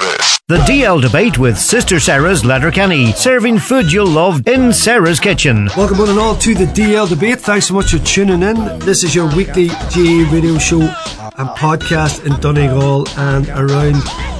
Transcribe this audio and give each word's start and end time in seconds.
The 0.00 0.56
DL 0.66 1.02
debate 1.02 1.36
with 1.36 1.58
Sister 1.58 2.00
Sarah's 2.00 2.42
Letterkenny, 2.42 3.12
serving 3.12 3.58
food 3.58 3.92
you'll 3.92 4.06
love 4.06 4.48
in 4.48 4.72
Sarah's 4.72 5.20
kitchen. 5.20 5.68
Welcome 5.76 5.98
one 5.98 6.08
and 6.08 6.18
all 6.18 6.34
to 6.36 6.54
the 6.54 6.64
DL 6.64 7.06
debate. 7.06 7.38
Thanks 7.38 7.68
so 7.68 7.74
much 7.74 7.90
for 7.90 7.98
tuning 7.98 8.42
in. 8.42 8.78
This 8.78 9.04
is 9.04 9.14
your 9.14 9.28
weekly 9.36 9.68
GA 9.90 10.24
radio 10.32 10.56
show 10.56 10.80
and 10.80 11.48
podcast 11.50 12.24
in 12.24 12.40
Donegal 12.40 13.10
and 13.18 13.46
around 13.50 13.96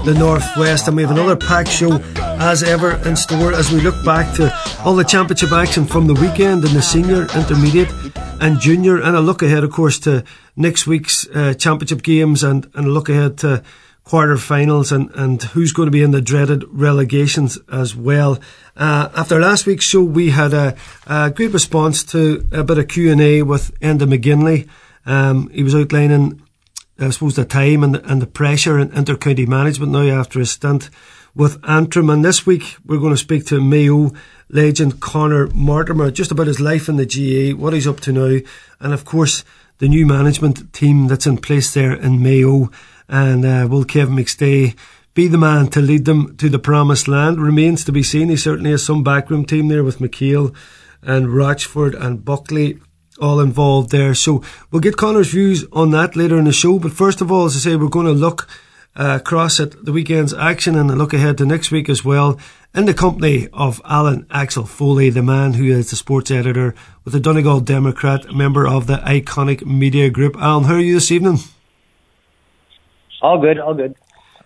the 0.07 0.17
northwest. 0.19 0.88
And 0.88 0.96
we 0.96 1.03
have 1.03 1.11
another 1.11 1.36
packed 1.36 1.68
show 1.68 1.98
as 2.16 2.62
ever 2.62 2.92
in 3.06 3.14
store 3.14 3.52
as 3.52 3.70
we 3.70 3.82
look 3.82 4.02
back 4.02 4.34
to 4.36 4.50
all 4.82 4.95
the 4.95 5.04
championship 5.04 5.52
action 5.52 5.84
from 5.84 6.06
the 6.06 6.14
weekend 6.14 6.64
in 6.64 6.72
the 6.72 6.80
senior, 6.80 7.27
intermediate, 7.36 7.92
and 8.40 8.58
junior, 8.61 8.98
and 8.98 9.14
a 9.14 9.20
look 9.20 9.42
ahead, 9.42 9.62
of 9.62 9.70
course, 9.70 9.98
to 9.98 10.24
next 10.56 10.86
week's 10.86 11.29
uh, 11.29 11.52
championship 11.52 12.02
games 12.02 12.42
and, 12.42 12.70
and 12.74 12.86
a 12.86 12.90
look 12.90 13.11
ahead 13.11 13.36
to 13.38 13.62
quarter-finals 14.11 14.90
and, 14.90 15.08
and 15.14 15.40
who's 15.40 15.72
going 15.72 15.86
to 15.86 15.92
be 15.92 16.02
in 16.02 16.10
the 16.10 16.20
dreaded 16.20 16.64
relegations 16.72 17.60
as 17.73 17.95
well. 17.95 18.41
Uh, 18.77 19.09
after 19.14 19.38
last 19.38 19.66
week's 19.66 19.84
show, 19.84 20.02
we 20.02 20.30
had 20.30 20.52
a, 20.52 20.74
a, 21.06 21.30
great 21.30 21.52
response 21.52 22.02
to 22.02 22.45
a 22.51 22.65
bit 22.65 22.77
of 22.77 22.88
Q&A 22.88 23.42
with 23.42 23.70
Enda 23.78 24.12
McGinley. 24.12 24.68
Um, 25.06 25.48
he 25.51 25.62
was 25.62 25.77
outlining, 25.77 26.42
I 26.98 27.10
suppose, 27.10 27.37
the 27.37 27.45
time 27.45 27.84
and 27.84 27.95
the, 27.95 28.10
and 28.10 28.20
the 28.20 28.27
pressure 28.27 28.80
in 28.80 28.91
inter-county 28.91 29.46
management 29.46 29.92
now 29.92 30.09
after 30.09 30.40
a 30.40 30.45
stint 30.45 30.90
with 31.37 31.65
Antrim. 31.68 32.10
And 32.10 32.24
this 32.24 32.45
week, 32.45 32.79
we're 32.84 32.98
going 32.98 33.15
to 33.15 33.16
speak 33.16 33.46
to 33.46 33.60
Mayo 33.60 34.10
legend 34.48 35.01
Conor 35.01 35.46
Mortimer, 35.54 36.10
just 36.10 36.32
about 36.32 36.48
his 36.48 36.59
life 36.59 36.88
in 36.88 36.96
the 36.96 37.06
GA, 37.06 37.52
what 37.52 37.74
he's 37.74 37.87
up 37.87 38.01
to 38.01 38.12
now, 38.12 38.40
and 38.80 38.92
of 38.92 39.04
course, 39.04 39.45
the 39.79 39.88
new 39.88 40.04
management 40.04 40.73
team 40.73 41.06
that's 41.06 41.29
in 41.29 41.38
place 41.38 41.73
there 41.73 41.92
in 41.92 42.20
Mayo 42.20 42.70
and 43.10 43.45
uh, 43.45 43.66
will 43.69 43.84
Kevin 43.84 44.14
McStay 44.14 44.77
be 45.14 45.27
the 45.27 45.37
man 45.37 45.66
to 45.68 45.82
lead 45.82 46.05
them 46.05 46.37
to 46.37 46.48
the 46.48 46.60
promised 46.60 47.09
land? 47.09 47.41
Remains 47.41 47.84
to 47.84 47.92
be 47.92 48.05
seen. 48.05 48.28
He 48.28 48.37
certainly 48.37 48.70
has 48.70 48.84
some 48.84 49.02
backroom 49.02 49.45
team 49.45 49.68
there 49.68 49.82
with 49.82 49.98
McHale 49.98 50.54
and 51.02 51.35
Rochford 51.35 51.95
and 51.95 52.24
Buckley 52.24 52.79
all 53.20 53.40
involved 53.40 53.90
there. 53.90 54.15
So 54.15 54.43
we'll 54.70 54.80
get 54.80 54.96
Conor's 54.96 55.32
views 55.32 55.65
on 55.73 55.90
that 55.90 56.15
later 56.15 56.38
in 56.38 56.45
the 56.45 56.52
show. 56.52 56.79
But 56.79 56.93
first 56.93 57.20
of 57.20 57.32
all, 57.32 57.46
as 57.46 57.57
I 57.57 57.59
say, 57.59 57.76
we're 57.76 57.88
going 57.88 58.07
to 58.07 58.12
look 58.12 58.48
uh, 58.95 59.18
across 59.20 59.59
at 59.59 59.85
the 59.85 59.92
weekend's 59.92 60.32
action 60.32 60.76
and 60.76 60.96
look 60.96 61.13
ahead 61.13 61.38
to 61.38 61.46
next 61.46 61.73
week 61.73 61.88
as 61.88 62.04
well 62.04 62.38
in 62.73 62.85
the 62.85 62.95
company 62.95 63.48
of 63.52 63.82
Alan 63.85 64.26
Axel 64.31 64.65
Foley, 64.65 65.10
the 65.10 65.22
man 65.22 65.54
who 65.54 65.65
is 65.65 65.91
the 65.91 65.97
sports 65.97 66.31
editor 66.31 66.75
with 67.04 67.12
the 67.12 67.20
Donegal 67.20 67.60
Democrat, 67.60 68.32
member 68.32 68.66
of 68.66 68.87
the 68.87 68.98
iconic 68.98 69.66
media 69.66 70.10
group. 70.10 70.37
Alan, 70.37 70.65
how 70.65 70.75
are 70.75 70.81
you 70.81 70.94
this 70.94 71.10
evening? 71.10 71.38
All 73.22 73.38
good, 73.38 73.59
all 73.59 73.75
good. 73.75 73.94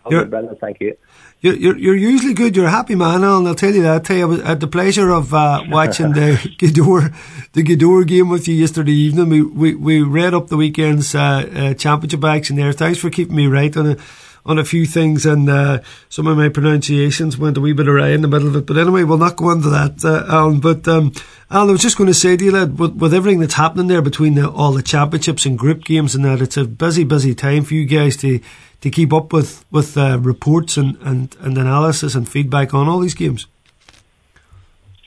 All 0.04 0.10
good, 0.10 0.30
Brendan, 0.30 0.56
thank 0.60 0.80
you. 0.80 0.96
You're, 1.44 1.56
you're, 1.56 1.76
you're 1.76 1.96
usually 1.96 2.32
good. 2.32 2.56
You're 2.56 2.68
a 2.68 2.70
happy 2.70 2.94
man, 2.94 3.22
and 3.22 3.46
I'll 3.46 3.54
tell 3.54 3.74
you 3.74 3.82
that. 3.82 4.10
I 4.10 4.14
you, 4.14 4.42
I 4.42 4.46
had 4.46 4.60
the 4.60 4.66
pleasure 4.66 5.10
of 5.10 5.34
uh, 5.34 5.62
watching 5.68 6.12
the 6.12 6.38
Gweedore, 6.58 7.14
the 7.52 7.62
Gweedore 7.62 8.06
game 8.06 8.30
with 8.30 8.48
you 8.48 8.54
yesterday 8.54 8.92
evening. 8.92 9.28
We 9.28 9.42
we, 9.42 9.74
we 9.74 10.00
read 10.00 10.32
up 10.32 10.46
the 10.46 10.56
weekend's 10.56 11.14
uh, 11.14 11.20
uh, 11.20 11.74
championship 11.74 12.24
action 12.24 12.56
there. 12.56 12.72
Thanks 12.72 12.98
for 12.98 13.10
keeping 13.10 13.36
me 13.36 13.46
right 13.46 13.76
on 13.76 13.88
it 13.88 14.00
on 14.46 14.58
a 14.58 14.64
few 14.64 14.86
things, 14.86 15.26
and 15.26 15.50
uh, 15.50 15.82
some 16.08 16.26
of 16.26 16.38
my 16.38 16.48
pronunciations 16.48 17.36
went 17.36 17.58
a 17.58 17.60
wee 17.60 17.74
bit 17.74 17.88
awry 17.88 18.08
in 18.08 18.22
the 18.22 18.28
middle 18.28 18.48
of 18.48 18.56
it. 18.56 18.64
But 18.64 18.78
anyway, 18.78 19.04
we'll 19.04 19.18
not 19.18 19.36
go 19.36 19.50
into 19.50 19.68
that, 19.68 20.02
uh, 20.02 20.24
Alan. 20.26 20.60
But 20.60 20.88
um, 20.88 21.12
Alan, 21.50 21.68
I 21.68 21.72
was 21.72 21.82
just 21.82 21.98
going 21.98 22.08
to 22.08 22.14
say 22.14 22.38
to 22.38 22.44
you, 22.44 22.52
lad, 22.52 22.78
with, 22.78 22.94
with 22.94 23.12
everything 23.12 23.40
that's 23.40 23.54
happening 23.54 23.88
there 23.88 24.02
between 24.02 24.34
the, 24.34 24.50
all 24.50 24.72
the 24.72 24.82
championships 24.82 25.44
and 25.44 25.58
group 25.58 25.84
games 25.84 26.14
and 26.14 26.24
that, 26.24 26.40
it's 26.40 26.56
a 26.56 26.64
busy, 26.64 27.04
busy 27.04 27.34
time 27.34 27.64
for 27.64 27.74
you 27.74 27.84
guys 27.84 28.16
to 28.18 28.40
to 28.84 28.90
keep 28.90 29.14
up 29.14 29.32
with 29.32 29.64
with 29.70 29.96
uh, 29.96 30.18
reports 30.20 30.76
and, 30.76 30.98
and, 31.00 31.34
and 31.40 31.56
analysis 31.56 32.14
and 32.14 32.28
feedback 32.28 32.74
on 32.74 32.86
all 32.86 33.00
these 33.00 33.14
games. 33.14 33.46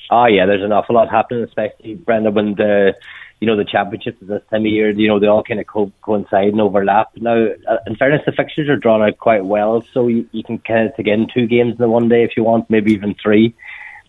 Oh 0.09 0.25
yeah, 0.25 0.47
there's 0.47 0.64
an 0.64 0.72
awful 0.72 0.95
lot 0.95 1.11
happening, 1.11 1.44
especially 1.44 1.94
Brenda 1.94 2.31
when 2.31 2.55
the 2.55 2.95
you 3.39 3.45
know, 3.45 3.55
the 3.55 3.66
championships 3.66 4.17
at 4.20 4.27
this 4.27 4.42
time 4.49 4.61
of 4.61 4.71
year, 4.71 4.89
you 4.89 5.08
know, 5.08 5.20
they 5.20 5.27
all 5.27 5.43
kind 5.43 5.60
of 5.60 5.67
co- 5.67 5.92
coincide 6.02 6.48
and 6.48 6.60
overlap. 6.60 7.11
Now, 7.17 7.49
uh, 7.70 7.77
in 7.86 7.95
fairness, 7.95 8.23
the 8.26 8.32
fixtures 8.32 8.67
are 8.67 8.77
drawn 8.77 9.04
out 9.04 9.20
quite 9.20 9.45
well, 9.45 9.86
so 9.93 10.08
you, 10.08 10.27
you 10.32 10.43
can 10.43 10.58
kind 10.58 10.89
of 10.89 10.95
take 10.95 11.05
in 11.05 11.27
two 11.32 11.45
games 11.45 11.73
in 11.73 11.77
the 11.77 11.87
one 11.87 12.10
day 12.10 12.23
if 12.23 12.32
you 12.36 12.43
want, 12.43 12.67
maybe 12.67 12.93
even 12.93 13.14
three. 13.21 13.54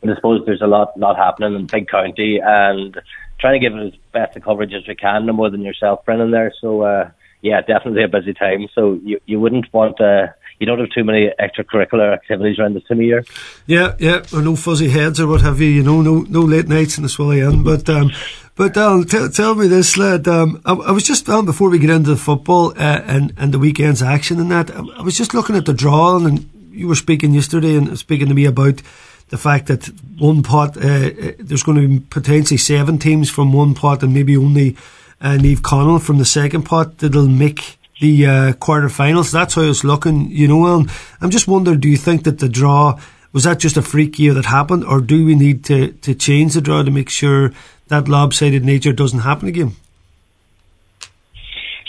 But 0.00 0.08
I 0.08 0.14
suppose 0.14 0.46
there's 0.46 0.62
a 0.62 0.66
lot, 0.66 0.98
lot 0.98 1.18
happening 1.18 1.54
in 1.54 1.66
Big 1.66 1.88
County 1.88 2.40
and 2.42 2.98
trying 3.38 3.60
to 3.60 3.68
give 3.68 3.76
it 3.76 3.88
as 3.88 4.00
best 4.12 4.34
a 4.34 4.40
coverage 4.40 4.72
as 4.72 4.88
we 4.88 4.94
can, 4.94 5.26
no 5.26 5.34
more 5.34 5.50
than 5.50 5.60
yourself, 5.60 6.06
Brennan, 6.06 6.30
there. 6.30 6.54
So, 6.58 6.80
uh, 6.80 7.10
yeah, 7.40 7.60
definitely 7.60 8.04
a 8.04 8.08
busy 8.08 8.34
time. 8.34 8.68
So 8.74 8.98
you, 9.02 9.20
you 9.26 9.40
wouldn't 9.40 9.72
want 9.72 10.00
uh, 10.00 10.28
you 10.58 10.66
don't 10.66 10.80
have 10.80 10.90
too 10.90 11.04
many 11.04 11.30
extracurricular 11.38 12.12
activities 12.12 12.58
around 12.58 12.74
this 12.74 12.84
time 12.84 12.98
of 12.98 13.04
year. 13.04 13.24
Yeah, 13.66 13.94
yeah, 13.98 14.24
or 14.32 14.42
no 14.42 14.56
fuzzy 14.56 14.88
heads 14.88 15.20
or 15.20 15.28
what 15.28 15.42
have 15.42 15.60
you. 15.60 15.68
You 15.68 15.82
know, 15.82 16.02
no 16.02 16.20
no 16.28 16.40
late 16.40 16.68
nights 16.68 16.96
in 16.96 17.04
the 17.04 17.08
Swilly 17.08 17.48
Inn. 17.48 17.62
But 17.62 17.88
um, 17.88 18.10
but 18.56 18.76
Alan, 18.76 19.06
t- 19.06 19.28
tell 19.28 19.54
me 19.54 19.68
this, 19.68 19.96
lad. 19.96 20.26
Um, 20.26 20.60
I, 20.64 20.72
I, 20.72 20.90
was 20.90 21.04
just 21.04 21.28
um, 21.28 21.46
before 21.46 21.70
we 21.70 21.78
get 21.78 21.90
into 21.90 22.10
the 22.10 22.16
football 22.16 22.70
uh, 22.70 23.02
and 23.06 23.32
and 23.36 23.54
the 23.54 23.58
weekend's 23.58 24.02
action 24.02 24.40
and 24.40 24.50
that. 24.50 24.70
I 24.70 25.02
was 25.02 25.16
just 25.16 25.32
looking 25.32 25.56
at 25.56 25.66
the 25.66 25.74
draw 25.74 26.16
and 26.16 26.50
you 26.72 26.88
were 26.88 26.96
speaking 26.96 27.34
yesterday 27.34 27.76
and 27.76 27.96
speaking 27.98 28.28
to 28.28 28.34
me 28.34 28.44
about 28.44 28.82
the 29.28 29.38
fact 29.38 29.66
that 29.66 29.86
one 30.18 30.42
pot 30.42 30.76
uh, 30.76 30.80
uh 30.80 31.32
there's 31.38 31.62
going 31.62 31.80
to 31.80 31.86
be 31.86 32.00
potentially 32.00 32.56
seven 32.56 32.98
teams 32.98 33.28
from 33.30 33.52
one 33.52 33.74
pot 33.74 34.02
and 34.02 34.14
maybe 34.14 34.36
only 34.36 34.76
uh, 35.20 35.36
Naomh 35.38 35.56
Conaill 35.56 36.00
from 36.00 36.18
the 36.18 36.24
second 36.24 36.62
pot 36.62 36.98
that'll 36.98 37.28
make 37.28 37.78
the 38.00 38.26
uh, 38.26 38.52
quarterfinals. 38.52 39.32
That's 39.32 39.54
how 39.54 39.62
it's 39.62 39.84
looking, 39.84 40.30
you 40.30 40.48
know. 40.48 40.78
And 40.78 40.90
I'm 41.20 41.30
just 41.30 41.48
wondering, 41.48 41.80
do 41.80 41.88
you 41.88 41.96
think 41.96 42.24
that 42.24 42.38
the 42.38 42.48
draw 42.48 43.00
was 43.32 43.44
that 43.44 43.58
just 43.58 43.76
a 43.76 43.82
freak 43.82 44.18
year 44.18 44.34
that 44.34 44.46
happened, 44.46 44.84
or 44.84 45.00
do 45.00 45.24
we 45.24 45.34
need 45.34 45.64
to 45.64 45.92
to 45.92 46.14
change 46.14 46.54
the 46.54 46.60
draw 46.60 46.82
to 46.82 46.90
make 46.90 47.10
sure 47.10 47.52
that 47.88 48.08
lopsided 48.08 48.64
nature 48.64 48.92
doesn't 48.92 49.20
happen 49.20 49.48
again? 49.48 49.76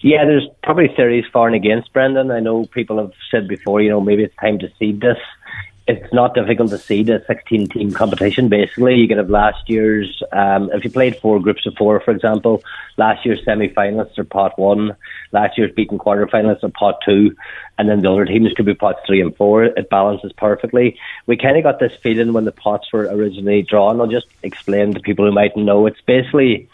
Yeah, 0.01 0.25
there's 0.25 0.47
probably 0.63 0.87
theories 0.95 1.25
for 1.31 1.47
and 1.47 1.55
against 1.55 1.91
Brendan. 1.91 2.31
I 2.31 2.39
know 2.39 2.65
people 2.65 2.99
have 2.99 3.11
said 3.31 3.47
before, 3.47 3.81
you 3.81 3.89
know, 3.89 3.99
maybe 3.99 4.23
it's 4.23 4.35
time 4.37 4.59
to 4.59 4.71
seed 4.79 5.01
this. 5.01 5.17
It's 5.89 6.13
not 6.13 6.35
difficult 6.35 6.69
to 6.69 6.77
see 6.77 7.01
the 7.01 7.23
16 7.25 7.69
team 7.69 7.91
competition. 7.91 8.47
Basically, 8.47 8.93
you 8.93 9.07
could 9.07 9.17
have 9.17 9.31
last 9.31 9.67
year's, 9.67 10.21
um, 10.31 10.69
if 10.71 10.83
you 10.83 10.91
played 10.91 11.17
four 11.17 11.39
groups 11.39 11.65
of 11.65 11.73
four, 11.79 11.99
for 11.99 12.11
example, 12.11 12.61
last 12.97 13.25
year's 13.25 13.43
semi 13.43 13.69
finalists 13.69 14.19
are 14.19 14.23
pot 14.23 14.59
one, 14.59 14.95
last 15.31 15.57
year's 15.57 15.73
beaten 15.73 15.97
quarter 15.97 16.27
finalists 16.27 16.63
are 16.63 16.69
pot 16.69 16.99
two, 17.03 17.35
and 17.79 17.89
then 17.89 18.01
the 18.01 18.11
other 18.11 18.25
teams 18.25 18.53
could 18.53 18.67
be 18.67 18.75
pots 18.75 18.99
three 19.07 19.19
and 19.19 19.35
four. 19.35 19.63
It 19.63 19.89
balances 19.89 20.31
perfectly. 20.33 20.95
We 21.25 21.37
kind 21.37 21.57
of 21.57 21.63
got 21.63 21.79
this 21.79 21.95
feeling 22.03 22.33
when 22.33 22.45
the 22.45 22.51
pots 22.51 22.93
were 22.93 23.05
originally 23.05 23.63
drawn. 23.63 23.99
I'll 23.99 24.05
just 24.05 24.27
explain 24.43 24.93
to 24.93 24.99
people 24.99 25.25
who 25.25 25.31
mightn't 25.31 25.65
know. 25.65 25.87
It's 25.87 26.01
basically 26.01 26.69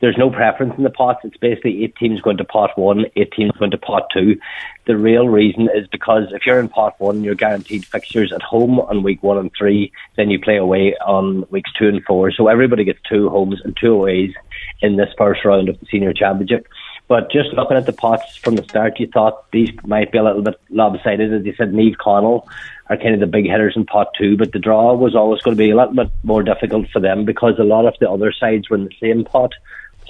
there's 0.00 0.16
no 0.16 0.30
preference 0.30 0.74
in 0.76 0.84
the 0.84 0.90
pots. 0.90 1.20
It's 1.24 1.36
basically 1.36 1.84
eight 1.84 1.94
teams 1.96 2.20
going 2.20 2.38
to 2.38 2.44
pot 2.44 2.76
one, 2.76 3.04
eight 3.16 3.32
teams 3.32 3.52
going 3.52 3.70
to 3.70 3.78
pot 3.78 4.08
two. 4.12 4.38
The 4.86 4.96
real 4.96 5.28
reason 5.28 5.68
is 5.74 5.86
because 5.88 6.24
if 6.32 6.46
you're 6.46 6.58
in 6.58 6.68
pot 6.68 6.98
one, 6.98 7.22
you're 7.22 7.34
guaranteed 7.34 7.84
fixtures 7.84 8.32
at 8.32 8.42
home 8.42 8.80
on 8.80 9.02
week 9.02 9.22
one 9.22 9.38
and 9.38 9.50
three. 9.56 9.92
Then 10.16 10.30
you 10.30 10.40
play 10.40 10.56
away 10.56 10.96
on 11.06 11.44
weeks 11.50 11.70
two 11.78 11.88
and 11.88 12.02
four. 12.04 12.32
So 12.32 12.48
everybody 12.48 12.84
gets 12.84 13.00
two 13.08 13.28
homes 13.28 13.60
and 13.62 13.76
two 13.76 13.92
aways 13.92 14.32
in 14.80 14.96
this 14.96 15.10
first 15.18 15.44
round 15.44 15.68
of 15.68 15.78
the 15.78 15.86
senior 15.86 16.14
championship. 16.14 16.66
But 17.06 17.30
just 17.30 17.52
looking 17.52 17.76
at 17.76 17.86
the 17.86 17.92
pots 17.92 18.36
from 18.36 18.54
the 18.54 18.62
start, 18.62 19.00
you 19.00 19.08
thought 19.08 19.50
these 19.50 19.70
might 19.84 20.12
be 20.12 20.18
a 20.18 20.22
little 20.22 20.42
bit 20.42 20.54
lopsided. 20.70 21.34
As 21.34 21.44
you 21.44 21.52
said, 21.56 21.72
Naomh 21.72 21.96
Conaill 21.96 22.46
are 22.88 22.96
kind 22.96 23.14
of 23.14 23.20
the 23.20 23.26
big 23.26 23.46
hitters 23.46 23.74
in 23.76 23.84
pot 23.84 24.14
two, 24.16 24.36
but 24.36 24.52
the 24.52 24.60
draw 24.60 24.94
was 24.94 25.14
always 25.14 25.42
going 25.42 25.56
to 25.56 25.58
be 25.58 25.70
a 25.70 25.76
little 25.76 25.94
bit 25.94 26.10
more 26.22 26.42
difficult 26.42 26.88
for 26.90 27.00
them 27.00 27.24
because 27.24 27.58
a 27.58 27.64
lot 27.64 27.84
of 27.84 27.94
the 28.00 28.08
other 28.08 28.32
sides 28.32 28.70
were 28.70 28.76
in 28.76 28.84
the 28.84 28.96
same 29.00 29.24
pot 29.24 29.52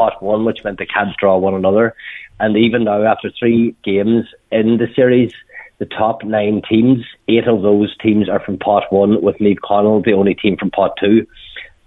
pot 0.01 0.23
one, 0.23 0.43
which 0.47 0.65
meant 0.65 0.79
they 0.79 0.87
can't 0.97 1.17
draw 1.23 1.37
one 1.37 1.55
another. 1.55 1.95
And 2.39 2.57
even 2.57 2.85
now, 2.85 3.03
after 3.13 3.31
three 3.39 3.75
games 3.85 4.25
in 4.51 4.79
the 4.79 4.89
series, 4.97 5.33
the 5.77 5.85
top 6.03 6.25
nine 6.25 6.63
teams, 6.69 7.05
eight 7.29 7.47
of 7.47 7.63
those 7.63 7.95
teams 7.99 8.29
are 8.29 8.41
from 8.41 8.57
pot 8.59 8.85
one, 8.91 9.23
with 9.27 9.37
Naomh 9.37 9.59
Conaill 9.69 10.05
the 10.05 10.15
only 10.21 10.35
team 10.35 10.57
from 10.57 10.71
pot 10.71 10.93
two. 10.99 11.27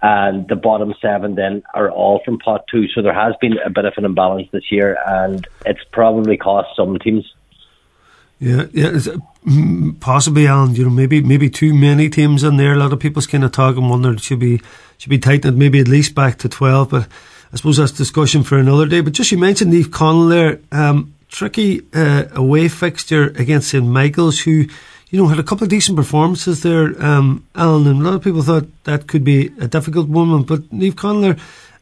And 0.00 0.46
the 0.48 0.60
bottom 0.68 0.94
seven 1.00 1.34
then 1.34 1.62
are 1.72 1.90
all 1.90 2.20
from 2.24 2.38
pot 2.38 2.62
two. 2.70 2.88
So 2.88 3.02
there 3.02 3.14
has 3.24 3.34
been 3.40 3.56
a 3.64 3.70
bit 3.70 3.86
of 3.86 3.94
an 3.96 4.04
imbalance 4.04 4.48
this 4.52 4.70
year, 4.70 4.98
and 5.06 5.46
it's 5.64 5.84
probably 5.92 6.36
cost 6.36 6.68
some 6.76 6.98
teams. 6.98 7.24
Yeah, 8.38 8.66
yeah, 8.72 8.98
possibly, 10.00 10.46
Alan. 10.46 10.74
You 10.74 10.84
know, 10.84 10.90
maybe 10.90 11.22
maybe 11.22 11.48
too 11.48 11.72
many 11.72 12.10
teams 12.10 12.44
in 12.44 12.58
there. 12.58 12.74
A 12.74 12.76
lot 12.76 12.92
of 12.92 13.00
people's 13.00 13.26
kind 13.26 13.44
of 13.44 13.52
talking 13.52 13.88
wonder 13.88 14.12
it 14.12 14.20
should 14.20 14.40
be 14.40 14.60
should 14.98 15.10
be 15.10 15.18
tightened 15.18 15.56
maybe 15.56 15.80
at 15.80 15.88
least 15.88 16.14
back 16.14 16.38
to 16.38 16.48
twelve. 16.48 16.90
But 16.90 17.08
I 17.54 17.56
suppose 17.56 17.76
that's 17.76 17.92
discussion 17.92 18.42
for 18.42 18.58
another 18.58 18.84
day. 18.84 19.00
But 19.00 19.12
just 19.12 19.30
you 19.30 19.38
mentioned 19.38 19.72
Naomh 19.72 19.84
Conaill 19.84 20.28
there, 20.28 20.60
um, 20.72 21.14
tricky 21.28 21.82
uh, 21.94 22.24
away 22.32 22.66
fixture 22.66 23.28
against 23.36 23.68
St 23.68 23.86
Michael's, 23.86 24.40
who 24.40 24.66
you 25.10 25.22
know 25.22 25.28
had 25.28 25.38
a 25.38 25.44
couple 25.44 25.62
of 25.62 25.70
decent 25.70 25.96
performances 25.96 26.64
there, 26.64 27.00
um, 27.00 27.46
Alan, 27.54 27.86
and 27.86 28.00
a 28.00 28.04
lot 28.04 28.14
of 28.14 28.24
people 28.24 28.42
thought 28.42 28.66
that 28.82 29.06
could 29.06 29.22
be 29.22 29.52
a 29.60 29.68
difficult 29.68 30.08
one. 30.08 30.42
But 30.42 30.62
Naomh 30.70 30.94
Conaill 30.94 31.38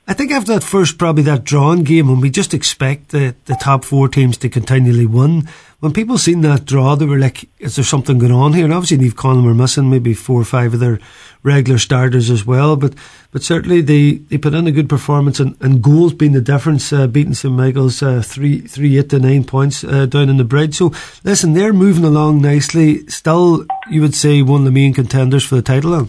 I 0.09 0.15
think 0.15 0.33
after 0.33 0.53
that 0.53 0.65
first, 0.65 0.99
probably 0.99 1.23
that 1.25 1.45
drawn 1.45 1.85
game, 1.85 2.09
when 2.09 2.21
we 2.21 2.29
just 2.29 2.53
expect 2.53 3.11
the, 3.11 3.37
the 3.45 3.55
top 3.55 3.85
four 3.85 4.09
teams 4.09 4.37
to 4.39 4.49
continually 4.49 5.07
win, 5.07 5.49
when 5.79 5.93
people 5.93 6.19
seen 6.19 6.41
that 6.41 6.65
draw, 6.65 6.97
they 6.97 7.07
were 7.07 7.19
like, 7.19 7.49
is 7.61 7.77
there 7.77 7.85
something 7.85 8.19
going 8.19 8.33
on 8.33 8.53
here? 8.53 8.65
And 8.65 8.75
obviously, 8.75 8.99
Naomh 8.99 9.15
Conaill 9.15 9.45
were 9.45 9.55
missing 9.55 9.91
maybe 9.91 10.13
four 10.13 10.41
or 10.41 10.45
five 10.45 10.75
of 10.75 10.81
their 10.81 10.99
regular 11.45 11.79
starters 11.79 12.31
as 12.31 12.45
well, 12.45 12.77
but 12.77 12.95
but 13.31 13.43
certainly 13.43 13.81
they, 13.81 14.15
they 14.15 14.39
put 14.39 14.55
in 14.55 14.67
a 14.67 14.73
good 14.73 14.89
performance 14.89 15.41
and, 15.41 15.57
and 15.61 15.83
goals 15.83 16.15
being 16.15 16.33
the 16.33 16.41
difference, 16.41 16.93
uh, 16.93 17.07
beating 17.07 17.35
St 17.35 17.55
Michael's 17.55 18.03
uh, 18.03 18.23
three 18.23 18.61
three 18.61 18.99
eight 18.99 19.11
to 19.11 19.19
nine 19.19 19.45
points 19.45 19.83
uh, 19.85 20.07
down 20.07 20.29
in 20.29 20.37
the 20.37 20.45
bridge. 20.45 20.77
So 20.77 20.93
listen, 21.25 21.53
they're 21.53 21.73
moving 21.73 22.05
along 22.05 22.43
nicely. 22.43 23.07
Still, 23.07 23.67
you 23.89 24.01
would 24.01 24.15
say 24.15 24.43
one 24.43 24.61
of 24.61 24.65
the 24.67 24.73
main 24.73 24.95
contenders 24.95 25.45
for 25.45 25.55
the 25.55 25.63
title. 25.63 25.93
Then. 25.93 26.09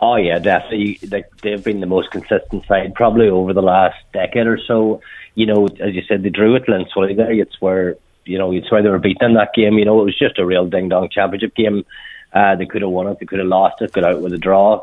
Oh 0.00 0.16
yeah, 0.16 0.38
definitely. 0.38 0.98
Like 1.10 1.28
they've 1.42 1.62
been 1.62 1.80
the 1.80 1.86
most 1.86 2.10
consistent 2.10 2.66
side 2.66 2.94
probably 2.94 3.28
over 3.28 3.52
the 3.52 3.62
last 3.62 3.96
decade 4.12 4.46
or 4.46 4.58
so. 4.58 5.00
You 5.34 5.46
know, 5.46 5.66
as 5.66 5.94
you 5.94 6.02
said, 6.08 6.22
they 6.22 6.30
drew 6.30 6.54
at 6.56 6.66
Glenswilly 6.66 7.16
there. 7.16 7.32
It's 7.32 7.60
where 7.60 7.96
you 8.24 8.38
know 8.38 8.52
it's 8.52 8.70
where 8.70 8.82
they 8.82 8.90
were 8.90 8.98
beaten 8.98 9.30
in 9.30 9.34
that 9.34 9.54
game. 9.54 9.78
You 9.78 9.84
know, 9.84 10.00
it 10.00 10.04
was 10.04 10.18
just 10.18 10.38
a 10.38 10.46
real 10.46 10.66
ding 10.66 10.88
dong 10.88 11.08
championship 11.10 11.54
game. 11.54 11.84
Uh, 12.32 12.54
they 12.56 12.66
could 12.66 12.82
have 12.82 12.90
won 12.90 13.08
it. 13.08 13.18
They 13.18 13.26
could 13.26 13.38
have 13.40 13.48
lost 13.48 13.82
it. 13.82 13.92
Got 13.92 14.04
out 14.04 14.20
with 14.20 14.32
a 14.32 14.38
draw. 14.38 14.82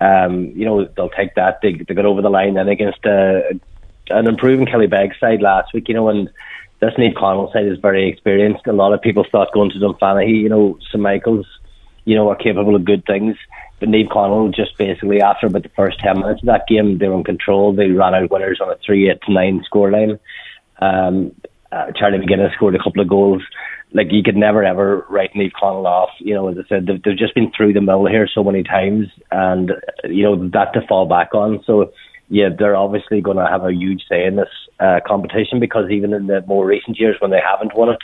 Um, 0.00 0.52
you 0.54 0.64
know, 0.64 0.84
they'll 0.84 1.10
take 1.10 1.34
that. 1.36 1.60
They 1.60 1.74
they 1.74 1.94
got 1.94 2.06
over 2.06 2.22
the 2.22 2.30
line 2.30 2.54
then 2.54 2.68
against 2.68 3.04
uh, 3.06 3.42
an 4.10 4.26
improving 4.26 4.66
Killybegs 4.66 5.20
side 5.20 5.42
last 5.42 5.72
week. 5.74 5.88
You 5.88 5.94
know, 5.94 6.08
and 6.08 6.28
this 6.80 6.94
Naomh 6.94 7.14
Conaill 7.14 7.52
side 7.52 7.66
is 7.66 7.78
very 7.78 8.08
experienced. 8.08 8.66
A 8.66 8.72
lot 8.72 8.92
of 8.92 9.00
people 9.00 9.24
thought 9.30 9.52
going 9.52 9.70
to 9.70 9.78
Dunfanaghy, 9.78 10.42
you 10.42 10.48
know, 10.48 10.78
St 10.90 11.00
Michael's, 11.00 11.46
you 12.04 12.16
know, 12.16 12.28
are 12.28 12.36
capable 12.36 12.74
of 12.74 12.84
good 12.84 13.04
things. 13.06 13.36
But 13.78 13.90
Naomh 13.90 14.08
Conaill 14.08 14.54
just 14.54 14.76
basically 14.78 15.20
after 15.20 15.46
about 15.46 15.62
the 15.62 15.70
first 15.70 15.98
ten 16.00 16.20
minutes 16.20 16.42
of 16.42 16.46
that 16.46 16.66
game, 16.68 16.98
they 16.98 17.08
were 17.08 17.16
in 17.16 17.24
control. 17.24 17.74
They 17.74 17.90
ran 17.90 18.14
out 18.14 18.30
winners 18.30 18.60
on 18.62 18.70
a 18.70 18.76
three 18.84 19.10
eight 19.10 19.20
to 19.26 19.32
nine 19.32 19.64
scoreline. 19.70 20.18
Um, 20.80 21.32
uh, 21.72 21.92
Charlie 21.98 22.18
McGuinness 22.18 22.54
scored 22.54 22.74
a 22.74 22.82
couple 22.82 23.02
of 23.02 23.08
goals. 23.08 23.42
Like 23.92 24.08
you 24.10 24.22
could 24.22 24.36
never 24.36 24.64
ever 24.64 25.06
write 25.10 25.34
Naomh 25.34 25.52
Conaill 25.52 25.84
off. 25.84 26.10
You 26.20 26.34
know, 26.34 26.48
as 26.48 26.56
I 26.58 26.68
said, 26.68 26.86
they've, 26.86 27.02
they've 27.02 27.18
just 27.18 27.34
been 27.34 27.52
through 27.56 27.74
the 27.74 27.80
mill 27.80 28.06
here 28.06 28.28
so 28.32 28.42
many 28.42 28.62
times, 28.62 29.08
and 29.30 29.72
you 30.04 30.22
know 30.22 30.48
that 30.50 30.72
to 30.74 30.86
fall 30.86 31.06
back 31.06 31.34
on. 31.34 31.62
So 31.66 31.92
yeah, 32.28 32.48
they're 32.56 32.76
obviously 32.76 33.20
going 33.20 33.36
to 33.36 33.46
have 33.46 33.64
a 33.64 33.72
huge 33.72 34.02
say 34.08 34.26
in 34.26 34.36
this 34.36 34.48
uh, 34.80 35.00
competition 35.06 35.60
because 35.60 35.90
even 35.90 36.12
in 36.12 36.26
the 36.26 36.42
more 36.46 36.66
recent 36.66 36.98
years 36.98 37.16
when 37.20 37.30
they 37.30 37.40
haven't 37.44 37.76
won 37.76 37.90
it, 37.90 37.98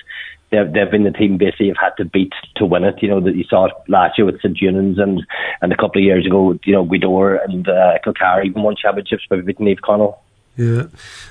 they've, 0.53 0.73
they've 0.73 0.91
been 0.91 1.03
the 1.03 1.11
team 1.11 1.39
basically 1.39 1.69
have 1.69 1.77
had 1.81 1.97
to 1.97 2.05
beat 2.05 2.33
to 2.57 2.65
win 2.65 2.85
it. 2.85 3.03
You 3.03 3.09
know 3.09 3.21
that 3.21 3.35
you 3.35 3.45
saw 3.45 3.67
it 3.67 3.73
last 3.89 4.17
year 4.17 4.27
with 4.27 4.41
St 4.41 4.57
Eunan's 4.61 4.99
and 4.99 5.23
and 5.61 5.73
a 5.73 5.77
couple 5.77 6.01
of 6.01 6.05
years 6.05 6.27
ago, 6.27 6.57
you 6.65 6.73
know, 6.73 6.85
Gweedore 6.85 7.43
and 7.45 7.67
uh, 7.69 7.99
Kilcara 8.05 8.45
even 8.45 8.63
won 8.63 8.77
championships 8.77 9.25
by 9.29 9.41
beating 9.41 9.67
Naomh 9.67 9.81
Conaill. 9.81 10.17
Yeah, 10.57 10.85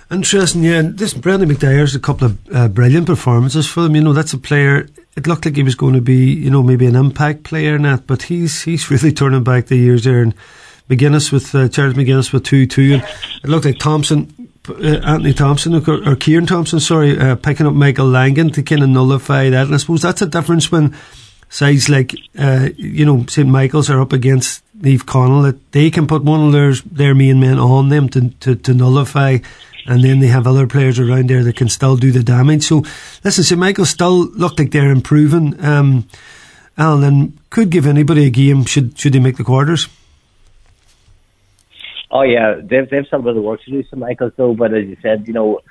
interesting. 0.10 0.64
Yeah, 0.64 0.80
and 0.80 0.98
this 0.98 1.14
Brendan 1.14 1.50
McDyer's 1.50 1.96
a 1.96 2.00
couple 2.00 2.28
of 2.28 2.56
uh, 2.56 2.68
brilliant 2.68 3.06
performances 3.06 3.68
for 3.68 3.82
them. 3.82 3.96
You 3.96 4.02
know, 4.02 4.14
that's 4.14 4.34
a 4.34 4.38
player. 4.38 4.88
It 5.16 5.28
looked 5.28 5.46
like 5.46 5.56
he 5.56 5.64
was 5.64 5.76
going 5.76 5.94
to 5.94 6.02
be, 6.02 6.34
you 6.34 6.50
know, 6.50 6.64
maybe 6.64 6.88
an 6.88 6.96
impact 6.96 7.44
player 7.44 7.76
in 7.76 7.84
that, 7.84 8.08
but 8.08 8.24
he's 8.24 8.64
he's 8.64 8.90
really 8.92 9.14
turning 9.14 9.44
back 9.44 9.68
the 9.68 9.78
years 9.78 10.06
there. 10.06 10.24
And 10.24 10.34
McGuinness 10.90 11.32
with 11.32 11.54
uh, 11.54 11.70
Charles 11.70 11.94
McGuinness 11.94 12.34
with 12.34 12.44
two 12.44 12.66
two, 12.66 12.96
and 12.96 13.04
it 13.44 13.50
looked 13.50 13.66
like 13.66 13.78
Thompson 13.78 14.41
uh, 14.69 14.74
Anthony 15.04 15.34
Thompson 15.34 15.75
or, 15.75 16.10
or 16.10 16.16
Kieran 16.16 16.46
Thompson, 16.46 16.80
sorry, 16.80 17.18
uh, 17.18 17.36
picking 17.36 17.66
up 17.66 17.74
Michael 17.74 18.08
Langan 18.08 18.52
to 18.52 18.63
kind 18.63 18.84
of 18.84 18.90
nullify 18.90 19.50
that. 19.50 19.66
And 19.66 19.74
I 19.74 19.78
suppose 19.78 20.02
that's 20.02 20.22
a 20.22 20.28
difference 20.28 20.72
when 20.72 20.96
sides 21.50 21.90
like, 21.90 22.16
uh, 22.38 22.69
you 22.78 23.06
know, 23.06 23.25
St 23.28 23.48
Michael's 23.48 23.90
are 23.90 24.02
up 24.02 24.13
against 24.13 24.63
Naomh 24.80 25.00
Conaill, 25.00 25.44
that 25.44 25.72
they 25.72 25.92
can 25.92 26.08
put 26.08 26.24
one 26.24 26.46
of 26.46 26.52
their, 26.54 26.74
their 26.74 27.16
main 27.16 27.40
men 27.40 27.60
on 27.60 27.90
them 27.90 28.10
to, 28.10 28.30
to, 28.30 28.56
to 28.56 28.74
nullify 28.74 29.40
and 29.86 30.04
then 30.04 30.19
they 30.19 30.28
have 30.28 30.48
other 30.48 30.68
players 30.68 31.00
around 31.00 31.30
there 31.30 31.44
that 31.44 31.56
can 31.56 31.69
still 31.69 31.98
do 31.98 32.12
the 32.12 32.24
damage. 32.24 32.63
So, 32.63 32.84
listen, 33.24 33.44
St 33.44 33.60
Michael 33.60 33.86
still 33.86 34.25
look 34.28 34.60
like 34.60 34.72
they're 34.72 34.92
improving, 34.92 35.63
um, 35.63 36.08
Alan, 36.78 37.40
could 37.50 37.69
give 37.69 37.86
anybody 37.86 38.25
a 38.25 38.30
game 38.30 38.66
should 38.66 38.98
should 38.98 39.13
they 39.13 39.19
make 39.19 39.38
the 39.38 39.44
quarters. 39.44 39.88
Oh 42.12 42.24
yeah, 42.24 42.56
they've 42.62 42.90
they've 42.90 43.10
got 43.10 43.24
the 43.24 43.42
work 43.42 43.62
to 43.63 43.72
do, 43.72 43.84
St 43.84 43.98
Michael's 43.98 44.34
though. 44.36 44.54
But 44.54 44.74
as 44.74 44.86
you 44.86 44.98
said, 45.02 45.28
you 45.28 45.34
know, 45.34 45.62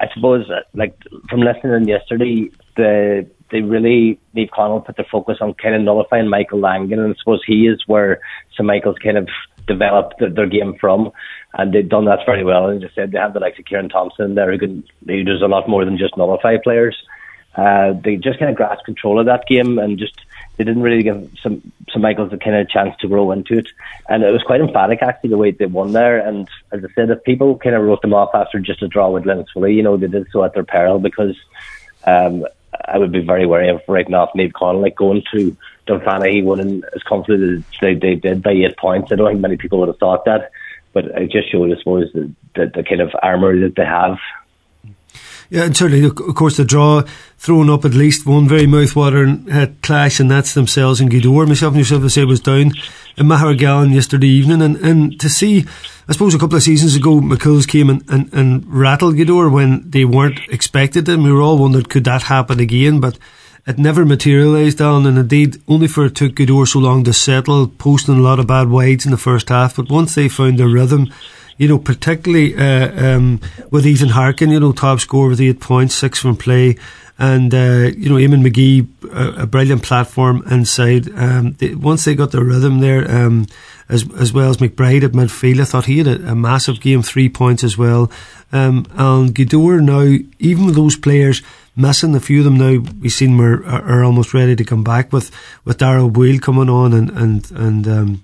I 0.00 0.06
suppose 0.14 0.50
uh, 0.50 0.60
like 0.74 0.94
from 1.30 1.40
listening 1.40 1.88
yesterday, 1.88 2.50
the 2.76 3.26
they 3.50 3.62
really 3.62 4.20
Naomh 4.34 4.50
Conaill 4.50 4.84
put 4.84 4.96
their 4.96 5.06
focus 5.10 5.38
on 5.40 5.54
kind 5.54 5.74
of 5.74 5.82
nullifying 5.82 6.28
Michael 6.28 6.60
Langan, 6.60 6.98
and 6.98 7.14
I 7.14 7.18
suppose 7.18 7.42
he 7.46 7.66
is 7.66 7.82
where 7.86 8.20
St 8.52 8.66
Michael's 8.66 8.98
kind 9.02 9.16
of 9.16 9.28
developed 9.66 10.18
their, 10.18 10.30
their 10.30 10.46
game 10.46 10.76
from, 10.80 11.10
and 11.54 11.72
they've 11.72 11.88
done 11.88 12.04
that 12.06 12.20
very 12.26 12.44
well. 12.44 12.68
And 12.68 12.82
as 12.82 12.90
I 12.90 12.94
said, 12.94 13.12
they 13.12 13.18
have 13.18 13.32
the 13.32 13.40
likes 13.40 13.58
of 13.58 13.64
Kieran 13.64 13.88
Thompson 13.88 14.34
there 14.34 14.50
who 14.52 14.58
can 14.58 14.84
who 15.06 15.24
does 15.24 15.42
a 15.42 15.48
lot 15.48 15.68
more 15.68 15.84
than 15.84 15.98
just 15.98 16.16
nullify 16.16 16.56
players. 16.62 16.96
Uh, 17.56 17.94
they 18.04 18.16
just 18.16 18.38
kind 18.38 18.50
of 18.50 18.56
grasped 18.56 18.84
control 18.84 19.18
of 19.18 19.26
that 19.26 19.46
game 19.48 19.78
and 19.78 19.98
just 19.98 20.20
they 20.56 20.64
didn't 20.64 20.82
really 20.82 21.02
give 21.02 21.30
some 21.42 21.60
St 21.88 22.00
Michael's 22.00 22.32
a 22.32 22.38
kind 22.38 22.56
of 22.56 22.68
chance 22.68 22.96
to 23.00 23.08
grow 23.08 23.30
into 23.30 23.58
it, 23.58 23.68
and 24.08 24.22
it 24.22 24.32
was 24.32 24.42
quite 24.42 24.60
emphatic 24.60 25.02
actually 25.02 25.30
the 25.30 25.36
way 25.36 25.50
they 25.50 25.66
won 25.66 25.92
there. 25.92 26.18
And 26.18 26.48
as 26.72 26.84
I 26.84 26.88
said, 26.94 27.10
if 27.10 27.24
people 27.24 27.58
kind 27.58 27.74
of 27.74 27.82
wrote 27.82 28.02
them 28.02 28.14
off 28.14 28.34
after 28.34 28.58
just 28.58 28.82
a 28.82 28.88
draw 28.88 29.10
with 29.10 29.24
Glenswilly, 29.24 29.74
you 29.74 29.82
know 29.82 29.96
they 29.96 30.08
did 30.08 30.26
so 30.30 30.44
at 30.44 30.54
their 30.54 30.64
peril 30.64 30.98
because 30.98 31.36
um, 32.06 32.46
I 32.88 32.98
would 32.98 33.12
be 33.12 33.20
very 33.20 33.46
wary 33.46 33.68
of 33.68 33.82
writing 33.88 34.14
off 34.14 34.32
Naomh 34.34 34.52
Conaill 34.52 34.82
like 34.82 34.96
going 34.96 35.22
to 35.32 35.56
Dunfanaghy 35.86 36.44
winning 36.44 36.82
as 36.94 37.02
comfortably 37.02 37.58
as 37.58 37.64
they, 37.80 37.94
they 37.94 38.14
did 38.14 38.42
by 38.42 38.52
eight 38.52 38.76
points. 38.76 39.12
I 39.12 39.16
don't 39.16 39.28
think 39.28 39.40
many 39.40 39.56
people 39.56 39.78
would 39.80 39.88
have 39.88 39.98
thought 39.98 40.24
that, 40.24 40.50
but 40.92 41.04
it 41.06 41.30
just 41.30 41.50
showed, 41.50 41.72
I 41.72 41.78
suppose, 41.78 42.12
the, 42.12 42.30
the, 42.54 42.72
the 42.74 42.82
kind 42.82 43.00
of 43.00 43.14
armour 43.22 43.58
that 43.60 43.76
they 43.76 43.84
have 43.84 44.18
yeah, 45.50 45.64
and 45.64 45.76
certainly, 45.76 46.04
of 46.04 46.14
course, 46.34 46.56
the 46.56 46.64
draw 46.64 47.02
throwing 47.38 47.70
up 47.70 47.84
at 47.84 47.94
least 47.94 48.26
one 48.26 48.48
very 48.48 48.66
mouth-watering 48.66 49.50
uh, 49.50 49.66
clash, 49.82 50.18
and 50.18 50.30
that's 50.30 50.54
themselves 50.54 51.00
and 51.00 51.10
Gweedore. 51.10 51.46
Myself 51.46 51.72
and 51.72 51.78
yourself, 51.78 52.02
to 52.02 52.10
say, 52.10 52.24
was 52.24 52.40
down 52.40 52.72
in 53.16 53.26
Magheragallon 53.26 53.94
yesterday 53.94 54.26
evening, 54.26 54.62
and, 54.62 54.76
and 54.76 55.20
to 55.20 55.28
see, 55.28 55.64
I 56.08 56.12
suppose, 56.12 56.34
a 56.34 56.38
couple 56.38 56.56
of 56.56 56.62
seasons 56.62 56.96
ago, 56.96 57.20
McCool's 57.20 57.66
came 57.66 57.90
and, 57.90 58.02
and, 58.08 58.32
and 58.32 58.66
rattled 58.66 59.16
Gweedore 59.16 59.52
when 59.52 59.88
they 59.90 60.04
weren't 60.04 60.40
expected, 60.48 61.08
and 61.08 61.22
we 61.22 61.32
were 61.32 61.42
all 61.42 61.58
wondered 61.58 61.88
could 61.88 62.04
that 62.04 62.22
happen 62.22 62.58
again, 62.58 63.00
but 63.00 63.18
it 63.66 63.78
never 63.78 64.04
materialised, 64.04 64.80
Alan, 64.80 65.06
and 65.06 65.18
indeed, 65.18 65.60
only 65.68 65.88
for 65.88 66.06
it 66.06 66.14
took 66.14 66.34
Gweedore 66.34 66.68
so 66.68 66.78
long 66.78 67.04
to 67.04 67.12
settle, 67.12 67.68
posting 67.68 68.16
a 68.16 68.20
lot 68.20 68.38
of 68.38 68.46
bad 68.46 68.68
wides 68.68 69.04
in 69.04 69.10
the 69.10 69.16
first 69.16 69.48
half, 69.48 69.76
but 69.76 69.90
once 69.90 70.14
they 70.14 70.28
found 70.28 70.58
their 70.58 70.68
rhythm 70.68 71.12
you 71.58 71.68
know, 71.68 71.78
particularly 71.78 72.54
uh, 72.54 73.16
um, 73.16 73.40
with 73.70 73.86
Ethan 73.86 74.10
Harkin, 74.10 74.50
you 74.50 74.60
know, 74.60 74.72
top 74.72 75.00
score 75.00 75.28
with 75.28 75.40
eight 75.40 75.60
points, 75.60 75.94
six 75.94 76.18
from 76.18 76.36
play. 76.36 76.76
And, 77.18 77.54
uh, 77.54 77.92
you 77.96 78.10
know, 78.10 78.16
Eamon 78.16 78.46
McGee, 78.46 78.86
a, 79.10 79.44
a 79.44 79.46
brilliant 79.46 79.82
platform 79.82 80.44
inside. 80.50 81.08
Um, 81.18 81.52
they, 81.52 81.74
once 81.74 82.04
they 82.04 82.14
got 82.14 82.30
the 82.30 82.44
rhythm 82.44 82.80
there, 82.80 83.10
um, 83.10 83.46
as, 83.88 84.04
as 84.18 84.34
well 84.34 84.50
as 84.50 84.58
McBride 84.58 85.02
at 85.02 85.12
midfield, 85.12 85.60
I 85.60 85.64
thought 85.64 85.86
he 85.86 85.98
had 85.98 86.08
a, 86.08 86.32
a 86.32 86.34
massive 86.34 86.80
game, 86.80 87.02
three 87.02 87.30
points 87.30 87.64
as 87.64 87.78
well. 87.78 88.10
Um, 88.52 88.86
and 88.92 89.34
Gweedore 89.34 89.82
now, 89.82 90.22
even 90.38 90.66
with 90.66 90.74
those 90.74 90.96
players 90.96 91.40
missing, 91.74 92.14
a 92.14 92.20
few 92.20 92.40
of 92.40 92.44
them 92.44 92.58
now 92.58 92.84
we've 93.00 93.10
seen 93.10 93.40
are, 93.40 93.64
are 93.64 94.04
almost 94.04 94.34
ready 94.34 94.54
to 94.54 94.64
come 94.64 94.84
back 94.84 95.10
with, 95.10 95.30
with 95.64 95.78
Daryl 95.78 96.14
Wheel 96.14 96.38
coming 96.38 96.68
on 96.68 96.92
and, 96.92 97.10
and, 97.10 97.50
and, 97.52 97.88
um, 97.88 98.22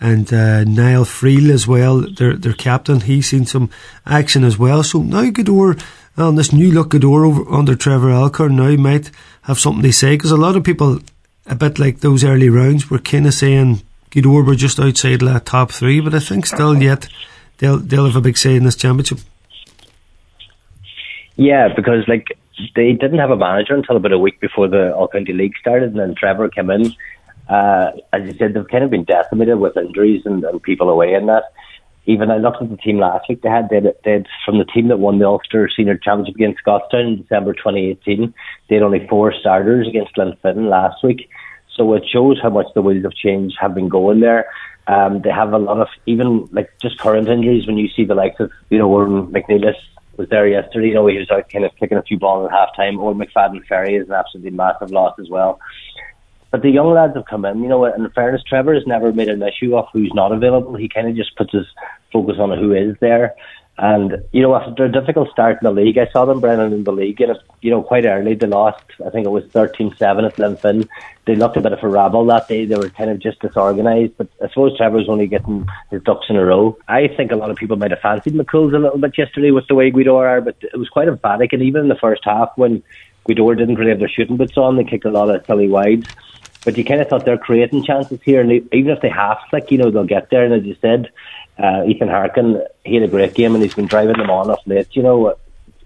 and 0.00 0.32
uh, 0.32 0.64
Niall 0.64 1.04
Friel 1.04 1.50
as 1.50 1.66
well, 1.66 2.00
their 2.00 2.36
their 2.36 2.54
captain. 2.54 3.00
He's 3.00 3.28
seen 3.28 3.46
some 3.46 3.70
action 4.06 4.44
as 4.44 4.58
well. 4.58 4.82
So 4.82 5.02
now 5.02 5.24
Gweedore 5.24 5.82
on 6.16 6.36
this 6.36 6.52
new 6.52 6.72
look 6.72 6.90
Gweedore 6.90 7.26
over 7.26 7.50
under 7.50 7.74
Trevor 7.74 8.10
Alcorn 8.10 8.56
now 8.56 8.74
might 8.76 9.10
have 9.42 9.58
something 9.58 9.82
to 9.82 9.92
say 9.92 10.14
because 10.14 10.30
a 10.30 10.36
lot 10.36 10.56
of 10.56 10.64
people, 10.64 11.00
a 11.46 11.54
bit 11.54 11.78
like 11.78 12.00
those 12.00 12.24
early 12.24 12.48
rounds, 12.48 12.90
were 12.90 12.98
kind 12.98 13.26
of 13.26 13.34
saying 13.34 13.82
Gweedore 14.10 14.44
were 14.44 14.54
just 14.54 14.80
outside 14.80 15.20
the 15.20 15.40
top 15.44 15.70
three, 15.70 16.00
but 16.00 16.14
I 16.14 16.20
think 16.20 16.46
still 16.46 16.80
yet 16.82 17.08
they'll 17.58 17.78
they'll 17.78 18.06
have 18.06 18.16
a 18.16 18.20
big 18.20 18.38
say 18.38 18.56
in 18.56 18.64
this 18.64 18.76
championship. 18.76 19.18
Yeah, 21.36 21.68
because 21.74 22.08
like 22.08 22.26
they 22.74 22.92
didn't 22.92 23.18
have 23.18 23.30
a 23.30 23.36
manager 23.36 23.74
until 23.74 23.96
about 23.96 24.12
a 24.12 24.18
week 24.18 24.40
before 24.40 24.68
the 24.68 24.94
All 24.94 25.08
County 25.08 25.32
League 25.32 25.54
started, 25.58 25.90
and 25.90 25.98
then 25.98 26.14
Trevor 26.14 26.48
came 26.48 26.70
in 26.70 26.94
uh, 27.50 27.90
as 28.12 28.22
you 28.26 28.38
said, 28.38 28.54
they've 28.54 28.68
kind 28.68 28.84
of 28.84 28.90
been 28.90 29.04
decimated 29.04 29.58
with 29.58 29.76
injuries 29.76 30.22
and, 30.24 30.44
and 30.44 30.62
people 30.62 30.88
away 30.88 31.14
in 31.14 31.26
that. 31.26 31.52
Even 32.06 32.30
I 32.30 32.38
looked 32.38 32.62
at 32.62 32.70
the 32.70 32.76
team 32.76 32.98
last 32.98 33.28
week. 33.28 33.42
They 33.42 33.48
had 33.50 33.68
they 33.68 33.76
had, 33.76 33.94
they 34.04 34.24
from 34.46 34.58
the 34.58 34.64
team 34.64 34.88
that 34.88 34.98
won 34.98 35.18
the 35.18 35.26
Ulster 35.26 35.68
Senior 35.76 35.98
Championship 35.98 36.36
against 36.36 36.60
Scotstown 36.60 37.06
in 37.06 37.22
December 37.22 37.52
2018. 37.52 38.32
They 38.68 38.76
had 38.76 38.84
only 38.84 39.06
four 39.08 39.34
starters 39.38 39.88
against 39.88 40.14
Glenfinnan 40.14 40.70
last 40.70 41.02
week. 41.02 41.28
So 41.76 41.92
it 41.94 42.04
shows 42.10 42.38
how 42.40 42.50
much 42.50 42.66
the 42.74 42.82
wheels 42.82 43.04
of 43.04 43.14
change 43.14 43.54
have 43.60 43.74
been 43.74 43.88
going 43.88 44.20
there. 44.20 44.46
Um, 44.86 45.20
they 45.22 45.30
have 45.30 45.52
a 45.52 45.58
lot 45.58 45.80
of 45.80 45.88
even 46.06 46.48
like 46.52 46.70
just 46.80 46.98
current 46.98 47.28
injuries. 47.28 47.66
When 47.66 47.76
you 47.76 47.88
see 47.88 48.04
the 48.04 48.14
likes 48.14 48.38
of 48.40 48.50
you 48.70 48.78
know 48.78 48.88
Warren 48.88 49.26
McNeilis 49.26 49.74
was 50.16 50.28
there 50.28 50.46
yesterday. 50.46 50.88
You 50.88 50.94
know 50.94 51.06
he 51.08 51.18
was 51.18 51.30
out 51.30 51.50
kind 51.50 51.64
of 51.64 51.74
kicking 51.76 51.98
a 51.98 52.02
few 52.02 52.18
balls 52.18 52.48
at 52.50 52.56
halftime. 52.56 52.98
Or 52.98 53.12
McFadden 53.12 53.66
Ferry 53.66 53.96
is 53.96 54.08
an 54.08 54.14
absolutely 54.14 54.52
massive 54.52 54.90
loss 54.90 55.18
as 55.18 55.28
well 55.28 55.60
But 56.50 56.62
the 56.62 56.70
young 56.70 56.92
lads 56.92 57.14
have 57.14 57.26
come 57.26 57.44
in, 57.44 57.62
you 57.62 57.68
know, 57.68 57.84
in 57.84 58.10
fairness, 58.10 58.42
Trevor 58.42 58.74
has 58.74 58.86
never 58.86 59.12
made 59.12 59.28
an 59.28 59.42
issue 59.42 59.76
of 59.76 59.86
who's 59.92 60.12
not 60.14 60.32
available. 60.32 60.74
He 60.74 60.88
kind 60.88 61.08
of 61.08 61.14
just 61.14 61.36
puts 61.36 61.52
his 61.52 61.66
focus 62.12 62.36
on 62.40 62.56
who 62.58 62.72
is 62.72 62.96
there. 63.00 63.36
And, 63.78 64.22
you 64.32 64.42
know, 64.42 64.54
after 64.54 64.84
a 64.84 64.92
difficult 64.92 65.30
start 65.30 65.58
in 65.62 65.64
the 65.64 65.72
league, 65.72 65.96
I 65.96 66.06
saw 66.12 66.26
them, 66.26 66.40
Brennan, 66.40 66.74
in 66.74 66.84
the 66.84 66.92
league, 66.92 67.18
and, 67.22 67.38
you 67.62 67.70
know, 67.70 67.82
quite 67.82 68.04
early. 68.04 68.34
They 68.34 68.46
lost, 68.46 68.84
I 69.06 69.08
think 69.08 69.24
it 69.24 69.30
was 69.30 69.46
13 69.52 69.94
7 69.96 70.22
at 70.22 70.36
Glenfin. 70.36 70.86
They 71.24 71.34
looked 71.34 71.56
a 71.56 71.62
bit 71.62 71.72
of 71.72 71.82
a 71.82 71.88
rabble 71.88 72.26
that 72.26 72.46
day. 72.46 72.66
They 72.66 72.76
were 72.76 72.90
kind 72.90 73.08
of 73.08 73.20
just 73.20 73.40
disorganised, 73.40 74.18
but 74.18 74.28
I 74.42 74.48
suppose 74.48 74.76
Trevor 74.76 75.00
only 75.08 75.28
getting 75.28 75.66
his 75.90 76.02
ducks 76.02 76.26
in 76.28 76.36
a 76.36 76.44
row. 76.44 76.76
I 76.88 77.08
think 77.08 77.32
a 77.32 77.36
lot 77.36 77.50
of 77.50 77.56
people 77.56 77.76
might 77.76 77.90
have 77.90 78.00
fancied 78.00 78.34
McCool's 78.34 78.74
a 78.74 78.78
little 78.78 78.98
bit 78.98 79.16
yesterday 79.16 79.50
with 79.50 79.66
the 79.66 79.74
way 79.74 79.90
Gweedore 79.90 80.28
are, 80.28 80.40
but 80.42 80.56
it 80.60 80.76
was 80.76 80.90
quite 80.90 81.08
emphatic. 81.08 81.54
And 81.54 81.62
even 81.62 81.82
in 81.82 81.88
the 81.88 81.94
first 81.94 82.22
half, 82.24 82.50
when 82.56 82.82
Gweedore 83.26 83.56
didn't 83.56 83.76
really 83.76 83.92
have 83.92 84.00
their 84.00 84.10
shooting 84.10 84.36
boots 84.36 84.58
on, 84.58 84.76
they 84.76 84.84
kicked 84.84 85.06
a 85.06 85.10
lot 85.10 85.34
of 85.34 85.46
silly 85.46 85.68
wides. 85.68 86.06
But 86.64 86.76
you 86.76 86.84
kind 86.84 87.00
of 87.00 87.08
thought 87.08 87.24
they're 87.24 87.38
creating 87.38 87.84
chances 87.84 88.20
here, 88.22 88.40
and 88.40 88.52
even 88.72 88.92
if 88.92 89.00
they 89.00 89.08
half 89.08 89.38
flick, 89.48 89.70
you 89.70 89.78
know, 89.78 89.90
they'll 89.90 90.04
get 90.04 90.30
there. 90.30 90.44
And 90.44 90.52
as 90.52 90.64
you 90.64 90.76
said, 90.80 91.10
uh, 91.58 91.84
Ethan 91.86 92.08
Harkin, 92.08 92.62
he 92.84 92.94
had 92.94 93.04
a 93.04 93.08
great 93.08 93.34
game 93.34 93.54
and 93.54 93.62
he's 93.62 93.74
been 93.74 93.86
driving 93.86 94.16
them 94.16 94.30
on 94.30 94.50
off 94.50 94.60
late. 94.66 94.88
You 94.92 95.02
know, 95.02 95.36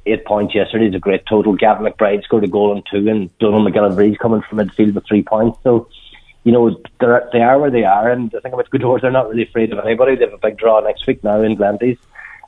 eight 0.06 0.24
points 0.24 0.54
yesterday 0.54 0.88
is 0.88 0.94
a 0.94 0.98
great 0.98 1.26
total. 1.26 1.54
Gavin 1.54 1.86
McBride 1.86 2.24
scored 2.24 2.44
a 2.44 2.48
goal 2.48 2.72
and 2.72 2.84
two, 2.90 3.08
and 3.08 3.36
Donald 3.38 3.66
McGillivray 3.66 4.18
coming 4.18 4.42
from 4.42 4.58
midfield 4.58 4.94
with 4.94 5.06
three 5.06 5.22
points. 5.22 5.58
So, 5.62 5.88
you 6.44 6.52
know, 6.52 6.80
they're, 7.00 7.28
they 7.32 7.40
are 7.40 7.58
where 7.58 7.70
they 7.70 7.84
are, 7.84 8.10
and 8.10 8.32
I 8.34 8.40
think 8.40 8.54
about 8.54 8.70
Gweedore, 8.70 9.00
they're 9.00 9.10
not 9.10 9.30
really 9.30 9.44
afraid 9.44 9.72
of 9.72 9.78
anybody. 9.84 10.14
They 10.14 10.24
have 10.24 10.34
a 10.34 10.38
big 10.38 10.58
draw 10.58 10.80
next 10.80 11.06
week 11.06 11.24
now 11.24 11.40
in 11.40 11.56
Glenties. 11.56 11.98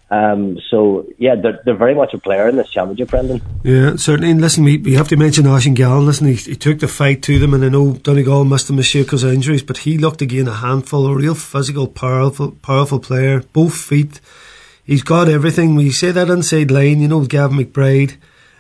Um, 0.09 0.59
so 0.71 1.07
yeah, 1.19 1.35
they're, 1.35 1.61
they're 1.65 1.77
very 1.77 1.95
much 1.95 2.15
a 2.15 2.19
player 2.19 2.49
in 2.49 2.57
this 2.57 2.71
championship, 2.71 3.11
Brendan. 3.11 3.43
Yeah, 3.65 3.97
certainly. 3.97 4.31
And 4.31 4.41
listen, 4.41 4.63
we, 4.63 4.77
we 4.79 4.95
have 4.95 5.09
to 5.09 5.17
mention 5.17 5.47
Oisín 5.47 5.75
Gallen. 5.75 6.07
Listen, 6.07 6.29
he, 6.29 6.35
he, 6.35 6.55
took 6.55 6.79
the 6.79 6.87
fight 6.87 7.23
to 7.25 7.41
them, 7.41 7.55
and 7.55 7.65
I 7.65 7.69
know 7.69 7.95
Donegal 7.95 8.45
missed 8.45 8.71
him 8.71 8.79
a 8.79 8.83
because 8.83 9.25
of 9.25 9.33
injuries, 9.33 9.65
but 9.65 9.79
he 9.79 9.99
looked 9.99 10.23
again 10.23 10.47
a 10.47 10.55
handful, 10.55 11.07
a 11.07 11.15
real 11.15 11.35
physical, 11.35 11.89
powerful, 11.89 12.53
powerful 12.53 13.01
player. 13.01 13.41
Both 13.53 13.77
feet, 13.77 14.21
he's 14.85 15.03
got 15.03 15.29
everything. 15.29 15.79
You 15.81 15.91
say 15.91 16.13
that 16.13 16.31
inside 16.31 16.71
line, 16.71 17.01
you 17.01 17.09
know, 17.09 17.25
Gavin 17.25 17.59
McBride 17.59 18.17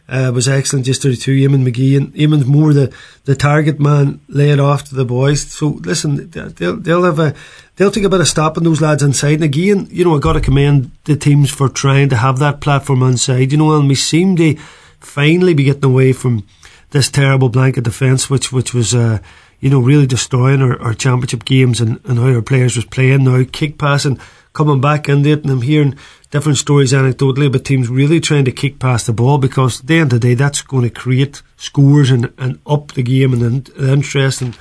uh, 0.08 0.30
was 0.32 0.48
excellent 0.48 0.86
yesterday 0.86 1.16
too. 1.16 1.36
Eamon 1.36 1.68
McGee 1.68 1.96
and 1.96 2.14
Eamon's 2.14 2.46
more 2.46 2.72
the, 2.72 2.94
the 3.24 3.34
target 3.34 3.80
man, 3.80 4.20
lay 4.28 4.50
it 4.50 4.60
off 4.60 4.84
to 4.84 4.94
the 4.94 5.04
boys. 5.04 5.42
So 5.42 5.68
listen, 5.68 6.30
they'll 6.30 6.76
they'll 6.76 7.04
have 7.04 7.18
a 7.18 7.34
they'll 7.76 7.90
take 7.90 8.04
a 8.04 8.08
bit 8.08 8.20
of 8.20 8.28
stopping 8.28 8.64
those 8.64 8.80
lads 8.80 9.02
inside. 9.02 9.34
And 9.34 9.44
again, 9.44 9.88
you 9.90 10.04
know, 10.04 10.16
I 10.16 10.20
got 10.20 10.34
to 10.34 10.40
commend 10.40 10.92
the 11.04 11.16
teams 11.16 11.50
for 11.50 11.68
trying 11.68 12.08
to 12.10 12.16
have 12.16 12.38
that 12.38 12.60
platform 12.60 13.02
inside. 13.02 13.50
You 13.52 13.58
know, 13.58 13.76
and 13.76 13.88
we 13.88 13.96
seem 13.96 14.36
to 14.36 14.56
finally 15.00 15.54
be 15.54 15.64
getting 15.64 15.84
away 15.84 16.12
from 16.12 16.46
this 16.90 17.10
terrible 17.10 17.48
blanket 17.48 17.84
defence, 17.84 18.30
which 18.30 18.52
which 18.52 18.74
was. 18.74 18.94
Uh, 18.94 19.18
you 19.58 19.70
know, 19.70 19.80
really 19.80 20.06
destroying 20.06 20.60
our, 20.60 20.78
our 20.82 20.92
championship 20.92 21.46
games 21.46 21.80
and, 21.80 21.98
and 22.04 22.18
how 22.18 22.26
our 22.26 22.42
players 22.42 22.76
was 22.76 22.84
playing 22.84 23.24
now, 23.24 23.42
kick 23.50 23.78
passing, 23.78 24.20
coming 24.52 24.82
back 24.82 25.08
into 25.08 25.30
it, 25.30 25.42
and 25.42 25.50
I'm 25.50 25.62
hearing 25.62 25.96
different 26.36 26.58
stories 26.58 26.92
anecdotally 26.92 27.46
about 27.46 27.64
teams 27.64 27.88
really 27.88 28.20
trying 28.20 28.44
to 28.44 28.52
kick 28.52 28.78
past 28.78 29.06
the 29.06 29.12
ball 29.14 29.38
because 29.38 29.80
at 29.80 29.86
the 29.86 29.94
end 29.94 30.12
of 30.12 30.20
the 30.20 30.28
day 30.28 30.34
that's 30.34 30.60
going 30.60 30.82
to 30.82 30.90
create 30.90 31.40
scores 31.56 32.10
and, 32.10 32.30
and 32.36 32.58
up 32.66 32.92
the 32.92 33.02
game 33.02 33.32
and 33.32 33.64
the 33.64 33.90
interest 33.90 34.42
and 34.42 34.54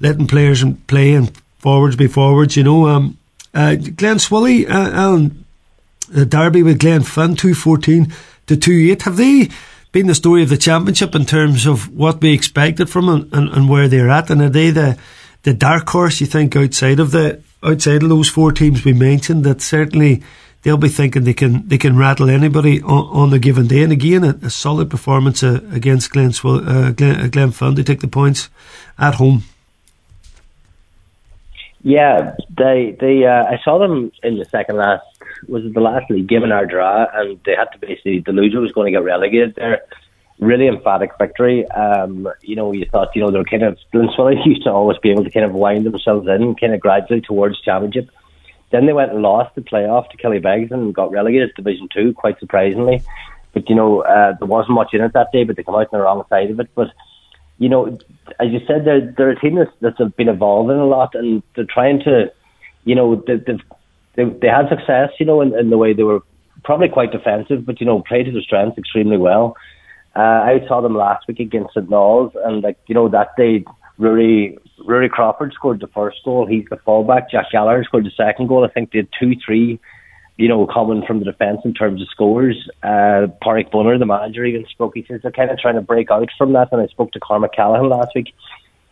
letting 0.00 0.26
players 0.26 0.62
and 0.62 0.86
play 0.86 1.12
and 1.12 1.30
forwards 1.58 1.94
be 1.94 2.06
forwards, 2.06 2.56
you 2.56 2.64
know. 2.64 2.88
Um, 2.88 3.18
uh, 3.52 3.74
Glen 3.74 4.16
Swilly, 4.16 4.66
uh, 4.66 4.92
Alan, 4.92 5.44
Derby 6.10 6.62
with 6.62 6.80
Glenfin, 6.80 7.36
214 7.36 8.10
to 8.46 8.56
2-8. 8.56 9.02
Have 9.02 9.18
they 9.18 9.50
been 9.92 10.06
the 10.06 10.14
story 10.14 10.42
of 10.42 10.48
the 10.48 10.56
championship 10.56 11.14
in 11.14 11.26
terms 11.26 11.66
of 11.66 11.94
what 11.94 12.22
we 12.22 12.32
expected 12.32 12.88
from 12.88 13.04
them 13.04 13.14
and, 13.14 13.34
and, 13.34 13.48
and 13.50 13.68
where 13.68 13.88
they're 13.88 14.08
at? 14.08 14.30
And 14.30 14.40
are 14.40 14.48
they 14.48 14.70
the, 14.70 14.96
the 15.42 15.52
dark 15.52 15.86
horse, 15.86 16.22
you 16.22 16.26
think, 16.26 16.56
outside 16.56 16.98
of 16.98 17.10
the 17.10 17.42
outside 17.62 18.02
of 18.02 18.08
those 18.08 18.30
four 18.30 18.52
teams 18.52 18.86
we 18.86 18.94
mentioned 18.94 19.44
that 19.44 19.60
certainly 19.60 20.22
they'll 20.62 20.76
be 20.76 20.88
thinking 20.88 21.24
they 21.24 21.34
can 21.34 21.66
they 21.68 21.78
can 21.78 21.96
rattle 21.96 22.28
anybody 22.28 22.82
on, 22.82 23.06
on 23.06 23.32
a 23.32 23.38
given 23.38 23.66
day. 23.66 23.82
And 23.82 23.92
again, 23.92 24.24
a, 24.24 24.38
a 24.42 24.50
solid 24.50 24.90
performance 24.90 25.42
uh, 25.42 25.60
against 25.72 26.10
Glen, 26.10 26.32
uh, 26.44 26.90
Glen, 26.92 27.20
uh, 27.20 27.28
Glenfin. 27.28 27.76
They 27.76 27.82
take 27.82 28.00
the 28.00 28.08
points 28.08 28.50
at 28.98 29.14
home. 29.14 29.44
Yeah, 31.82 32.36
they 32.50 32.96
they 32.98 33.24
uh, 33.24 33.44
I 33.44 33.58
saw 33.64 33.78
them 33.78 34.12
in 34.22 34.38
the 34.38 34.44
second 34.44 34.76
last 34.76 35.04
was 35.48 35.64
it 35.64 35.72
the 35.72 35.80
last 35.80 36.10
league 36.10 36.28
game 36.28 36.44
in 36.44 36.50
Ardara, 36.50 37.08
and 37.14 37.40
they 37.46 37.54
had 37.54 37.72
to 37.72 37.78
basically 37.78 38.20
the 38.20 38.32
loser 38.32 38.60
was 38.60 38.72
going 38.72 38.92
to 38.92 38.98
get 38.98 39.04
relegated 39.04 39.54
there. 39.56 39.82
Really 40.38 40.68
emphatic 40.68 41.12
victory. 41.18 41.70
Um, 41.70 42.26
you 42.40 42.56
know, 42.56 42.72
you 42.72 42.86
thought 42.86 43.14
you 43.14 43.22
know 43.22 43.30
they're 43.30 43.44
kind 43.44 43.62
of 43.62 43.78
Glenswilly 43.92 44.36
used 44.46 44.64
to 44.64 44.70
always 44.70 44.98
be 44.98 45.10
able 45.10 45.24
to 45.24 45.30
kind 45.30 45.44
of 45.44 45.52
wind 45.52 45.84
themselves 45.84 46.28
in, 46.28 46.54
kind 46.54 46.74
of 46.74 46.80
gradually 46.80 47.20
towards 47.20 47.60
championship 47.60 48.10
then 48.70 48.86
they 48.86 48.92
went 48.92 49.12
and 49.12 49.22
lost 49.22 49.54
the 49.54 49.60
playoff 49.60 50.08
to 50.10 50.16
Killybegs 50.16 50.70
and 50.70 50.94
got 50.94 51.10
relegated 51.10 51.50
to 51.50 51.62
Division 51.62 51.88
Two, 51.92 52.12
quite 52.12 52.38
surprisingly. 52.38 53.02
But 53.52 53.68
you 53.68 53.74
know, 53.74 54.02
uh, 54.02 54.34
there 54.38 54.46
wasn't 54.46 54.74
much 54.74 54.94
in 54.94 55.00
it 55.00 55.12
that 55.12 55.32
day, 55.32 55.44
but 55.44 55.56
they 55.56 55.62
come 55.62 55.74
out 55.74 55.88
on 55.92 55.98
the 55.98 56.00
wrong 56.00 56.24
side 56.28 56.50
of 56.50 56.60
it. 56.60 56.70
But 56.74 56.88
you 57.58 57.68
know, 57.68 57.98
as 58.38 58.50
you 58.50 58.60
said, 58.66 58.84
they're 58.84 59.12
they're 59.16 59.30
a 59.30 59.40
team 59.40 59.56
that's, 59.56 59.70
that's 59.80 60.14
been 60.14 60.28
evolving 60.28 60.76
a 60.76 60.86
lot, 60.86 61.14
and 61.14 61.42
they're 61.54 61.64
trying 61.64 62.00
to, 62.04 62.32
you 62.84 62.94
know, 62.94 63.16
they 63.26 63.36
they 63.36 64.24
they 64.24 64.48
had 64.48 64.68
success, 64.68 65.10
you 65.18 65.26
know, 65.26 65.40
in, 65.40 65.58
in 65.58 65.70
the 65.70 65.78
way 65.78 65.92
they 65.92 66.04
were 66.04 66.20
probably 66.62 66.88
quite 66.88 67.12
defensive, 67.12 67.66
but 67.66 67.80
you 67.80 67.86
know, 67.86 68.02
played 68.02 68.26
to 68.26 68.32
their 68.32 68.42
strengths 68.42 68.78
extremely 68.78 69.16
well. 69.16 69.56
Uh, 70.14 70.20
I 70.20 70.64
saw 70.66 70.80
them 70.80 70.96
last 70.96 71.26
week 71.28 71.40
against 71.40 71.74
St 71.74 71.88
Naul's, 71.88 72.32
and 72.44 72.62
like 72.62 72.78
you 72.86 72.94
know, 72.94 73.08
that 73.08 73.36
day 73.36 73.64
Rory 73.98 74.58
Rory 74.84 75.08
Crawford 75.08 75.52
scored 75.54 75.80
the 75.80 75.86
first 75.88 76.18
goal. 76.24 76.46
He's 76.46 76.64
the 76.70 76.76
fullback. 76.84 77.30
Jack 77.30 77.46
Gallagher 77.52 77.84
scored 77.84 78.04
the 78.04 78.10
second 78.16 78.48
goal. 78.48 78.64
I 78.64 78.72
think 78.72 78.92
they 78.92 78.98
had 78.98 79.08
two, 79.18 79.32
three, 79.44 79.78
you 80.36 80.48
know, 80.48 80.66
coming 80.66 81.04
from 81.06 81.18
the 81.18 81.24
defence 81.24 81.60
in 81.64 81.74
terms 81.74 82.00
of 82.00 82.08
scores. 82.08 82.68
Uh, 82.82 83.28
Parik 83.44 83.70
Bunner, 83.70 83.98
the 83.98 84.06
manager, 84.06 84.44
even 84.44 84.64
spoke. 84.70 84.92
He 84.94 85.04
says 85.06 85.20
they're 85.22 85.32
kind 85.32 85.50
of 85.50 85.58
trying 85.58 85.74
to 85.74 85.82
break 85.82 86.10
out 86.10 86.28
from 86.38 86.52
that. 86.54 86.68
And 86.72 86.80
I 86.80 86.86
spoke 86.86 87.12
to 87.12 87.20
Cormac 87.20 87.54
Callaghan 87.54 87.88
last 87.88 88.12
week. 88.14 88.32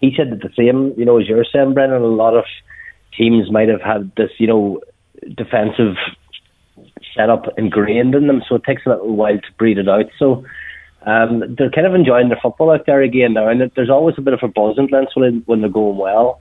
He 0.00 0.12
said 0.16 0.30
that 0.30 0.42
the 0.42 0.52
same, 0.56 0.94
you 0.96 1.04
know, 1.04 1.18
as 1.18 1.26
you're 1.26 1.44
saying, 1.52 1.74
Brennan, 1.74 2.02
a 2.02 2.06
lot 2.06 2.36
of 2.36 2.44
teams 3.16 3.50
might 3.50 3.68
have 3.68 3.82
had 3.82 4.12
this, 4.16 4.30
you 4.38 4.46
know, 4.46 4.80
defensive 5.36 5.96
setup 7.16 7.46
ingrained 7.56 8.14
in 8.14 8.26
them. 8.26 8.42
So 8.48 8.54
it 8.56 8.64
takes 8.64 8.82
a 8.86 8.90
little 8.90 9.16
while 9.16 9.36
to 9.38 9.52
breed 9.58 9.78
it 9.78 9.88
out. 9.88 10.06
So, 10.18 10.44
um, 11.08 11.54
they're 11.56 11.70
kind 11.70 11.86
of 11.86 11.94
enjoying 11.94 12.28
their 12.28 12.38
football 12.42 12.70
out 12.70 12.84
there 12.84 13.00
again 13.00 13.32
now, 13.32 13.48
and 13.48 13.62
there's 13.74 13.88
always 13.88 14.16
a 14.18 14.20
bit 14.20 14.34
of 14.34 14.42
a 14.42 14.48
buzz 14.48 14.76
in 14.76 14.88
Glenswilly 14.88 15.42
when 15.46 15.62
they're 15.62 15.70
going 15.70 15.96
well. 15.96 16.38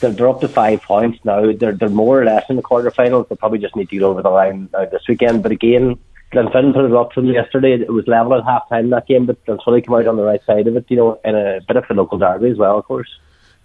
They're, 0.00 0.10
they're 0.10 0.28
up 0.28 0.42
to 0.42 0.48
five 0.48 0.82
points 0.82 1.18
now. 1.24 1.52
They're 1.52 1.72
they're 1.72 1.88
more 1.88 2.20
or 2.20 2.24
less 2.26 2.44
in 2.50 2.56
the 2.56 2.62
quarterfinals. 2.62 3.28
They 3.28 3.36
probably 3.36 3.58
just 3.58 3.74
need 3.74 3.88
to 3.88 3.96
get 3.96 4.02
over 4.02 4.20
the 4.20 4.28
line 4.28 4.68
now 4.70 4.84
this 4.84 5.08
weekend. 5.08 5.42
But 5.42 5.52
again, 5.52 5.98
Glenfin 6.30 6.74
put 6.74 6.84
it 6.84 6.92
up 6.92 7.14
them 7.14 7.26
yesterday. 7.26 7.72
It 7.72 7.90
was 7.90 8.06
level 8.06 8.34
at 8.34 8.44
half 8.44 8.68
time 8.68 8.90
that 8.90 9.06
game, 9.06 9.24
but 9.24 9.42
Glenswilly 9.46 9.86
came 9.86 9.94
out 9.94 10.06
on 10.06 10.16
the 10.16 10.24
right 10.24 10.44
side 10.44 10.66
of 10.66 10.76
it. 10.76 10.84
You 10.88 10.96
know, 10.98 11.20
in 11.24 11.34
a 11.34 11.60
bit 11.66 11.78
of 11.78 11.84
a 11.88 11.94
local 11.94 12.18
derby 12.18 12.50
as 12.50 12.58
well, 12.58 12.78
of 12.78 12.84
course. 12.84 13.08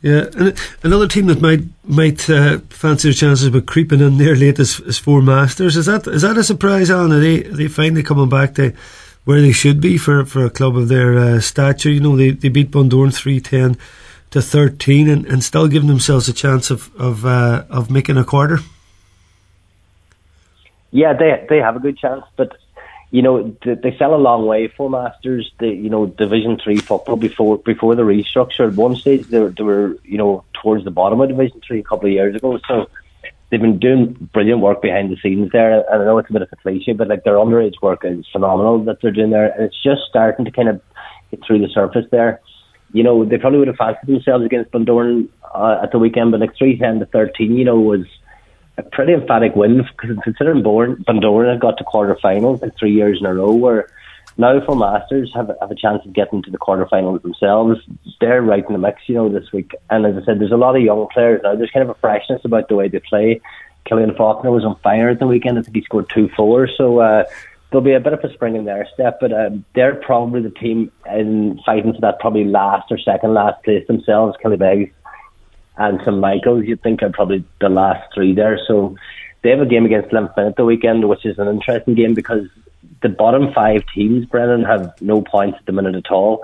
Yeah, 0.02 0.30
and 0.36 0.58
another 0.82 1.08
team 1.10 1.28
that 1.28 1.42
might 1.42 1.62
might 1.84 2.30
uh, 2.30 2.60
fancy 2.70 3.10
their 3.10 3.14
chances 3.14 3.54
of 3.54 3.66
creeping 3.66 4.00
in 4.00 4.18
there 4.18 4.36
late 4.36 4.60
is, 4.60 4.80
is 4.80 4.98
Four 4.98 5.22
Masters. 5.22 5.76
Is 5.76 5.88
that 5.88 6.08
is 6.08 6.22
that 6.22 6.38
a 6.38 6.44
surprise, 6.44 6.90
Alan? 6.90 7.12
Are 7.12 7.20
they 7.20 7.44
are 7.44 7.54
they 7.54 7.68
finally 7.68 8.02
coming 8.02 8.30
back 8.30 8.56
to 8.56 8.74
where 9.32 9.42
they 9.42 9.54
should 9.54 9.80
be 9.80 9.98
for, 9.98 10.26
for 10.26 10.44
a 10.44 10.50
club 10.50 10.76
of 10.76 10.90
their 10.90 11.18
uh, 11.18 11.40
stature. 11.40 11.90
You 11.90 12.02
know, 12.02 12.18
they, 12.18 12.32
they 12.32 12.50
beat 12.50 12.70
Bundoran 12.70 13.16
310 13.16 13.78
to 14.32 14.42
13 14.42 15.08
and, 15.08 15.26
and 15.26 15.42
still 15.42 15.70
giving 15.70 15.88
themselves 15.88 16.28
a 16.28 16.34
chance 16.34 16.70
of 16.70 16.94
of, 17.00 17.26
uh, 17.26 17.64
of 17.70 17.90
making 17.90 18.18
a 18.18 18.26
quarter. 18.26 18.60
Yeah, 20.92 21.14
they 21.14 21.46
they 21.48 21.60
have 21.60 21.78
a 21.78 21.80
good 21.80 21.98
chance, 21.98 22.26
but 22.36 22.58
you 23.10 23.22
know 23.22 23.56
they, 23.64 23.96
fell 23.98 24.14
a 24.14 24.18
long 24.18 24.46
way 24.46 24.68
Four 24.68 24.90
Masters. 24.90 25.50
The 25.60 25.70
you 25.70 25.90
know 25.90 26.08
Division 26.08 26.58
Three 26.58 26.78
football 26.78 27.16
before 27.16 27.58
before 27.58 27.96
the 27.96 28.04
restructure. 28.04 28.68
At 28.68 28.76
one 28.76 28.98
stage 28.98 29.28
they 29.28 29.40
were, 29.40 29.52
they 29.52 29.64
were 29.64 29.98
you 30.04 30.18
know 30.18 30.44
towards 30.62 30.84
the 30.84 30.92
bottom 30.92 31.22
of 31.22 31.30
Division 31.30 31.62
Three 31.66 31.80
a 31.80 31.84
couple 31.84 32.08
of 32.08 32.12
years 32.12 32.36
ago. 32.36 32.60
So 32.68 32.90
they've 33.52 33.62
been 33.62 33.80
doing 33.80 34.30
brilliant 34.34 34.62
work 34.62 34.82
behind 34.82 35.12
the 35.12 35.18
scenes 35.22 35.52
there. 35.52 35.80
And 35.92 36.02
I 36.02 36.06
know 36.06 36.18
it's 36.18 36.30
a 36.30 36.34
bit 36.34 36.42
of 36.42 36.50
a 36.52 36.56
cliche, 36.56 36.94
but 36.94 37.10
like 37.10 37.26
their 37.26 37.36
underage 37.36 37.82
work 37.82 38.04
is 38.04 38.26
phenomenal 38.32 38.84
that 38.86 39.02
they're 39.02 39.12
doing 39.12 39.30
there, 39.30 39.52
and 39.52 39.66
it's 39.66 39.84
just 39.84 40.02
starting 40.10 40.46
to 40.46 40.52
kind 40.52 40.70
of 40.70 40.82
get 41.30 41.42
through 41.46 41.60
the 41.60 41.68
surface 41.68 42.06
there. 42.12 42.40
You 42.94 43.04
know, 43.04 43.24
they 43.24 43.38
probably 43.38 43.60
would 43.60 43.68
have 43.68 43.78
fancied 43.78 44.08
themselves 44.08 44.46
against 44.46 44.72
Bundoran 44.72 45.30
uh, 45.54 45.80
at 45.84 45.92
the 45.92 46.00
weekend, 46.00 46.32
but 46.32 46.40
like 46.40 46.58
three 46.58 46.78
ten 46.78 47.00
to 47.00 47.06
thirteen, 47.06 47.58
you 47.58 47.66
know, 47.66 47.80
was 47.80 48.06
a 48.78 48.84
pretty 48.84 49.14
emphatic 49.14 49.56
win 49.56 49.78
because 49.78 50.18
considering 50.24 50.64
Bundoran 50.64 51.52
had 51.52 51.60
got 51.60 51.78
to 51.78 51.84
quarterfinals 51.84 52.62
like 52.62 52.78
three 52.78 52.94
years 52.94 53.20
in 53.20 53.26
a 53.26 53.34
row, 53.34 53.54
where 53.54 53.90
now 54.38 54.60
Four 54.66 54.76
Masters 54.76 55.32
have, 55.36 55.52
have 55.60 55.72
a 55.72 55.76
chance 55.76 56.06
of 56.06 56.14
getting 56.14 56.42
to 56.44 56.52
the 56.52 56.58
quarterfinals 56.58 57.22
themselves. 57.22 57.80
They're 58.20 58.42
right 58.42 58.66
in 58.66 58.74
the 58.74 58.80
mix, 58.80 59.02
you 59.08 59.16
know, 59.16 59.30
this 59.30 59.52
week. 59.52 59.76
And 59.90 60.06
as 60.06 60.22
I 60.22 60.26
said, 60.26 60.40
there's 60.40 60.52
a 60.52 60.58
lot 60.58 60.76
of 60.76 60.82
young 60.82 61.08
players 61.14 61.42
now. 61.44 61.56
There's 61.56 61.72
kind 61.72 61.84
of 61.84 61.96
a 61.96 62.00
freshness 62.00 62.42
about 62.46 62.70
the 62.70 62.76
way 62.76 62.88
they 62.88 63.00
play. 63.00 63.42
Killian 63.86 64.16
Faulkner 64.16 64.52
was 64.52 64.64
on 64.64 64.78
fire 64.80 65.10
at 65.10 65.20
the 65.20 65.28
weekend. 65.28 65.58
I 65.58 65.64
think 65.64 65.76
he 65.76 65.82
scored 65.84 66.10
two 66.10 66.30
four. 66.36 66.70
So 66.78 67.00
uh, 67.00 67.24
there'll 67.70 67.84
be 67.84 67.94
a 67.94 68.00
bit 68.00 68.14
of 68.14 68.20
a 68.24 68.34
spring 68.34 68.56
in 68.56 68.66
their 68.66 68.88
step, 68.94 69.18
but 69.20 69.34
um, 69.34 69.66
they're 69.76 69.96
probably 69.96 70.42
the 70.42 70.50
team 70.50 70.92
in 71.12 71.60
fighting 71.66 71.94
for 71.94 72.02
that 72.02 72.20
probably 72.20 72.46
last 72.46 72.92
or 72.92 72.98
second 73.00 73.34
last 73.34 73.64
place 73.64 73.86
themselves. 73.88 74.38
Killybegs 74.44 74.92
and 75.78 76.00
St 76.02 76.18
Michael's, 76.18 76.66
you'd 76.66 76.84
think 76.84 77.02
are 77.02 77.10
probably 77.10 77.44
the 77.60 77.70
last 77.70 78.14
three 78.14 78.36
there. 78.36 78.60
So 78.68 78.96
they 79.42 79.50
have 79.50 79.62
a 79.62 79.66
game 79.66 79.86
against 79.86 80.10
Glenfin 80.10 80.50
at 80.50 80.56
the 80.56 80.66
weekend, 80.66 81.08
which 81.08 81.26
is 81.26 81.40
an 81.40 81.48
interesting 81.48 81.96
game 81.96 82.14
because 82.14 82.48
the 83.02 83.10
bottom 83.10 83.54
five 83.54 83.84
teams, 83.94 84.26
Brennan, 84.26 84.64
have 84.64 84.94
no 85.02 85.22
points 85.22 85.58
at 85.60 85.66
the 85.66 85.72
minute 85.72 85.96
at 85.96 86.12
all. 86.12 86.44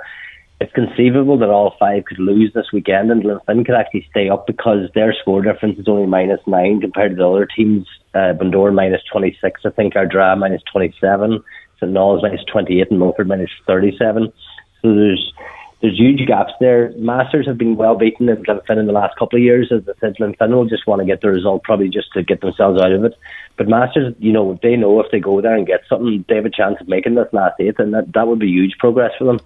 It's 0.60 0.74
conceivable 0.74 1.38
that 1.38 1.50
all 1.50 1.76
five 1.80 2.06
could 2.06 2.18
lose 2.18 2.52
this 2.54 2.72
weekend 2.74 3.12
and 3.12 3.24
Glenfin 3.24 3.64
could 3.64 3.76
actually 3.76 4.08
stay 4.10 4.28
up 4.28 4.48
because 4.48 4.90
their 4.96 5.14
score 5.14 5.44
difference 5.44 5.78
is 5.78 5.88
only 5.88 6.08
minus 6.08 6.40
nine 6.48 6.82
compared 6.82 7.12
to 7.12 7.16
the 7.16 7.30
other 7.30 7.46
teams. 7.46 7.86
Uh, 8.16 8.34
minus 8.74 9.02
26, 9.12 9.62
I 9.64 9.70
think, 9.70 9.94
Ardara 9.94 10.36
minus 10.38 10.64
27, 10.72 11.44
St 11.80 11.92
Naul's 11.92 12.24
minus 12.24 12.44
28, 12.52 12.90
and 12.90 13.00
Milford 13.00 13.28
minus 13.28 13.52
37. 13.68 14.34
So 14.82 14.96
there's 14.96 15.34
there's 15.82 15.98
huge 15.98 16.26
gaps 16.28 16.54
there. 16.60 16.92
Masters 16.98 17.46
have 17.48 17.58
been 17.58 17.76
well 17.76 17.96
beaten 17.96 18.28
in 18.30 18.44
Glenfin 18.44 18.80
in 18.80 18.88
the 18.88 18.94
last 18.94 19.18
couple 19.18 19.38
of 19.38 19.44
years. 19.44 19.72
As 19.72 19.88
I 19.88 19.94
said, 20.00 20.16
Glenfin 20.16 20.50
will 20.50 20.66
just 20.66 20.88
want 20.88 21.02
to 21.02 21.06
get 21.06 21.22
the 21.22 21.30
result, 21.30 21.64
probably 21.64 21.90
just 21.90 22.12
to 22.14 22.24
get 22.24 22.42
themselves 22.42 22.82
out 22.82 22.92
of 22.92 23.04
it. 23.04 23.14
But 23.58 23.68
Masters, 23.68 24.16
you 24.18 24.32
know, 24.32 24.60
they 24.64 24.76
know 24.76 25.00
if 25.02 25.12
they 25.12 25.20
go 25.20 25.40
there 25.40 25.56
and 25.56 25.68
get 25.68 25.82
something, 25.88 26.26
they 26.28 26.36
have 26.36 26.46
a 26.46 26.50
chance 26.50 26.78
of 26.82 26.88
making 26.88 27.16
this 27.16 27.32
last 27.32 27.60
eight, 27.60 27.78
and 27.78 27.94
that, 27.94 28.12
that 28.14 28.28
would 28.28 28.40
be 28.40 28.48
huge 28.48 28.78
progress 28.80 29.12
for 29.20 29.26
them. 29.26 29.40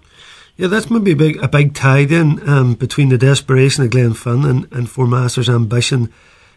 Yeah, 0.56 0.68
that's 0.68 0.90
maybe 0.90 1.12
a 1.12 1.16
big 1.16 1.44
a 1.44 1.48
big 1.48 1.74
tie 1.74 2.06
then 2.06 2.48
um, 2.48 2.76
between 2.76 3.10
the 3.10 3.18
desperation 3.18 3.84
of 3.84 3.90
Glenfin 3.90 4.50
and, 4.50 4.72
and 4.72 4.90
Four 4.90 5.08
Masters' 5.08 5.50
ambition 5.50 6.14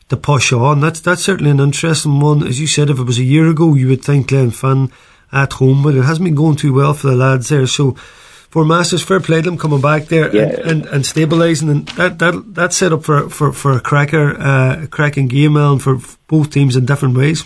to 0.09 0.17
push 0.17 0.53
on. 0.53 0.81
That's 0.81 1.01
that's 1.01 1.23
certainly 1.23 1.51
an 1.51 1.61
interesting 1.61 2.21
one. 2.21 2.47
As 2.47 2.61
you 2.61 2.67
said, 2.67 2.91
if 2.91 2.99
it 2.99 3.05
was 3.05 3.19
a 3.19 3.25
year 3.25 3.49
ago, 3.49 3.75
you 3.75 3.89
would 3.89 4.05
think 4.05 4.29
Glenfin 4.29 4.93
at 5.33 5.55
home, 5.55 5.83
but 5.83 5.95
it 5.95 6.03
hasn't 6.03 6.25
been 6.25 6.35
going 6.35 6.57
too 6.57 6.75
well 6.75 6.95
for 6.95 7.09
the 7.09 7.17
lads 7.17 7.49
there. 7.49 7.67
So 7.67 7.97
Four 8.55 8.65
Masters, 8.65 9.03
fair 9.03 9.19
play 9.19 9.41
them 9.41 9.59
coming 9.59 9.81
back 9.81 10.05
there 10.05 10.33
yeah. 10.33 10.43
and, 10.43 10.55
and, 10.71 10.87
and 10.87 11.05
stabilising, 11.05 11.69
and 11.73 11.89
that 11.99 12.21
that 12.21 12.55
that's 12.55 12.77
set 12.77 12.93
up 12.93 13.03
for 13.03 13.29
for, 13.29 13.53
for 13.53 13.73
a 13.73 13.81
cracker, 13.81 14.41
uh, 14.41 14.85
a 14.85 14.87
cracking 14.87 15.27
game, 15.27 15.57
and 15.57 15.83
for 15.83 15.99
both 16.29 16.51
teams 16.51 16.77
in 16.77 16.87
different 16.87 17.17
ways. 17.17 17.43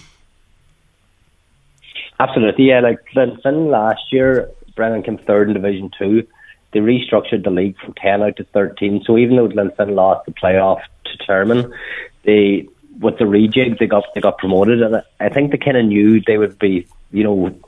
Absolutely, 2.21 2.67
yeah. 2.67 2.81
Like 2.81 2.99
Glenfin 3.17 3.71
last 3.71 4.13
year, 4.13 4.51
Brennan 4.77 5.03
came 5.03 5.17
third 5.17 5.49
in 5.49 5.55
Division 5.55 5.91
Two. 5.99 6.27
They 6.73 6.81
restructured 6.81 7.43
the 7.43 7.53
league 7.53 7.79
from 7.79 7.95
ten 7.95 8.23
out 8.23 8.37
to 8.37 8.45
thirteen. 8.45 9.03
So 9.07 9.17
even 9.17 9.37
though 9.37 9.49
Glenfin 9.49 9.95
lost 9.95 10.27
the 10.27 10.33
playoff 10.33 10.83
to 11.07 11.25
Termon, 11.27 11.73
they 12.25 12.69
with 13.01 13.17
the 13.17 13.25
rejig 13.25 13.79
they 13.79 13.87
got 13.87 14.05
they 14.15 14.21
got 14.21 14.37
promoted, 14.37 14.83
and 14.83 15.03
I 15.21 15.31
think 15.31 15.53
they 15.53 15.57
kind 15.57 15.79
of 15.79 15.87
knew 15.87 16.21
they 16.21 16.37
would 16.37 16.59
be, 16.59 16.87
you 17.13 17.25
know 17.25 17.59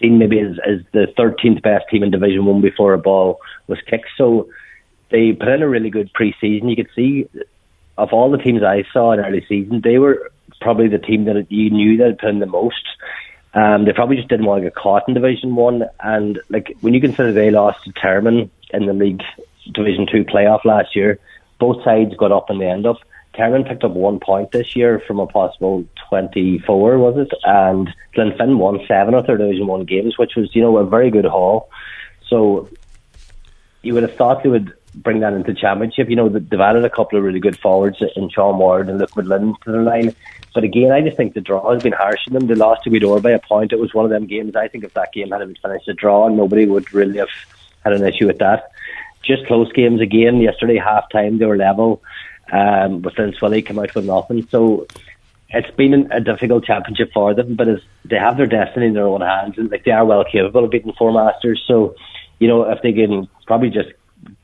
seen 0.00 0.18
maybe 0.18 0.40
as, 0.40 0.58
as 0.66 0.80
the 0.92 1.06
13th 1.18 1.62
best 1.62 1.86
team 1.90 2.02
in 2.02 2.10
Division 2.10 2.44
One 2.44 2.60
before 2.60 2.94
a 2.94 2.98
ball 2.98 3.40
was 3.66 3.78
kicked. 3.86 4.08
So 4.16 4.48
they 5.10 5.32
put 5.32 5.48
in 5.48 5.62
a 5.62 5.68
really 5.68 5.90
good 5.90 6.12
pre-season. 6.12 6.68
You 6.68 6.76
could 6.76 6.90
see 6.94 7.28
of 7.98 8.12
all 8.12 8.30
the 8.30 8.38
teams 8.38 8.62
I 8.62 8.84
saw 8.92 9.12
in 9.12 9.20
early 9.20 9.44
season, 9.48 9.80
they 9.82 9.98
were 9.98 10.30
probably 10.60 10.88
the 10.88 10.98
team 10.98 11.24
that 11.24 11.50
you 11.50 11.70
knew 11.70 11.96
that 11.98 12.06
had 12.06 12.18
put 12.18 12.30
in 12.30 12.38
the 12.38 12.46
most. 12.46 12.84
Um, 13.54 13.84
they 13.84 13.92
probably 13.92 14.16
just 14.16 14.28
didn't 14.28 14.46
want 14.46 14.62
to 14.62 14.66
get 14.66 14.74
caught 14.74 15.08
in 15.08 15.14
Division 15.14 15.54
One, 15.54 15.84
and 16.00 16.38
like 16.50 16.76
when 16.82 16.92
you 16.92 17.00
consider 17.00 17.32
they 17.32 17.50
lost 17.50 17.84
to 17.84 17.92
Termon 17.92 18.50
in 18.70 18.86
the 18.86 18.92
league 18.92 19.22
Division 19.72 20.06
Two 20.06 20.24
playoff 20.24 20.64
last 20.64 20.94
year, 20.94 21.18
both 21.58 21.82
sides 21.82 22.14
got 22.16 22.32
up 22.32 22.50
and 22.50 22.60
they 22.60 22.68
end 22.68 22.86
up. 22.86 22.98
Termon 23.36 23.66
picked 23.66 23.84
up 23.84 23.92
one 23.92 24.18
point 24.18 24.52
this 24.52 24.74
year 24.74 25.02
from 25.06 25.20
a 25.20 25.26
possible 25.26 25.84
24, 26.08 26.98
was 26.98 27.16
it? 27.18 27.32
And 27.44 27.94
Glenfin 28.14 28.56
won 28.56 28.80
seven 28.88 29.14
of 29.14 29.26
their 29.26 29.36
Division 29.36 29.66
1 29.66 29.84
games, 29.84 30.18
which 30.18 30.36
was, 30.36 30.54
you 30.54 30.62
know, 30.62 30.76
a 30.78 30.86
very 30.86 31.10
good 31.10 31.24
haul. 31.24 31.70
So 32.28 32.68
you 33.82 33.94
would 33.94 34.02
have 34.02 34.16
thought 34.16 34.42
they 34.42 34.48
would 34.48 34.72
bring 34.94 35.20
that 35.20 35.34
into 35.34 35.54
championship. 35.54 36.08
You 36.08 36.16
know, 36.16 36.28
they've 36.28 36.60
added 36.60 36.84
a 36.84 36.90
couple 36.90 37.18
of 37.18 37.24
really 37.24 37.40
good 37.40 37.58
forwards 37.58 38.02
in 38.16 38.30
Sean 38.30 38.58
Ward 38.58 38.88
and 38.88 38.98
Luke 38.98 39.14
McLean 39.16 39.54
to 39.64 39.72
the 39.72 39.78
line. 39.78 40.14
But 40.54 40.64
again, 40.64 40.90
I 40.90 41.02
just 41.02 41.16
think 41.16 41.34
the 41.34 41.40
draw 41.42 41.72
has 41.72 41.82
been 41.82 41.92
harsh 41.92 42.26
on 42.28 42.34
them. 42.34 42.46
They 42.46 42.54
lost 42.54 42.84
to 42.84 42.90
Gweedore 42.90 43.22
by 43.22 43.32
a 43.32 43.38
point. 43.38 43.72
It 43.72 43.78
was 43.78 43.92
one 43.92 44.06
of 44.06 44.10
them 44.10 44.26
games. 44.26 44.56
I 44.56 44.68
think 44.68 44.84
if 44.84 44.94
that 44.94 45.12
game 45.12 45.30
had 45.30 45.40
been 45.40 45.56
finished 45.62 45.88
a 45.88 45.92
draw, 45.92 46.28
nobody 46.28 46.66
would 46.66 46.92
really 46.94 47.18
have 47.18 47.28
had 47.84 47.92
an 47.92 48.06
issue 48.06 48.26
with 48.26 48.38
that. 48.38 48.70
Just 49.22 49.46
close 49.46 49.70
games 49.72 50.00
again. 50.00 50.40
Yesterday, 50.40 50.78
half 50.78 51.10
time, 51.10 51.38
they 51.38 51.44
were 51.44 51.56
level 51.56 52.02
um, 52.52 53.00
but 53.00 53.14
then 53.16 53.32
Swilly 53.32 53.64
came 53.64 53.78
out 53.78 53.94
with 53.94 54.04
nothing. 54.04 54.46
So 54.50 54.86
it's 55.50 55.70
been 55.76 56.10
a 56.12 56.20
difficult 56.20 56.64
championship 56.64 57.12
for 57.12 57.34
them, 57.34 57.54
but 57.54 57.68
as 57.68 57.80
they 58.04 58.16
have 58.16 58.36
their 58.36 58.46
destiny 58.46 58.86
in 58.86 58.94
their 58.94 59.06
own 59.06 59.20
hands, 59.20 59.58
and 59.58 59.70
like 59.70 59.84
they 59.84 59.92
are 59.92 60.04
well 60.04 60.24
capable 60.24 60.64
of 60.64 60.70
beating 60.70 60.92
four 60.92 61.12
masters. 61.12 61.62
So, 61.66 61.94
you 62.38 62.48
know, 62.48 62.70
if 62.70 62.82
they 62.82 62.92
can 62.92 63.28
probably 63.46 63.70
just 63.70 63.90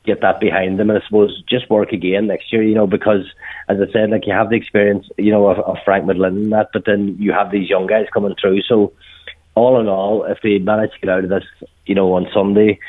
get 0.05 0.21
that 0.21 0.39
behind 0.39 0.79
them, 0.79 0.89
and 0.89 0.99
I 1.01 1.05
suppose 1.05 1.43
just 1.49 1.69
work 1.69 1.91
again 1.91 2.27
next 2.27 2.53
year, 2.53 2.63
you 2.63 2.75
know, 2.75 2.87
because 2.87 3.25
as 3.67 3.79
I 3.81 3.91
said, 3.91 4.11
like 4.11 4.25
you 4.25 4.33
have 4.33 4.49
the 4.49 4.55
experience, 4.55 5.07
you 5.17 5.31
know, 5.31 5.47
of, 5.47 5.59
of 5.59 5.77
Frank 5.83 6.05
McLean 6.05 6.37
and 6.37 6.51
that, 6.53 6.69
but 6.71 6.85
then 6.85 7.17
you 7.19 7.33
have 7.33 7.51
these 7.51 7.69
young 7.69 7.87
guys 7.87 8.07
coming 8.13 8.35
through. 8.39 8.61
So, 8.63 8.93
all 9.55 9.79
in 9.79 9.87
all, 9.87 10.23
if 10.23 10.41
they 10.41 10.57
manage 10.57 10.93
to 10.93 10.99
get 10.99 11.09
out 11.09 11.23
of 11.23 11.29
this, 11.29 11.43
you 11.85 11.95
know, 11.95 12.13
on 12.13 12.27
Sunday, 12.33 12.79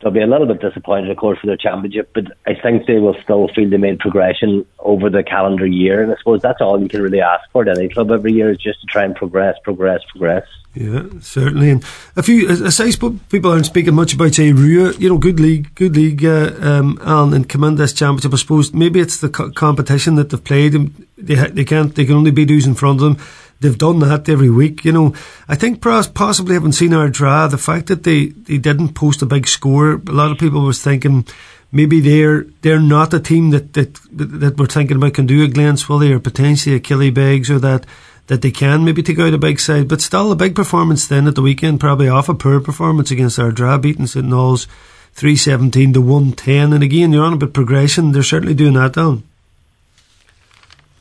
they'll 0.00 0.12
be 0.12 0.20
a 0.20 0.26
little 0.26 0.46
bit 0.46 0.60
disappointed, 0.60 1.10
of 1.10 1.16
course, 1.16 1.38
for 1.38 1.46
their 1.46 1.56
championship, 1.56 2.10
but 2.14 2.24
I 2.46 2.54
think 2.54 2.86
they 2.86 2.98
will 2.98 3.16
still 3.22 3.48
feel 3.48 3.68
they 3.68 3.76
made 3.76 3.98
progression 3.98 4.64
over 4.78 5.10
the 5.10 5.22
calendar 5.22 5.66
year. 5.66 6.02
And 6.02 6.12
I 6.12 6.16
suppose 6.16 6.42
that's 6.42 6.60
all 6.60 6.80
you 6.80 6.88
can 6.88 7.02
really 7.02 7.20
ask 7.20 7.48
for 7.50 7.68
at 7.68 7.78
any 7.78 7.88
club 7.88 8.10
every 8.10 8.32
year 8.32 8.50
is 8.50 8.58
just 8.58 8.80
to 8.80 8.86
try 8.86 9.04
and 9.04 9.14
progress, 9.14 9.56
progress, 9.62 10.00
progress. 10.10 10.46
Yeah, 10.74 11.02
certainly. 11.20 11.70
And 11.70 11.84
a 12.16 12.22
few, 12.22 12.48
I 12.48 12.70
spoke, 12.70 13.14
people 13.28 13.50
aren't 13.50 13.66
speaking 13.66 13.94
much 13.94 14.14
about, 14.14 14.34
say, 14.34 14.52
Rua, 14.52 14.94
you 14.94 15.08
know, 15.08 15.18
good 15.18 15.40
league, 15.40 15.74
good 15.74 15.96
league, 15.96 16.24
uh, 16.24 16.52
um, 16.60 16.98
Alan, 17.02 17.34
and 17.34 17.48
command 17.48 17.76
this 17.76 17.92
championship. 17.92 18.32
I 18.32 18.36
suppose 18.36 18.72
maybe 18.72 19.00
it's 19.00 19.20
the 19.20 19.28
co- 19.28 19.50
competition 19.50 20.14
that 20.14 20.30
they've 20.30 20.42
played. 20.42 20.72
They, 21.18 21.34
they 21.34 21.64
can't, 21.64 21.94
they 21.94 22.04
can 22.04 22.14
only 22.14 22.30
beat 22.30 22.50
who's 22.50 22.66
in 22.66 22.74
front 22.74 23.02
of 23.02 23.04
them 23.04 23.26
they've 23.60 23.78
done 23.78 24.00
that 24.00 24.28
every 24.28 24.50
week. 24.50 24.84
You 24.84 24.92
know, 24.92 25.14
I 25.48 25.54
think 25.54 25.80
possibly 25.82 26.54
haven't 26.54 26.72
seen 26.72 26.90
draw, 27.10 27.46
The 27.46 27.58
fact 27.58 27.86
that 27.86 28.02
they, 28.02 28.26
they 28.26 28.58
didn't 28.58 28.94
post 28.94 29.22
a 29.22 29.26
big 29.26 29.46
score, 29.46 29.94
a 29.94 30.12
lot 30.12 30.30
of 30.30 30.38
people 30.38 30.62
was 30.62 30.82
thinking 30.82 31.26
maybe 31.72 32.00
they're 32.00 32.44
they're 32.62 32.80
not 32.80 33.14
a 33.14 33.20
team 33.20 33.50
that 33.50 33.74
that 33.74 33.94
that 34.12 34.56
we're 34.56 34.66
thinking 34.66 34.96
about 34.96 35.14
can 35.14 35.26
do 35.26 35.44
a 35.44 35.48
Glen 35.48 35.76
Swilly 35.76 36.10
or 36.10 36.18
potentially 36.18 36.74
a 36.74 36.80
Killybegs 36.80 37.50
or 37.50 37.58
that 37.60 37.86
that 38.26 38.42
they 38.42 38.50
can 38.50 38.84
maybe 38.84 39.02
take 39.02 39.18
out 39.18 39.34
a 39.34 39.38
big 39.38 39.60
side. 39.60 39.88
But 39.88 40.00
still, 40.00 40.32
a 40.32 40.36
big 40.36 40.54
performance 40.54 41.06
then 41.06 41.26
at 41.26 41.34
the 41.34 41.42
weekend, 41.42 41.80
probably 41.80 42.08
off 42.08 42.28
a 42.28 42.34
poor 42.34 42.60
performance 42.60 43.10
against 43.10 43.38
our 43.38 43.52
draw, 43.52 43.78
beating 43.78 44.06
St 44.06 44.26
Naul's. 44.26 44.66
317 45.12 45.94
to 45.94 46.00
110 46.00 46.72
and 46.72 46.84
again 46.84 47.12
you're 47.12 47.24
on 47.24 47.32
about 47.32 47.52
progression 47.52 48.12
they're 48.12 48.22
certainly 48.22 48.54
doing 48.54 48.74
that 48.74 48.92
down 48.92 49.24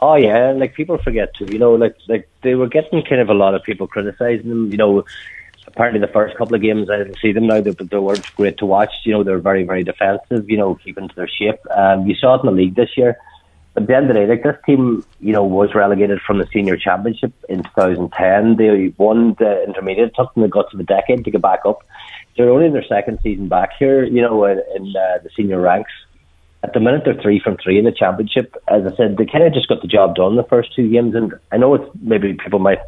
Oh 0.02 0.16
yeah, 0.16 0.52
like 0.52 0.76
people 0.76 0.98
forget 0.98 1.34
too. 1.36 1.46
You 1.52 1.60
know, 1.60 1.76
like 1.76 1.96
like 2.08 2.30
they 2.42 2.56
were 2.56 2.68
getting 2.68 3.04
kind 3.04 3.22
of 3.22 3.30
a 3.30 3.34
lot 3.34 3.54
of 3.54 3.64
people 3.64 3.88
criticizing 3.88 4.48
them. 4.48 4.72
You 4.72 4.78
know, 4.78 5.04
apparently 5.68 6.00
the 6.00 6.14
first 6.14 6.38
couple 6.38 6.56
of 6.56 6.62
games 6.62 6.90
I 6.90 6.98
didn't 6.98 7.20
see 7.20 7.34
them 7.34 7.48
now, 7.48 7.60
they, 7.60 7.72
they 7.72 7.98
weren't 7.98 8.36
great 8.36 8.58
to 8.60 8.66
watch. 8.66 8.94
You 9.04 9.14
know, 9.14 9.24
they're 9.24 9.40
very 9.40 9.64
very 9.64 9.84
defensive. 9.84 10.50
You 10.50 10.58
know, 10.58 10.76
keeping 10.76 11.10
to 11.10 11.16
their 11.16 11.28
shape. 11.28 11.60
Um, 11.72 12.08
you 12.08 12.16
saw 12.16 12.36
it 12.36 12.42
in 12.42 12.46
the 12.46 12.52
league 12.54 12.76
this 12.76 12.98
year. 12.98 13.18
But 13.74 13.84
at 13.84 13.88
the 13.88 13.96
end 13.96 14.10
of 14.10 14.16
the 14.16 14.22
day, 14.22 14.28
like 14.28 14.44
this 14.44 14.56
team, 14.66 15.06
you 15.20 15.32
know, 15.34 15.44
was 15.44 15.76
relegated 15.76 16.22
from 16.22 16.40
the 16.40 16.48
senior 16.52 16.76
championship 16.76 17.34
in 17.50 17.64
2010. 17.64 18.56
They 18.56 18.94
won 18.98 19.36
the 19.38 19.64
intermediate. 19.64 20.16
Took 20.16 20.34
them 20.34 20.44
the 20.44 20.50
guts 20.50 20.74
of 20.74 20.80
a 20.80 20.84
decade 20.84 21.24
to 21.26 21.32
get 21.32 21.42
back 21.42 21.60
up. 21.66 21.86
They're 22.36 22.50
only 22.50 22.68
in 22.68 22.74
their 22.74 22.86
second 22.86 23.20
season 23.22 23.50
back 23.50 23.72
here. 23.78 24.06
You 24.06 24.22
know, 24.22 24.46
in, 24.46 24.62
in 24.76 24.96
uh, 24.96 25.20
the 25.22 25.30
senior 25.36 25.60
ranks 25.60 25.92
at 26.64 26.74
the 26.74 26.80
minute 26.80 27.04
they're 27.06 27.22
three 27.22 27.40
from 27.40 27.58
three 27.58 27.78
in 27.78 27.86
the 27.86 27.92
championship. 27.92 28.56
As 28.68 28.86
I 28.86 28.96
said, 28.96 29.18
they 29.18 29.26
kind 29.26 29.44
of 29.44 29.54
just 29.54 29.68
got 29.68 29.82
the 29.82 29.88
job 29.88 30.16
done 30.16 30.36
the 30.36 30.44
first 30.44 30.76
two 30.76 30.90
games, 30.90 31.16
and 31.16 31.34
I 31.52 31.58
know 31.58 31.76
it's 31.76 31.90
maybe 32.02 32.34
people 32.34 32.60
might 32.60 32.82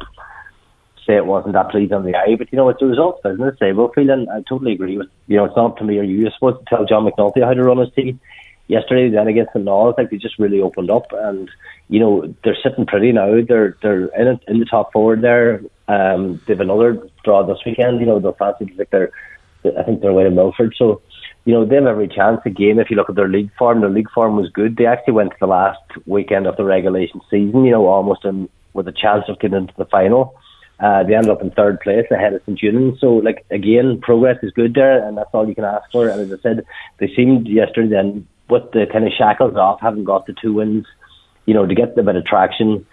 say 1.06 1.16
it 1.16 1.26
wasn't 1.26 1.54
that 1.54 1.70
pleasing 1.70 1.94
on 1.94 2.04
the 2.04 2.14
eye, 2.14 2.36
but 2.36 2.52
you 2.52 2.56
know 2.56 2.68
it's 2.68 2.82
a 2.82 2.86
result 2.86 3.22
business. 3.22 3.56
They 3.58 3.72
will 3.72 3.88
feel, 3.92 4.10
and 4.10 4.28
I 4.30 4.42
totally 4.48 4.72
agree 4.72 4.98
with 4.98 5.08
you 5.26 5.36
know 5.36 5.44
it's 5.46 5.56
not 5.56 5.76
to 5.78 5.84
me 5.84 5.98
or 5.98 6.02
you. 6.02 6.18
You're 6.18 6.30
supposed 6.32 6.58
to 6.60 6.64
tell 6.68 6.84
John 6.84 7.06
McNulty 7.06 7.42
how 7.42 7.54
to 7.54 7.62
run 7.62 7.78
his 7.78 7.92
team. 7.94 8.20
Yesterday, 8.68 9.10
then 9.10 9.26
against 9.26 9.52
the 9.52 9.58
North, 9.58 9.96
I 9.98 10.02
think 10.02 10.10
they 10.10 10.16
just 10.18 10.38
really 10.38 10.60
opened 10.60 10.90
up, 10.90 11.06
and 11.12 11.50
you 11.88 11.98
know 11.98 12.34
they're 12.44 12.56
sitting 12.62 12.86
pretty 12.86 13.12
now. 13.12 13.42
They're 13.46 13.76
they're 13.82 14.06
in 14.06 14.28
it, 14.28 14.40
in 14.48 14.60
the 14.60 14.66
top 14.66 14.92
four 14.92 15.16
there. 15.16 15.62
Um, 15.88 16.40
they 16.46 16.54
have 16.54 16.60
another 16.60 17.02
draw 17.24 17.42
this 17.42 17.58
weekend. 17.66 18.00
You 18.00 18.06
know 18.06 18.20
they'll 18.20 18.32
fancy 18.32 18.72
like 18.78 18.90
they're 18.90 19.12
I 19.64 19.82
think 19.82 20.00
they're 20.00 20.10
away 20.10 20.24
to 20.24 20.30
Milford, 20.30 20.74
so 20.76 21.02
you 21.44 21.52
know, 21.52 21.64
they 21.64 21.76
have 21.76 21.86
every 21.86 22.08
chance 22.08 22.40
again 22.44 22.78
if 22.78 22.90
you 22.90 22.96
look 22.96 23.10
at 23.10 23.16
their 23.16 23.28
league 23.28 23.50
form. 23.58 23.80
Their 23.80 23.90
league 23.90 24.10
form 24.10 24.36
was 24.36 24.48
good. 24.50 24.76
They 24.76 24.86
actually 24.86 25.14
went 25.14 25.30
to 25.30 25.36
the 25.40 25.46
last 25.46 25.80
weekend 26.06 26.46
of 26.46 26.56
the 26.56 26.64
regulation 26.64 27.20
season, 27.30 27.64
you 27.64 27.72
know, 27.72 27.86
almost 27.86 28.24
in, 28.24 28.48
with 28.74 28.86
a 28.88 28.92
chance 28.92 29.24
of 29.28 29.40
getting 29.40 29.58
into 29.58 29.74
the 29.76 29.86
final. 29.86 30.34
Uh, 30.78 31.04
they 31.04 31.14
ended 31.14 31.30
up 31.30 31.40
in 31.40 31.50
third 31.50 31.80
place 31.80 32.06
ahead 32.10 32.34
of 32.34 32.42
St. 32.42 32.58
Julian. 32.58 32.96
So, 32.98 33.14
like, 33.14 33.44
again, 33.50 34.00
progress 34.00 34.38
is 34.42 34.52
good 34.52 34.74
there, 34.74 35.06
and 35.06 35.16
that's 35.16 35.30
all 35.32 35.48
you 35.48 35.54
can 35.54 35.64
ask 35.64 35.90
for. 35.92 36.08
And 36.08 36.20
as 36.20 36.32
I 36.32 36.42
said, 36.42 36.64
they 36.98 37.12
seemed 37.14 37.46
yesterday 37.46 37.88
then, 37.88 38.26
with 38.48 38.70
the 38.72 38.86
kind 38.92 39.06
of 39.06 39.12
shackles 39.16 39.56
off, 39.56 39.80
having 39.80 40.02
got 40.02 40.26
the 40.26 40.34
two 40.40 40.54
wins, 40.54 40.84
you 41.46 41.54
know, 41.54 41.66
to 41.66 41.74
get 41.74 41.96
a 41.96 42.02
bit 42.02 42.16
of 42.16 42.24
traction, 42.24 42.84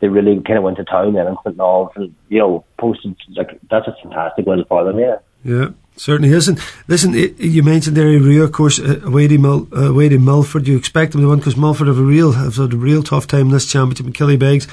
they 0.00 0.08
really 0.08 0.40
kind 0.42 0.58
of 0.58 0.64
went 0.64 0.76
to 0.78 0.84
town 0.84 1.14
then 1.14 1.28
in 1.28 1.36
St. 1.44 1.56
Naul's 1.56 1.92
and, 1.94 2.14
you 2.28 2.38
know, 2.38 2.64
posted, 2.78 3.16
like, 3.36 3.60
that's 3.70 3.86
a 3.86 3.96
fantastic 4.02 4.44
win 4.44 4.64
for 4.68 4.84
them, 4.84 4.98
yeah. 4.98 5.16
Yeah, 5.44 5.68
certainly 5.96 6.34
is. 6.34 6.48
And 6.48 6.60
listen, 6.88 7.14
you 7.14 7.62
mentioned 7.62 7.96
there 7.96 8.06
Rio, 8.06 8.44
of 8.44 8.52
course, 8.52 8.78
uh, 8.78 9.00
away 9.02 9.28
to, 9.28 9.38
Mil, 9.38 9.68
uh, 9.72 9.90
away 9.90 10.08
to 10.08 10.18
Milford. 10.18 10.68
You 10.68 10.76
expect 10.76 11.12
them 11.12 11.22
to 11.22 11.28
win 11.28 11.38
because 11.38 11.56
Milford 11.56 11.88
have 11.88 11.98
a 11.98 12.02
real 12.02 12.32
have 12.32 12.56
had 12.56 12.72
a 12.72 12.76
real 12.76 13.02
tough 13.02 13.26
time 13.26 13.46
in 13.46 13.52
this 13.52 13.70
championship. 13.70 14.06
And 14.06 14.14
Killybegs 14.14 14.68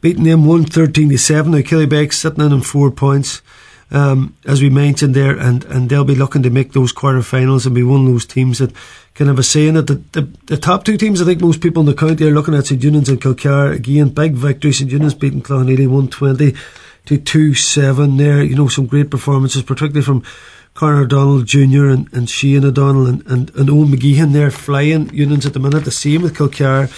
beating 0.00 0.24
them 0.24 0.44
one 0.44 0.64
thirteen 0.64 1.08
to 1.10 1.18
seven. 1.18 1.52
Now 1.52 1.58
Killybegs 1.58 2.14
sitting 2.14 2.44
in 2.44 2.52
on 2.52 2.62
four 2.62 2.90
points, 2.90 3.42
um, 3.90 4.34
as 4.44 4.62
we 4.62 4.70
mentioned 4.70 5.14
there, 5.14 5.36
and, 5.36 5.64
and 5.64 5.88
they'll 5.88 6.04
be 6.04 6.14
looking 6.14 6.42
to 6.42 6.50
make 6.50 6.72
those 6.72 6.92
quarterfinals 6.92 7.66
and 7.66 7.74
be 7.74 7.82
one 7.82 8.06
of 8.06 8.12
those 8.12 8.26
teams 8.26 8.58
that 8.58 8.72
can 9.14 9.26
have 9.26 9.38
a 9.38 9.42
say 9.42 9.68
in 9.68 9.76
it. 9.76 9.86
The, 9.86 10.02
the, 10.12 10.22
the 10.46 10.56
top 10.56 10.84
two 10.84 10.96
teams, 10.96 11.20
I 11.20 11.26
think 11.26 11.40
most 11.40 11.60
people 11.60 11.80
in 11.80 11.86
the 11.86 11.94
county 11.94 12.26
are 12.26 12.30
looking 12.30 12.54
at 12.54 12.66
St 12.66 12.80
Eunan's 12.80 13.10
and 13.10 13.20
Kilcar 13.20 13.72
again. 13.74 14.08
Big 14.08 14.32
victory. 14.32 14.72
St 14.72 14.90
Eunan's 14.90 15.14
beating 15.14 15.42
Cloughaneely 15.42 15.88
one 15.88 16.08
twenty 16.08 16.54
to 17.06 17.18
2 17.18 17.54
7 17.54 18.16
there. 18.16 18.42
You 18.42 18.56
know, 18.56 18.68
some 18.68 18.86
great 18.86 19.10
performances, 19.10 19.62
particularly 19.62 20.04
from 20.04 20.22
Conor 20.74 21.02
O'Donnell 21.02 21.42
Jr. 21.42 21.86
and, 21.88 22.12
and 22.12 22.28
Shane 22.28 22.64
O'Donnell 22.64 23.06
and, 23.06 23.26
and, 23.26 23.54
and 23.54 23.70
Owen 23.70 23.88
McGeehan 23.88 24.32
there 24.32 24.50
flying 24.50 25.12
unions 25.12 25.44
at 25.44 25.52
the 25.52 25.60
minute. 25.60 25.84
The 25.84 25.90
same 25.90 26.22
with 26.22 26.36
Kilcar, 26.36 26.90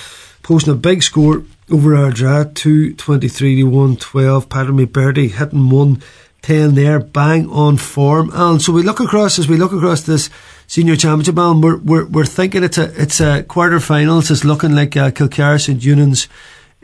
posting 0.42 0.72
a 0.72 0.76
big 0.76 1.02
score 1.02 1.44
over 1.70 1.96
our 1.96 2.10
Ardara, 2.10 2.54
223 2.54 3.56
to 3.56 3.64
112. 3.64 4.48
Patrick 4.48 4.76
McBrearty 4.76 5.30
hitting 5.30 5.70
110 5.70 6.74
there, 6.74 7.00
bang 7.00 7.48
on 7.50 7.76
form. 7.76 8.30
And 8.32 8.62
so 8.62 8.72
we 8.72 8.82
look 8.82 9.00
across, 9.00 9.38
as 9.38 9.48
we 9.48 9.56
look 9.56 9.72
across 9.72 10.02
this 10.02 10.30
senior 10.66 10.96
championship, 10.96 11.36
Alan, 11.36 11.60
we're, 11.60 11.78
we're, 11.78 12.06
we're 12.06 12.24
thinking 12.26 12.62
it's 12.62 12.78
a, 12.78 13.00
it's 13.00 13.20
a 13.20 13.42
quarter 13.42 13.80
finals. 13.80 14.30
It's 14.30 14.44
looking 14.44 14.74
like 14.74 14.96
uh, 14.96 15.10
Kilcar 15.10 15.60
St. 15.60 15.80
Eunan's 15.80 16.28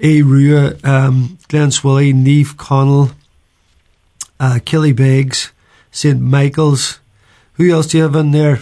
a 0.03 0.23
Rua, 0.23 0.77
um, 0.83 1.39
Glen 1.49 1.69
Swilly, 1.69 2.15
Naomh 2.15 2.57
Conaill, 2.57 3.13
uh, 4.39 4.59
Killybegs, 4.65 5.51
St 5.91 6.21
Michael's. 6.21 7.01
Who 7.55 7.71
else 7.71 7.89
do 7.89 7.99
you 7.99 8.05
have 8.05 8.15
in 8.17 8.31
there? 8.31 8.61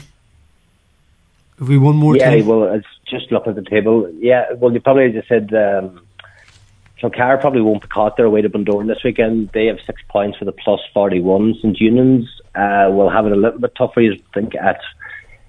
Have 1.58 1.68
we 1.68 1.78
one 1.78 1.96
more? 1.96 2.16
Yeah, 2.16 2.30
team? 2.30 2.46
well, 2.46 2.64
it's 2.72 2.86
just 3.06 3.30
looking 3.32 3.50
at 3.50 3.62
the 3.62 3.68
table. 3.68 4.10
Yeah, 4.18 4.52
well, 4.54 4.72
you 4.72 4.80
probably 4.80 5.10
just 5.12 5.28
said 5.28 5.52
um, 5.54 6.00
Kilcar 7.00 7.40
probably 7.40 7.60
won't 7.60 7.82
be 7.82 7.88
caught 7.88 8.16
their 8.16 8.28
way 8.28 8.42
to 8.42 8.48
Bundoran 8.48 8.86
this 8.88 9.02
weekend. 9.04 9.50
They 9.52 9.66
have 9.66 9.78
six 9.86 10.02
points 10.08 10.38
for 10.38 10.44
the 10.44 10.52
plus 10.52 10.80
41. 10.92 11.54
St 11.62 11.76
Eunan's 11.78 12.28
uh, 12.54 12.90
will 12.90 13.10
have 13.10 13.26
it 13.26 13.32
a 13.32 13.36
little 13.36 13.60
bit 13.60 13.74
tougher, 13.76 14.00
you 14.00 14.20
think, 14.34 14.54
at 14.54 14.80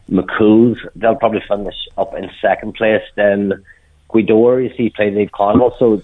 McCool's. 0.10 0.80
They'll 0.96 1.15
probably 1.15 1.42
finish 1.48 1.76
up 1.98 2.13
in 2.15 2.30
second 2.42 2.76
place. 2.76 3.04
Then 3.15 3.65
Gweedore, 4.10 4.63
you 4.63 4.76
see, 4.76 4.89
played 4.89 5.13
Naomh 5.13 5.32
Conaill, 5.32 5.78
so 5.80 6.04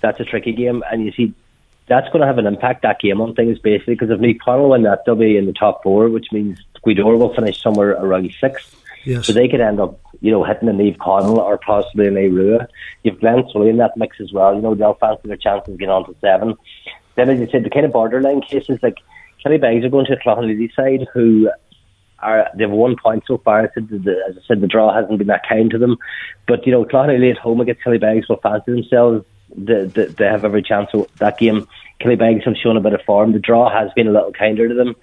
that's 0.00 0.18
a 0.20 0.24
tricky 0.24 0.52
game. 0.52 0.82
And 0.90 1.04
you 1.04 1.12
see, 1.12 1.34
that's 1.90 2.08
going 2.10 2.20
to 2.20 2.26
have 2.26 2.38
an 2.38 2.46
impact, 2.46 2.82
that 2.82 3.00
game, 3.00 3.20
on 3.20 3.34
things, 3.34 3.58
basically, 3.58 3.94
because 3.94 4.10
if 4.10 4.20
Naomh 4.20 4.38
Conaill 4.38 4.70
win 4.70 4.84
that, 4.84 5.04
they'll 5.04 5.16
be 5.16 5.36
in 5.36 5.46
the 5.46 5.52
top 5.52 5.82
four, 5.82 6.08
which 6.08 6.28
means 6.30 6.56
Gweedore 6.86 7.18
will 7.18 7.34
finish 7.34 7.60
somewhere 7.60 7.90
around 7.90 8.32
sixth. 8.40 8.80
Yes. 9.04 9.26
So 9.26 9.32
they 9.32 9.48
could 9.48 9.60
end 9.60 9.80
up, 9.80 9.98
you 10.20 10.30
know, 10.30 10.44
hitting 10.44 10.68
a 10.68 10.72
Naomh 10.72 10.96
Conaill 10.98 11.38
or 11.38 11.58
possibly 11.58 12.06
an 12.06 12.14
Arua. 12.14 12.68
You've 13.02 13.18
Glen 13.18 13.42
Swilly 13.52 13.70
in 13.70 13.78
that 13.78 13.96
mix 13.96 14.20
as 14.20 14.32
well. 14.32 14.54
You 14.54 14.62
know, 14.62 14.76
they'll 14.76 14.94
fancy 14.94 15.26
their 15.26 15.36
chances 15.36 15.74
of 15.74 15.80
getting 15.80 15.90
on 15.90 16.06
to 16.06 16.14
seven. 16.20 16.54
Then, 17.16 17.28
as 17.28 17.40
you 17.40 17.48
said, 17.50 17.64
the 17.64 17.70
kind 17.70 17.84
of 17.84 17.92
borderline 17.92 18.40
cases, 18.42 18.78
like 18.84 18.98
Killybegs 19.44 19.84
are 19.84 19.88
going 19.88 20.06
to 20.06 20.12
a 20.12 20.16
Cloughaneely 20.16 20.72
side 20.76 21.08
who 21.12 21.50
are 22.20 22.50
they've 22.56 22.70
one 22.70 22.94
point 23.02 23.24
so 23.26 23.38
far. 23.38 23.62
I 23.62 23.68
said 23.74 23.88
the, 23.88 24.22
as 24.28 24.36
I 24.36 24.40
said, 24.46 24.60
the 24.60 24.68
draw 24.68 24.94
hasn't 24.94 25.18
been 25.18 25.26
that 25.26 25.48
kind 25.48 25.68
to 25.72 25.78
them. 25.78 25.96
But 26.46 26.64
you 26.66 26.72
know, 26.72 26.84
Cloughaneely 26.84 27.32
at 27.32 27.38
home 27.38 27.60
against 27.60 27.82
Killybegs 27.82 28.28
will 28.28 28.36
fancy 28.36 28.70
themselves. 28.70 29.24
They, 29.56 29.84
they, 29.84 30.06
they 30.06 30.24
have 30.24 30.44
every 30.44 30.62
chance 30.62 30.90
of 30.92 31.06
that 31.18 31.38
game. 31.38 31.66
Killybegs 32.00 32.44
have 32.44 32.56
shown 32.56 32.76
a 32.76 32.80
bit 32.80 32.94
of 32.94 33.02
form. 33.02 33.32
The 33.32 33.38
draw 33.38 33.70
has 33.70 33.90
been 33.94 34.08
a 34.08 34.12
little 34.12 34.32
kinder 34.32 34.68
to 34.68 34.74
them. 34.74 34.96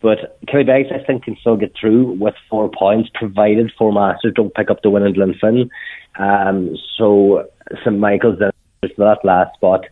But 0.00 0.38
Killybegs, 0.46 0.92
I 0.92 1.02
think, 1.02 1.24
can 1.24 1.36
still 1.40 1.56
get 1.56 1.74
through 1.78 2.12
with 2.12 2.34
four 2.50 2.70
points, 2.70 3.10
provided 3.14 3.72
Four 3.76 3.92
Masters 3.92 4.34
don't 4.34 4.54
pick 4.54 4.70
up 4.70 4.82
the 4.82 4.90
win 4.90 5.02
in 5.02 5.14
Glenfin. 5.14 5.70
Um, 6.16 6.76
so 6.96 7.48
St 7.84 7.98
Michael's 7.98 8.38
then 8.38 8.50
that 8.98 9.24
last 9.24 9.54
spot. 9.54 9.86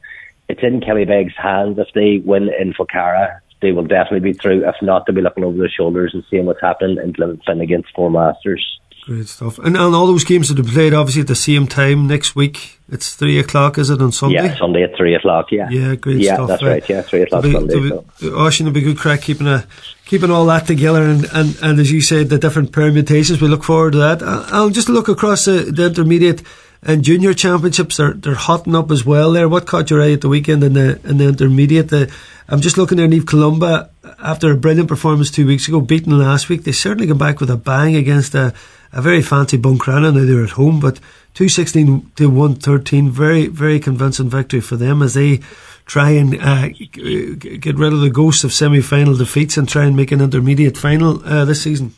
It's 0.49 0.63
in 0.63 0.81
Killybegs' 0.81 1.35
hands 1.35 1.79
if 1.79 1.89
they 1.95 2.19
win 2.19 2.51
in 2.61 2.75
Falcarragh 2.75 3.41
they 3.63 3.73
will 3.73 3.85
definitely 3.85 4.33
be 4.33 4.33
through. 4.35 4.69
If 4.69 4.75
not, 4.83 5.07
they'll 5.07 5.15
be 5.15 5.23
looking 5.23 5.45
over 5.45 5.57
their 5.57 5.71
shoulders 5.71 6.13
and 6.13 6.25
seeing 6.29 6.45
what's 6.45 6.61
happening 6.61 6.99
in 6.99 7.13
Glenfin 7.15 7.63
against 7.63 7.95
Four 7.95 8.11
Masters. 8.11 8.81
Great 9.03 9.27
stuff. 9.27 9.59
And, 9.59 9.77
and 9.77 9.95
all 9.97 10.07
those 10.07 10.23
games 10.23 10.49
that 10.49 10.61
are 10.61 10.71
played 10.71 10.95
obviously 10.95 11.23
at 11.23 11.27
the 11.27 11.35
same 11.35 11.67
time 11.67 12.07
next 12.07 12.37
week. 12.37 12.79
It's 12.89 13.17
three 13.17 13.39
o'clock, 13.41 13.77
is 13.79 13.91
it 13.91 14.01
on 14.01 14.13
Sunday? 14.13 14.37
Yeah, 14.37 14.57
Sunday 14.57 14.85
at 14.85 14.97
three 14.97 15.17
o'clock. 15.17 15.51
Yeah. 15.51 15.69
Yeah, 15.71 15.97
great 15.97 16.19
yeah, 16.19 16.35
stuff. 16.35 16.49
that's 16.49 16.63
right. 16.63 16.89
Yeah, 16.89 17.03
three 17.03 17.23
o'clock 17.23 17.43
be, 17.43 17.53
Sunday. 17.53 17.81
Be, 17.81 17.89
so. 17.89 18.35
Ocean 18.35 18.67
will 18.67 18.73
be 18.73 18.81
good 18.81 18.99
crack 18.99 19.23
keeping 19.23 19.49
a 19.49 19.67
keeping 20.05 20.31
all 20.31 20.47
that 20.47 20.67
together, 20.67 21.03
and, 21.03 21.25
and, 21.33 21.59
and 21.63 21.81
as 21.81 21.91
you 21.91 22.01
said, 22.01 22.29
the 22.29 22.39
different 22.39 22.71
permutations. 22.71 23.41
We 23.41 23.49
look 23.49 23.65
forward 23.65 23.95
to 23.95 23.99
that. 23.99 24.23
I'll 24.23 24.71
just 24.71 24.89
look 24.89 25.09
across 25.09 25.47
the, 25.47 25.73
the 25.75 25.87
intermediate 25.87 26.43
and 26.83 27.03
junior 27.03 27.35
championships. 27.35 27.97
They're 27.97 28.13
they're 28.13 28.35
hotting 28.35 28.77
up 28.77 28.93
as 28.93 29.05
well. 29.05 29.33
There, 29.33 29.49
what 29.49 29.67
caught 29.67 29.91
your 29.91 30.03
eye 30.03 30.13
at 30.13 30.21
the 30.21 30.29
weekend 30.29 30.63
in 30.63 30.75
the 30.75 31.01
in 31.03 31.19
the 31.19 31.29
intermediate? 31.29 31.89
The, 31.89 32.13
I'm 32.49 32.61
just 32.61 32.77
looking 32.77 32.99
there, 32.99 33.09
Naomh 33.09 33.27
Columba 33.27 33.91
after 34.23 34.53
a 34.53 34.57
brilliant 34.57 34.89
performance 34.89 35.31
two 35.31 35.47
weeks 35.47 35.69
ago, 35.69 35.81
beaten 35.81 36.17
last 36.19 36.49
week, 36.49 36.65
they 36.65 36.73
certainly 36.73 37.07
come 37.07 37.19
back 37.19 37.41
with 37.41 37.51
a 37.51 37.57
bang 37.57 37.97
against 37.97 38.35
a, 38.35 38.55
a 38.93 39.03
very 39.03 39.23
fancy 39.23 39.59
Buncrana. 39.59 40.15
Now 40.15 40.25
they're 40.25 40.45
at 40.45 40.51
home, 40.51 40.81
but 40.81 40.97
216 41.35 42.13
to 42.17 42.29
113, 42.29 43.11
very, 43.11 43.47
very 43.47 43.81
convincing 43.81 44.29
victory 44.29 44.61
for 44.61 44.77
them 44.77 45.03
as 45.03 45.15
they 45.15 45.41
try 45.87 46.11
and 46.11 46.41
uh, 46.41 46.69
get 46.69 47.79
rid 47.79 47.93
of 47.93 48.01
the 48.01 48.11
ghost 48.13 48.45
of 48.45 48.53
semi 48.53 48.81
final 48.81 49.17
defeats 49.17 49.57
and 49.57 49.69
try 49.69 49.85
and 49.85 49.97
make 49.97 50.13
an 50.13 50.21
intermediate 50.21 50.77
final 50.77 51.25
uh, 51.25 51.45
this 51.45 51.63
season. 51.63 51.95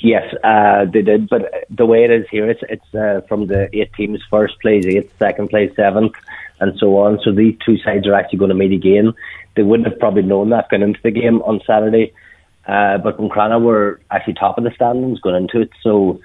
Yes, 0.00 0.32
uh, 0.44 0.84
they 0.84 1.02
did, 1.02 1.28
but 1.28 1.66
the 1.70 1.84
way 1.84 2.04
it 2.04 2.10
is 2.12 2.24
here, 2.30 2.48
it's 2.48 2.62
it's 2.68 2.94
uh, 2.94 3.20
from 3.28 3.48
the 3.48 3.68
eight 3.76 3.92
teams: 3.94 4.22
first 4.30 4.60
place 4.60 4.86
eighth, 4.86 5.12
second 5.18 5.50
place 5.50 5.74
seventh, 5.74 6.14
and 6.60 6.78
so 6.78 6.98
on. 6.98 7.18
So 7.24 7.32
these 7.32 7.56
two 7.66 7.78
sides 7.78 8.06
are 8.06 8.14
actually 8.14 8.38
going 8.38 8.50
to 8.50 8.54
meet 8.54 8.72
again 8.72 9.12
they 9.58 9.64
wouldn't 9.64 9.88
have 9.88 9.98
probably 9.98 10.22
known 10.22 10.50
that 10.50 10.68
going 10.70 10.82
into 10.82 11.00
the 11.02 11.10
game 11.10 11.42
on 11.42 11.60
Saturday. 11.66 12.12
Uh, 12.68 12.98
but 12.98 13.18
Buncrana 13.18 13.60
were 13.60 14.00
actually 14.10 14.34
top 14.34 14.58
of 14.58 14.64
the 14.64 14.70
standings 14.74 15.20
going 15.20 15.36
into 15.36 15.62
it. 15.62 15.70
So 15.82 16.20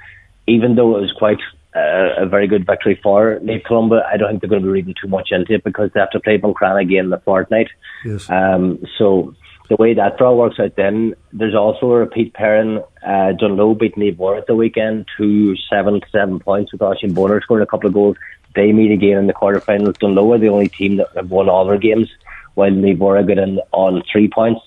even 0.46 0.76
though 0.76 0.98
it 0.98 1.02
was 1.02 1.14
quite 1.18 1.40
uh, 1.76 2.24
a 2.24 2.26
very 2.26 2.48
good 2.48 2.66
victory 2.66 3.00
for 3.02 3.40
Naomh 3.42 3.64
Columba, 3.64 4.04
I 4.12 4.18
don't 4.18 4.30
think 4.30 4.42
they're 4.42 4.50
going 4.50 4.62
to 4.62 4.68
be 4.68 4.72
reading 4.72 4.94
too 5.02 5.08
much 5.08 5.30
into 5.32 5.54
it 5.54 5.64
because 5.64 5.90
they 5.94 6.02
have 6.02 6.12
to 6.12 6.20
play 6.20 6.38
Buncrana 6.38 6.82
again 6.82 7.06
in 7.06 7.10
the 7.12 7.20
fortnight. 7.20 7.70
Yes. 8.06 8.30
Um, 8.30 8.84
so 8.98 9.34
the 9.70 9.78
way 9.78 9.94
that 9.94 10.18
draw 10.18 10.36
works 10.36 10.60
out 10.60 10.76
then, 10.76 11.16
there's 11.32 11.56
also 11.56 11.86
a 11.92 12.00
repeat 12.00 12.34
pairing. 12.34 12.84
Uh, 13.06 13.32
Dungloe 13.40 13.80
beat 13.80 13.98
Neve 13.98 14.20
at 14.38 14.48
the 14.48 14.56
weekend, 14.56 15.08
two 15.18 15.56
seven 15.70 16.02
seven 16.12 16.40
points 16.40 16.74
with 16.74 16.82
Oisin 16.82 17.14
Bonner 17.14 17.42
scoring 17.42 17.64
a 17.64 17.68
couple 17.68 17.88
of 17.88 17.94
goals. 17.94 18.18
They 18.56 18.72
meet 18.72 18.92
again 18.92 19.18
in 19.18 19.28
the 19.28 19.34
quarterfinals. 19.34 19.98
Dungloe 19.98 20.36
are 20.36 20.38
the 20.38 20.50
only 20.50 20.68
team 20.68 20.98
that 20.98 21.08
have 21.16 21.32
won 21.32 21.50
all 21.50 21.66
their 21.66 21.78
games 21.78 22.10
while 22.56 22.70
Nivora 22.70 23.26
got 23.26 23.38
in 23.38 23.60
on 23.72 24.04
three 24.12 24.28
points. 24.28 24.62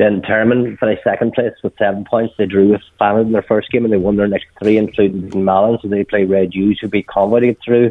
Then 0.00 0.22
Termon 0.22 0.78
finished 0.78 1.04
second 1.04 1.34
place 1.34 1.52
with 1.62 1.76
seven 1.76 2.06
points. 2.06 2.32
They 2.38 2.46
drew 2.46 2.70
with 2.70 2.80
Fanad 2.98 3.26
in 3.26 3.32
their 3.32 3.42
first 3.42 3.70
game 3.70 3.84
and 3.84 3.92
they 3.92 3.98
won 3.98 4.16
their 4.16 4.26
next 4.26 4.46
three, 4.58 4.78
including 4.78 5.44
Malin. 5.44 5.78
So 5.82 5.88
they 5.88 6.04
play 6.04 6.24
Red 6.24 6.54
Hughs, 6.54 6.78
who 6.80 6.88
beat 6.88 7.06
Convoy 7.06 7.40
to 7.40 7.46
get 7.48 7.58
through. 7.62 7.90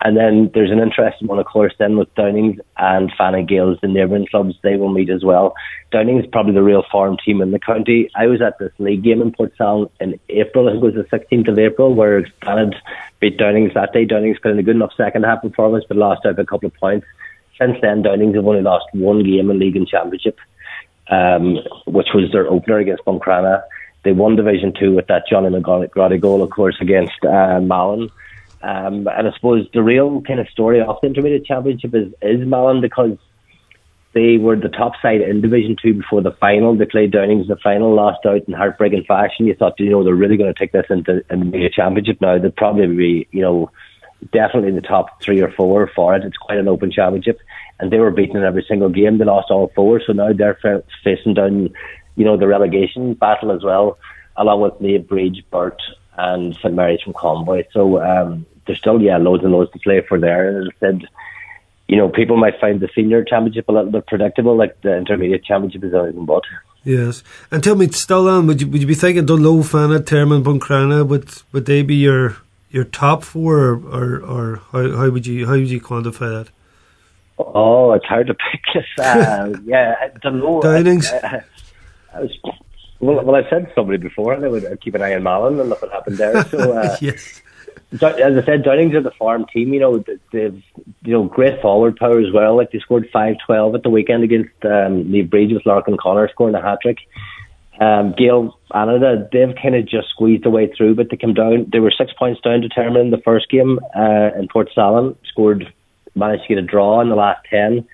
And 0.00 0.16
then 0.16 0.52
there's 0.54 0.70
an 0.70 0.78
interesting 0.78 1.26
one, 1.26 1.40
of 1.40 1.46
course, 1.46 1.74
then 1.76 1.98
with 1.98 2.14
Downings 2.14 2.60
and 2.76 3.10
Fanad 3.18 3.48
Gaels, 3.48 3.80
the 3.80 3.88
neighbouring 3.88 4.28
clubs, 4.30 4.54
they 4.62 4.76
will 4.76 4.92
meet 4.92 5.10
as 5.10 5.24
well. 5.24 5.54
Downings 5.90 6.22
is 6.24 6.30
probably 6.30 6.54
the 6.54 6.62
real 6.62 6.84
farm 6.90 7.16
team 7.24 7.42
in 7.42 7.50
the 7.50 7.58
county. 7.58 8.08
I 8.14 8.28
was 8.28 8.40
at 8.40 8.56
this 8.60 8.70
league 8.78 9.02
game 9.02 9.20
in 9.20 9.32
Portsalon 9.32 9.90
in 9.98 10.20
April, 10.28 10.68
I 10.68 10.72
think 10.74 10.84
it 10.84 10.96
was 10.96 11.06
the 11.10 11.18
16th 11.18 11.48
of 11.48 11.58
April, 11.58 11.92
where 11.92 12.22
Fanad 12.42 12.76
beat 13.18 13.38
Downings 13.38 13.74
that 13.74 13.92
day. 13.92 14.04
Downings 14.04 14.38
put 14.38 14.52
in 14.52 14.58
a 14.60 14.62
good 14.62 14.76
enough 14.76 14.92
second 14.96 15.24
half 15.24 15.42
performance, 15.42 15.84
but 15.88 15.96
lost 15.96 16.24
out 16.24 16.36
by 16.36 16.42
a 16.42 16.46
couple 16.46 16.68
of 16.68 16.74
points. 16.76 17.08
Since 17.60 17.78
then, 17.82 18.02
Downings 18.02 18.36
have 18.36 18.46
only 18.46 18.62
lost 18.62 18.86
one 18.92 19.24
game 19.24 19.50
in 19.50 19.58
league 19.58 19.76
and 19.76 19.88
championship, 19.88 20.38
um, 21.08 21.58
which 21.86 22.08
was 22.14 22.30
their 22.32 22.48
opener 22.48 22.78
against 22.78 23.04
Buncrana. 23.04 23.62
They 24.04 24.12
won 24.12 24.36
Division 24.36 24.72
Two 24.78 24.94
with 24.94 25.06
that 25.08 25.24
Johnny 25.28 25.48
McGrady 25.48 26.20
goal, 26.20 26.42
of 26.42 26.50
course, 26.50 26.76
against 26.80 27.24
uh, 27.24 27.60
Malin. 27.60 28.10
Um, 28.62 29.08
and 29.08 29.28
I 29.28 29.32
suppose 29.34 29.66
the 29.72 29.82
real 29.82 30.20
kind 30.22 30.40
of 30.40 30.48
story 30.48 30.80
of 30.80 30.98
the 31.00 31.08
Intermediate 31.08 31.46
Championship 31.46 31.94
is, 31.94 32.12
is 32.20 32.46
Malin 32.46 32.80
because 32.80 33.16
they 34.12 34.38
were 34.38 34.56
the 34.56 34.68
top 34.68 34.94
side 35.00 35.20
in 35.20 35.40
Division 35.40 35.76
Two 35.80 35.94
before 35.94 36.20
the 36.20 36.32
final. 36.32 36.74
They 36.76 36.84
played 36.84 37.12
Downings 37.12 37.42
in 37.42 37.48
the 37.48 37.56
final, 37.56 37.94
lost 37.94 38.26
out 38.26 38.42
in 38.48 38.54
heartbreaking 38.54 39.04
fashion. 39.04 39.46
You 39.46 39.54
thought, 39.54 39.78
you 39.78 39.90
know, 39.90 40.02
they're 40.02 40.14
really 40.14 40.36
going 40.36 40.52
to 40.52 40.58
take 40.58 40.72
this 40.72 40.86
into 40.90 41.22
the 41.28 41.70
championship 41.72 42.20
now. 42.20 42.38
They'd 42.38 42.56
probably 42.56 42.86
be, 42.88 43.28
you 43.30 43.42
know, 43.42 43.70
definitely 44.32 44.68
in 44.68 44.74
the 44.74 44.80
top 44.80 45.22
three 45.22 45.40
or 45.40 45.50
four 45.50 45.90
for 45.94 46.14
it. 46.14 46.24
It's 46.24 46.36
quite 46.36 46.58
an 46.58 46.68
open 46.68 46.90
championship, 46.90 47.38
and 47.78 47.90
they 47.90 47.98
were 47.98 48.10
beaten 48.10 48.36
in 48.36 48.44
every 48.44 48.64
single 48.68 48.88
game. 48.88 49.18
They 49.18 49.24
lost 49.24 49.50
all 49.50 49.72
four, 49.74 50.00
so 50.06 50.12
now 50.12 50.32
they're 50.32 50.58
facing 51.04 51.34
down, 51.34 51.70
you 52.16 52.24
know, 52.24 52.36
the 52.36 52.46
relegation 52.46 53.14
battle 53.14 53.52
as 53.52 53.62
well, 53.62 53.98
along 54.36 54.60
with 54.60 54.74
Naomh 54.74 55.06
Bríd, 55.06 55.44
Burt, 55.50 55.80
and 56.16 56.54
St 56.56 56.74
Mary's 56.74 57.00
from 57.02 57.14
Convoy. 57.14 57.64
So 57.72 58.00
um, 58.02 58.46
there's 58.66 58.78
still 58.78 59.00
yeah 59.00 59.16
loads 59.16 59.42
and 59.42 59.52
loads 59.52 59.72
to 59.72 59.78
play 59.78 60.02
for 60.06 60.18
there. 60.18 60.48
And 60.48 60.66
as 60.66 60.74
I 60.76 60.86
said, 60.86 61.02
you 61.88 61.96
know, 61.96 62.08
people 62.08 62.36
might 62.36 62.60
find 62.60 62.80
the 62.80 62.88
senior 62.94 63.24
championship 63.24 63.68
a 63.68 63.72
little 63.72 63.90
bit 63.90 64.06
predictable, 64.06 64.56
like 64.56 64.80
the 64.82 64.96
intermediate 64.96 65.44
championship 65.44 65.82
is 65.84 65.94
anything 65.94 66.24
but. 66.24 66.44
Yes, 66.84 67.22
and 67.50 67.62
tell 67.62 67.74
me, 67.74 67.88
still 67.88 68.26
on, 68.28 68.46
would 68.46 68.60
you 68.60 68.68
would 68.68 68.80
you 68.80 68.86
be 68.86 68.94
thinking 68.94 69.26
Dungloe, 69.26 69.62
Fanad, 69.62 70.04
Termon, 70.04 70.42
Buncrana? 70.42 71.06
Would 71.06 71.30
would 71.52 71.66
they 71.66 71.82
be 71.82 71.96
your 71.96 72.36
your 72.70 72.84
top 72.84 73.24
four, 73.24 73.58
or 73.58 73.74
or, 73.74 74.20
or 74.20 74.62
how, 74.72 74.96
how 74.96 75.10
would 75.10 75.26
you 75.26 75.46
how 75.46 75.52
would 75.52 75.70
you 75.70 75.80
quantify 75.80 76.44
that? 76.44 76.50
Oh, 77.38 77.92
it's 77.92 78.06
hard 78.06 78.26
to 78.28 78.34
pick. 78.50 78.60
This. 78.74 79.04
Uh, 79.04 79.54
yeah, 79.64 80.08
Dungloe. 80.22 80.62
Downings. 80.62 81.10
I, 81.12 81.42
I 82.14 82.20
was, 82.20 82.38
well, 83.00 83.24
well, 83.24 83.36
I 83.36 83.48
said 83.48 83.72
somebody 83.74 83.98
before, 83.98 84.32
and 84.32 84.44
I 84.44 84.48
would 84.48 84.80
keep 84.82 84.94
an 84.94 85.02
eye 85.02 85.14
on 85.14 85.22
Malin 85.22 85.58
and 85.58 85.68
look 85.70 85.82
what 85.82 85.90
happened 85.90 86.18
there. 86.18 86.44
So, 86.46 86.72
uh, 86.78 86.96
yes. 87.00 87.42
As 87.92 88.02
I 88.02 88.44
said, 88.44 88.62
Downings 88.62 88.94
are 88.94 89.02
the 89.02 89.10
farm 89.12 89.46
team. 89.52 89.74
You 89.74 89.80
know, 89.80 90.04
they've 90.32 90.62
you 91.02 91.12
know 91.12 91.24
great 91.24 91.60
forward 91.60 91.96
power 91.96 92.20
as 92.20 92.32
well. 92.32 92.56
Like 92.56 92.70
they 92.70 92.78
scored 92.78 93.08
five 93.12 93.36
twelve 93.44 93.74
at 93.74 93.82
the 93.82 93.90
weekend 93.90 94.22
against 94.22 94.64
um, 94.64 95.10
Lee 95.10 95.22
Breed 95.22 95.52
with 95.52 95.66
Larkin 95.66 95.96
Connor 95.96 96.28
scoring 96.28 96.54
a 96.54 96.62
hat 96.62 96.78
trick. 96.82 96.98
Um, 97.80 98.14
Gael 98.16 98.58
Anada, 98.72 99.30
they've 99.32 99.54
kind 99.60 99.74
of 99.74 99.86
just 99.86 100.10
squeezed 100.10 100.44
their 100.44 100.52
way 100.52 100.70
through, 100.76 100.94
but 100.94 101.08
they 101.10 101.16
came 101.16 101.34
down. 101.34 101.66
They 101.72 101.80
were 101.80 101.90
six 101.90 102.12
points 102.12 102.40
down 102.42 102.60
determined 102.60 103.06
in 103.06 103.10
the 103.10 103.22
first 103.24 103.48
game 103.48 103.80
uh, 103.96 104.30
in 104.38 104.48
Portsalon. 104.48 105.16
Scored, 105.24 105.72
managed 106.14 106.42
to 106.42 106.48
get 106.48 106.58
a 106.58 106.66
draw 106.66 107.00
in 107.00 107.08
the 107.08 107.16
last 107.16 107.46
ten. 107.48 107.86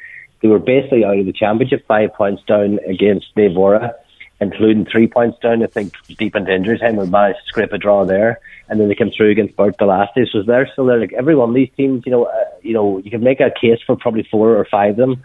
They 0.43 0.49
were 0.49 0.59
basically 0.59 1.05
out 1.05 1.19
of 1.19 1.27
the 1.27 1.33
championship, 1.33 1.87
five 1.87 2.13
points 2.15 2.43
down 2.47 2.81
against 2.87 3.35
Navora 3.37 3.95
including 4.41 4.85
three 4.85 5.07
points 5.07 5.39
down, 5.39 5.63
I 5.63 5.67
think, 5.67 5.95
deep 6.19 6.37
into 6.37 6.53
injury 6.53 6.79
time, 6.79 6.97
we 6.97 7.07
managed 7.07 7.41
to 7.41 7.47
scrape 7.47 7.73
a 7.73 7.79
draw 7.79 8.05
there. 8.05 8.41
And 8.69 8.81
then 8.81 8.89
they 8.89 8.95
came 8.95 9.11
through 9.11 9.31
against 9.31 9.57
Burt 9.57 9.77
the 9.79 9.87
last 9.87 10.15
day. 10.15 10.27
So 10.31 10.43
they're 10.43 10.69
still 10.71 10.87
there. 10.87 10.99
Like 10.99 11.13
every 11.15 11.35
one 11.35 11.51
of 11.51 11.55
these 11.55 11.71
teams, 11.77 12.03
you 12.05 12.13
know, 12.13 12.25
uh, 12.25 12.45
you 12.63 12.75
know, 12.75 12.99
you 12.99 13.11
can 13.11 13.23
make 13.23 13.41
a 13.41 13.51
case 13.51 13.79
for 13.87 13.97
probably 13.97 14.27
four 14.31 14.57
or 14.57 14.65
five 14.65 14.91
of 14.91 14.97
them. 14.97 15.23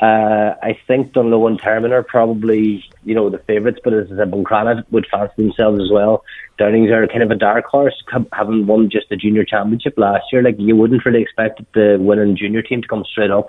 Uh, 0.00 0.54
I 0.62 0.78
think 0.86 1.12
Dungloe 1.12 1.48
and 1.48 1.60
Termon 1.60 1.90
are 1.90 2.02
probably, 2.02 2.84
you 3.04 3.14
know, 3.14 3.30
the 3.30 3.38
favourites, 3.38 3.80
but 3.82 3.94
as 3.94 4.12
I 4.12 4.16
said, 4.16 4.30
Buncrana 4.30 4.84
would 4.90 5.06
fancy 5.10 5.32
themselves 5.38 5.80
as 5.80 5.90
well. 5.90 6.22
Downings 6.58 6.90
are 6.90 7.06
kind 7.06 7.22
of 7.22 7.30
a 7.30 7.34
dark 7.34 7.64
horse, 7.64 7.94
having 8.32 8.66
won 8.66 8.90
just 8.90 9.08
the 9.08 9.16
junior 9.16 9.44
championship 9.44 9.94
last 9.96 10.24
year. 10.32 10.42
Like, 10.42 10.56
you 10.58 10.76
wouldn't 10.76 11.06
really 11.06 11.22
expect 11.22 11.62
the 11.72 11.96
winning 11.98 12.36
junior 12.36 12.60
team 12.60 12.82
to 12.82 12.88
come 12.88 13.04
straight 13.10 13.30
up 13.30 13.48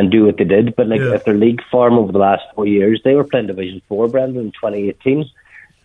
and 0.00 0.10
do 0.10 0.24
what 0.24 0.38
they 0.38 0.44
did. 0.44 0.74
But 0.74 0.88
like 0.88 1.00
yeah. 1.00 1.14
if 1.14 1.24
their 1.24 1.34
league 1.34 1.60
form 1.70 1.94
over 1.94 2.10
the 2.10 2.18
last 2.18 2.42
four 2.54 2.66
years, 2.66 3.00
they 3.04 3.14
were 3.14 3.24
playing 3.24 3.46
Division 3.48 3.82
Four, 3.88 4.08
Brendan, 4.08 4.46
in 4.46 4.52
2018, 4.52 5.24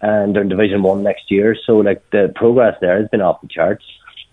and 0.01 0.33
they're 0.33 0.41
in 0.41 0.49
Division 0.49 0.81
One 0.83 1.03
next 1.03 1.29
year. 1.29 1.55
So 1.65 1.77
like 1.77 2.01
the 2.11 2.31
progress 2.35 2.77
there 2.81 2.99
has 2.99 3.09
been 3.09 3.21
off 3.21 3.41
the 3.41 3.47
charts. 3.47 3.83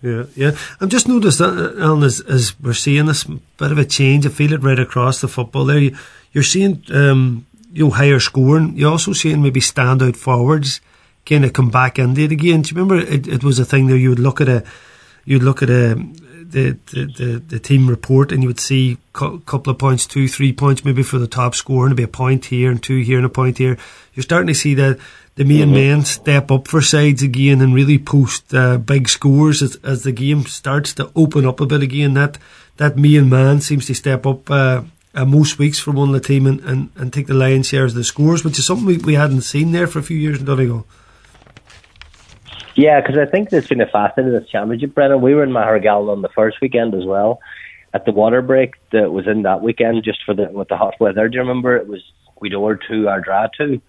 Yeah, 0.03 0.25
yeah. 0.35 0.51
I've 0.81 0.89
just 0.89 1.07
noticed 1.07 1.39
that, 1.39 1.77
Alan, 1.79 2.03
as, 2.03 2.19
as 2.19 2.59
we're 2.59 2.73
seeing 2.73 3.05
this 3.05 3.23
bit 3.23 3.71
of 3.71 3.77
a 3.77 3.85
change, 3.85 4.25
I 4.25 4.29
feel 4.29 4.51
it 4.51 4.61
right 4.61 4.77
across 4.77 5.21
the 5.21 5.29
football 5.29 5.63
there. 5.63 5.79
You, 5.79 5.95
are 6.35 6.43
seeing, 6.43 6.83
um, 6.93 7.45
you 7.71 7.85
know, 7.85 7.91
higher 7.91 8.19
scoring. 8.19 8.75
You're 8.75 8.91
also 8.91 9.13
seeing 9.13 9.41
maybe 9.41 9.61
standout 9.61 10.17
forwards 10.17 10.81
kind 11.25 11.45
of 11.45 11.53
come 11.53 11.69
back 11.69 11.99
into 11.99 12.21
it 12.21 12.33
again. 12.33 12.63
Do 12.63 12.75
you 12.75 12.81
remember 12.81 12.97
it, 12.97 13.27
it 13.27 13.43
was 13.45 13.59
a 13.59 13.65
thing 13.65 13.87
there 13.87 13.95
you 13.95 14.09
would 14.09 14.19
look 14.19 14.41
at 14.41 14.49
a, 14.49 14.65
you'd 15.23 15.41
look 15.41 15.63
at 15.63 15.69
a, 15.69 15.95
the, 15.95 16.77
the, 16.91 17.41
the, 17.47 17.59
team 17.59 17.89
report 17.89 18.33
and 18.33 18.43
you 18.43 18.49
would 18.49 18.59
see 18.59 18.97
a 19.15 19.39
couple 19.39 19.71
of 19.71 19.79
points, 19.79 20.05
two, 20.05 20.27
three 20.27 20.51
points 20.51 20.83
maybe 20.83 21.01
for 21.01 21.17
the 21.17 21.27
top 21.27 21.55
score 21.55 21.85
and 21.85 21.95
be 21.95 22.03
a 22.03 22.07
point 22.09 22.45
here 22.45 22.69
and 22.69 22.83
two 22.83 22.99
here 23.01 23.17
and 23.17 23.25
a 23.25 23.29
point 23.29 23.57
here. 23.57 23.77
You're 24.13 24.23
starting 24.23 24.47
to 24.47 24.53
see 24.53 24.73
that 24.75 24.99
the 25.35 25.43
main 25.43 25.67
mm-hmm. 25.67 25.73
men 25.73 26.05
step 26.05 26.51
up 26.51 26.67
for 26.67 26.81
sides 26.81 27.23
again 27.23 27.61
and 27.61 27.73
really 27.73 27.97
post 27.97 28.53
uh, 28.53 28.77
big 28.77 29.09
scores 29.09 29.61
as, 29.61 29.77
as 29.77 30.03
the 30.03 30.11
game 30.11 30.43
starts 30.43 30.93
to 30.93 31.11
open 31.15 31.45
up 31.45 31.59
a 31.59 31.65
bit 31.65 31.81
again. 31.81 32.13
That 32.13 32.37
that 32.77 32.97
main 32.97 33.29
man 33.29 33.61
seems 33.61 33.87
to 33.87 33.95
step 33.95 34.25
up 34.25 34.49
uh, 34.49 34.83
uh, 35.15 35.25
most 35.25 35.59
weeks 35.59 35.79
for 35.79 35.91
one 35.91 36.09
of 36.09 36.13
the 36.13 36.27
team 36.27 36.47
and, 36.47 36.59
and, 36.61 36.89
and 36.95 37.13
take 37.13 37.27
the 37.27 37.33
lion's 37.33 37.67
share 37.67 37.85
of 37.85 37.93
the 37.93 38.03
scores, 38.03 38.43
which 38.43 38.57
is 38.59 38.65
something 38.65 38.85
we, 38.85 38.97
we 38.97 39.13
hadn't 39.15 39.41
seen 39.41 39.71
there 39.71 39.87
for 39.87 39.99
a 39.99 40.03
few 40.03 40.17
years 40.17 40.39
in 40.39 40.45
Donegal. 40.45 40.85
Yeah, 42.75 42.99
because 42.99 43.17
I 43.19 43.29
think 43.29 43.49
there's 43.49 43.67
been 43.67 43.81
a 43.81 43.87
facet 43.87 44.25
of 44.25 44.31
this 44.31 44.49
championship, 44.49 44.95
Brennan. 44.95 45.21
We 45.21 45.35
were 45.35 45.43
in 45.43 45.51
Magheragallon 45.51 46.09
on 46.09 46.21
the 46.23 46.29
first 46.29 46.57
weekend 46.59 46.95
as 46.95 47.05
well. 47.05 47.39
At 47.93 48.05
the 48.05 48.11
water 48.11 48.41
break 48.41 48.73
that 48.91 49.11
was 49.11 49.27
in 49.27 49.43
that 49.43 49.61
weekend, 49.61 50.03
just 50.03 50.23
for 50.25 50.33
the 50.33 50.49
with 50.49 50.69
the 50.69 50.77
hot 50.77 50.95
weather. 50.99 51.29
Do 51.29 51.35
you 51.35 51.41
remember? 51.41 51.77
It 51.77 51.87
was 51.87 52.01
Gweedore 52.41 52.79
two, 52.87 53.03
Ardara 53.03 53.49
two, 53.55 53.79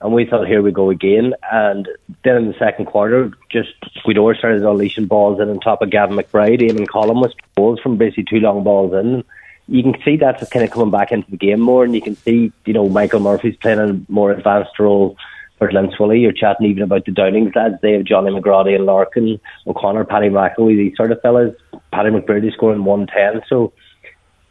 and 0.00 0.12
we 0.12 0.24
thought, 0.24 0.46
here 0.46 0.62
we 0.62 0.72
go 0.72 0.90
again. 0.90 1.34
And 1.52 1.88
then 2.24 2.36
in 2.36 2.48
the 2.48 2.58
second 2.58 2.86
quarter, 2.86 3.30
just 3.50 3.74
Gweedore 4.04 4.36
started 4.36 4.62
unleashing 4.62 5.06
balls 5.06 5.40
in 5.40 5.50
on 5.50 5.60
top 5.60 5.82
of 5.82 5.90
Gavin 5.90 6.16
McBride. 6.16 6.60
Eamon 6.60 6.88
Collum 6.88 7.20
was 7.20 7.34
balls 7.54 7.80
from 7.80 7.96
basically 7.98 8.24
two 8.24 8.40
long 8.40 8.64
balls 8.64 8.94
in. 8.94 9.24
You 9.68 9.82
can 9.82 9.94
see 10.02 10.16
that's 10.16 10.48
kind 10.48 10.64
of 10.64 10.70
coming 10.70 10.90
back 10.90 11.12
into 11.12 11.30
the 11.30 11.36
game 11.36 11.60
more, 11.60 11.84
and 11.84 11.94
you 11.94 12.00
can 12.00 12.16
see, 12.16 12.50
you 12.64 12.72
know, 12.72 12.88
Michael 12.88 13.20
Murphy's 13.20 13.56
playing 13.56 13.78
a 13.78 14.00
more 14.10 14.32
advanced 14.32 14.78
role 14.78 15.16
for 15.58 15.70
Lynn 15.70 15.92
You're 16.20 16.32
chatting 16.32 16.66
even 16.66 16.82
about 16.82 17.04
the 17.04 17.12
Downings 17.12 17.54
lads. 17.54 17.74
They 17.82 17.92
have 17.92 18.04
Johnny 18.04 18.30
McGrady 18.30 18.74
and 18.74 18.86
Larkin, 18.86 19.38
O'Connor, 19.66 20.06
Paddy 20.06 20.28
McElwee, 20.28 20.76
these 20.76 20.96
sort 20.96 21.12
of 21.12 21.20
fellas. 21.20 21.54
Paddy 21.92 22.08
McBrearty 22.08 22.52
scoring 22.52 22.84
110. 22.84 23.42
So, 23.48 23.72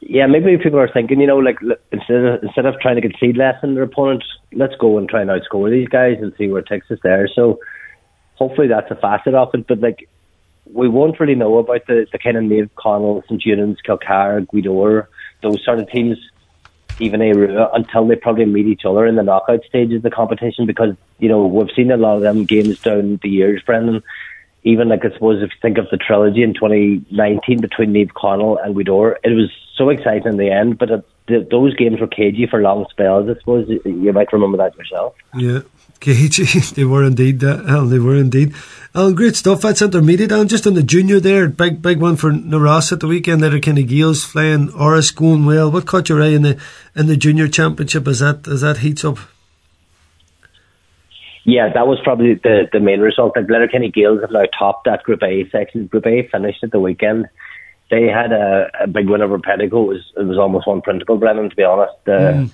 yeah, 0.02 0.28
maybe 0.28 0.58
people 0.58 0.80
are 0.80 0.92
thinking, 0.92 1.20
you 1.20 1.28
know, 1.28 1.38
like 1.38 1.60
instead 1.92 2.24
of, 2.24 2.44
instead 2.44 2.66
of 2.66 2.80
trying 2.80 2.96
to 2.96 3.02
concede 3.02 3.38
less 3.38 3.60
than 3.62 3.76
their 3.76 3.84
opponent, 3.84 4.24
let's 4.54 4.76
go 4.76 4.98
and 4.98 5.10
try 5.10 5.22
and 5.22 5.30
outscore 5.30 5.70
these 5.70 5.88
guys 5.88 6.18
and 6.22 6.34
see 6.38 6.48
where 6.48 6.62
it 6.62 6.68
takes 6.68 6.90
us 6.92 7.00
there. 7.04 7.28
So, 7.28 7.60
hopefully 8.36 8.68
that's 8.68 8.90
a 8.90 8.96
facet 8.96 9.34
of 9.34 9.50
it. 9.54 9.68
But 9.68 9.80
like, 9.82 10.08
we 10.72 10.88
won't 10.88 11.20
really 11.20 11.36
know 11.36 11.58
about 11.58 11.86
the, 11.88 12.08
the 12.12 12.18
kind 12.18 12.38
of 12.38 12.44
Naomh 12.44 12.70
Conaill, 12.78 13.24
St. 13.24 13.44
Eunan's, 13.44 13.80
Kilcar, 13.86 14.46
Gweedore, 14.48 15.08
those 15.42 15.64
sort 15.66 15.80
of 15.80 15.90
teams 15.90 16.18
even 17.00 17.22
a 17.22 17.70
until 17.74 18.08
they 18.08 18.16
probably 18.16 18.46
meet 18.46 18.68
each 18.68 18.86
other 18.86 19.06
in 19.06 19.16
the 19.16 19.24
knockout 19.24 19.64
stages 19.64 19.98
of 19.98 20.02
the 20.04 20.10
competition 20.10 20.66
because 20.66 20.96
you 21.18 21.30
know 21.30 21.46
we've 21.46 21.72
seen 21.76 21.92
a 21.92 21.98
lot 21.98 22.18
of 22.18 22.22
them 22.22 22.46
games 22.46 22.80
down 22.80 23.20
the 23.22 23.30
years, 23.30 23.62
Brendan. 23.66 24.04
Even 24.64 24.90
like 24.90 25.06
I 25.06 25.12
suppose 25.14 25.42
if 25.42 25.52
you 25.52 25.58
think 25.62 25.78
of 25.78 25.88
the 25.90 25.98
trilogy 25.98 26.44
in 26.44 26.54
2019 26.54 27.62
between 27.62 27.94
Naomh 27.94 28.12
Conaill 28.12 28.64
and 28.64 28.76
Gweedore, 28.76 29.16
it 29.24 29.30
was 29.30 29.50
so 29.80 29.90
exciting 29.90 30.34
in 30.34 30.38
the 30.38 30.52
end, 30.52 30.78
but 30.78 30.92
it, 30.92 31.08
the, 31.28 31.48
those 31.50 31.74
games 31.76 32.00
were 32.00 32.08
cagey 32.08 32.46
for 32.46 32.62
long 32.62 32.86
spells. 32.92 33.30
I 33.30 33.40
suppose 33.40 33.68
you 33.68 34.14
might 34.14 34.32
remember 34.32 34.58
that 34.58 34.78
yourself. 34.78 35.16
Yeah, 35.34 35.62
cagey. 36.00 36.44
they 36.76 36.84
were 36.84 37.04
indeed. 37.04 37.44
Uh, 37.44 37.86
they 37.86 37.98
were 37.98 38.16
indeed. 38.16 38.54
Oh, 38.94 39.14
great 39.14 39.36
stuff. 39.36 39.62
That's 39.62 39.82
intermediate. 39.82 40.32
And 40.32 40.50
just 40.50 40.68
on 40.68 40.74
the 40.74 40.84
junior 40.84 41.20
there, 41.20 41.48
big 41.48 41.82
big 41.82 42.00
one 42.00 42.18
for 42.18 42.32
Naras 42.32 42.92
at 42.92 43.00
the 43.00 43.08
weekend. 43.08 43.42
There, 43.42 43.58
Kenny 43.60 43.84
Gales 43.84 44.24
flying, 44.24 44.68
Urris 44.70 45.16
going 45.16 45.46
well. 45.46 45.72
What 45.72 45.88
caught 45.88 46.10
your 46.10 46.22
eye 46.22 46.28
in 46.28 46.42
the 46.42 46.62
in 46.96 47.08
the 47.08 47.18
junior 47.18 47.48
championship 47.48 48.08
as 48.08 48.20
that 48.20 48.48
as 48.48 48.62
that 48.62 48.80
heats 48.80 49.06
up? 49.06 49.18
Yeah, 51.46 51.72
that 51.74 51.88
was 51.88 52.00
probably 52.04 52.36
the 52.36 52.68
the 52.72 52.80
main 52.82 53.00
result. 53.00 53.36
Like 53.36 53.50
Letterkenny 53.50 53.90
Gaels 53.92 54.22
have 54.22 54.32
now 54.32 54.46
topped 54.58 54.86
that 54.86 55.04
Group 55.04 55.24
A 55.24 55.50
section. 55.50 55.88
Group 55.88 56.06
A 56.06 56.28
finished 56.28 56.64
at 56.64 56.72
the 56.72 56.80
weekend. 56.80 57.30
They 57.90 58.04
had 58.04 58.32
a, 58.32 58.70
a 58.82 58.88
big 58.88 59.10
win 59.10 59.22
over 59.22 59.40
Pettigo. 59.40 59.84
It 59.84 59.88
was 59.88 60.14
it 60.18 60.24
was 60.24 60.38
almost 60.38 60.68
one 60.68 60.82
printable, 60.82 61.18
Brennan, 61.18 61.50
to 61.50 61.56
be 61.56 61.64
honest. 61.64 61.96
Uh, 62.08 62.12
mm. 62.12 62.52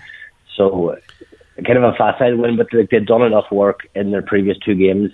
So 0.56 0.98
kind 1.66 1.78
of 1.78 1.84
a 1.84 1.94
facile 1.98 2.38
win, 2.38 2.58
but 2.58 2.68
they'd 2.72 3.06
done 3.06 3.22
enough 3.22 3.52
work 3.52 3.88
in 3.96 4.12
their 4.12 4.22
previous 4.22 4.58
two 4.60 4.76
games 4.76 5.12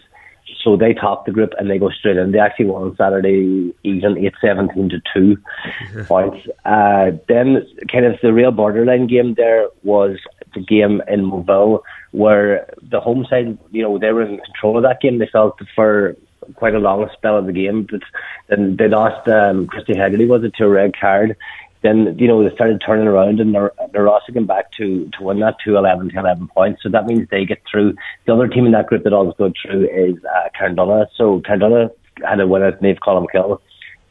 so 0.63 0.75
they 0.75 0.93
top 0.93 1.25
the 1.25 1.31
group 1.31 1.53
and 1.57 1.69
they 1.69 1.77
go 1.77 1.89
straight 1.89 2.17
in. 2.17 2.31
They 2.31 2.39
actually 2.39 2.65
won 2.65 2.83
on 2.83 2.95
Saturday 2.95 3.73
evening, 3.83 4.25
8 4.25 4.33
17 4.41 4.89
to 4.89 5.01
2 5.13 6.03
points. 6.05 6.47
Uh, 6.65 7.11
then, 7.27 7.65
kind 7.91 8.05
of 8.05 8.19
the 8.21 8.33
real 8.33 8.51
borderline 8.51 9.07
game 9.07 9.35
there 9.35 9.67
was 9.83 10.17
the 10.53 10.61
game 10.61 11.01
in 11.07 11.25
Moville 11.25 11.81
where 12.11 12.69
the 12.81 12.99
home 12.99 13.25
side, 13.29 13.57
you 13.71 13.81
know, 13.81 13.97
they 13.97 14.11
were 14.11 14.23
in 14.23 14.39
control 14.39 14.77
of 14.77 14.83
that 14.83 15.01
game. 15.01 15.19
They 15.19 15.29
felt 15.31 15.59
for 15.75 16.15
quite 16.55 16.75
a 16.75 16.79
long 16.79 17.09
spell 17.13 17.37
of 17.37 17.45
the 17.45 17.53
game, 17.53 17.87
but 17.89 18.01
then 18.47 18.75
they 18.77 18.87
lost 18.87 19.27
um, 19.27 19.67
Christy 19.67 19.95
Hegarty 19.95 20.27
was 20.27 20.43
it 20.43 20.53
to 20.55 20.65
a 20.65 20.69
red 20.69 20.97
card 20.99 21.35
then 21.81 22.15
you 22.19 22.27
know 22.27 22.47
they 22.47 22.53
started 22.53 22.81
turning 22.85 23.07
around 23.07 23.39
and 23.39 23.53
they're, 23.55 23.71
they're 23.91 24.07
also 24.07 24.31
came 24.31 24.45
back 24.45 24.71
to 24.73 25.09
to 25.17 25.23
win 25.23 25.39
that 25.39 25.57
to 25.65 25.77
11 25.77 26.09
to 26.09 26.19
11 26.19 26.47
points. 26.49 26.83
So 26.83 26.89
that 26.89 27.05
means 27.05 27.27
they 27.29 27.45
get 27.45 27.61
through. 27.69 27.95
The 28.25 28.33
other 28.33 28.47
team 28.47 28.65
in 28.65 28.71
that 28.73 28.87
group 28.87 29.03
that 29.03 29.13
always 29.13 29.35
go 29.37 29.51
through 29.61 29.87
is 29.89 30.15
uh, 30.23 30.49
Carndonagh. 30.59 31.07
So 31.15 31.41
Carndonagh 31.41 31.91
had 32.23 32.39
a 32.39 32.47
winner, 32.47 32.71
Naomh 32.73 32.99
Colmcille. 32.99 33.59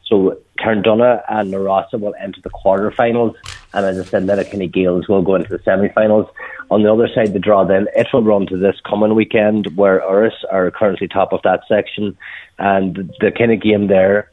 So 0.05 0.37
Carndonagh 0.59 1.23
and 1.29 1.51
Na 1.51 1.57
Rossa 1.57 1.97
will 1.97 2.13
enter 2.19 2.41
the 2.41 2.49
quarterfinals, 2.49 3.35
and 3.73 3.85
as 3.85 3.99
I 3.99 4.03
said, 4.03 4.25
Letterkenny 4.25 4.67
Gaels 4.67 5.07
will 5.07 5.21
go 5.21 5.35
into 5.35 5.49
the 5.49 5.63
semi-finals. 5.63 6.27
On 6.69 6.83
the 6.83 6.91
other 6.91 7.09
side, 7.13 7.33
the 7.33 7.39
draw 7.39 7.63
then 7.65 7.87
it 7.95 8.07
will 8.13 8.23
run 8.23 8.47
to 8.47 8.57
this 8.57 8.75
coming 8.87 9.15
weekend, 9.15 9.75
where 9.75 10.01
Urris 10.01 10.43
are 10.51 10.71
currently 10.71 11.07
top 11.07 11.33
of 11.33 11.41
that 11.43 11.61
section, 11.67 12.17
and 12.59 13.13
the 13.19 13.31
kind 13.31 13.51
of 13.51 13.61
game 13.61 13.87
there 13.87 14.29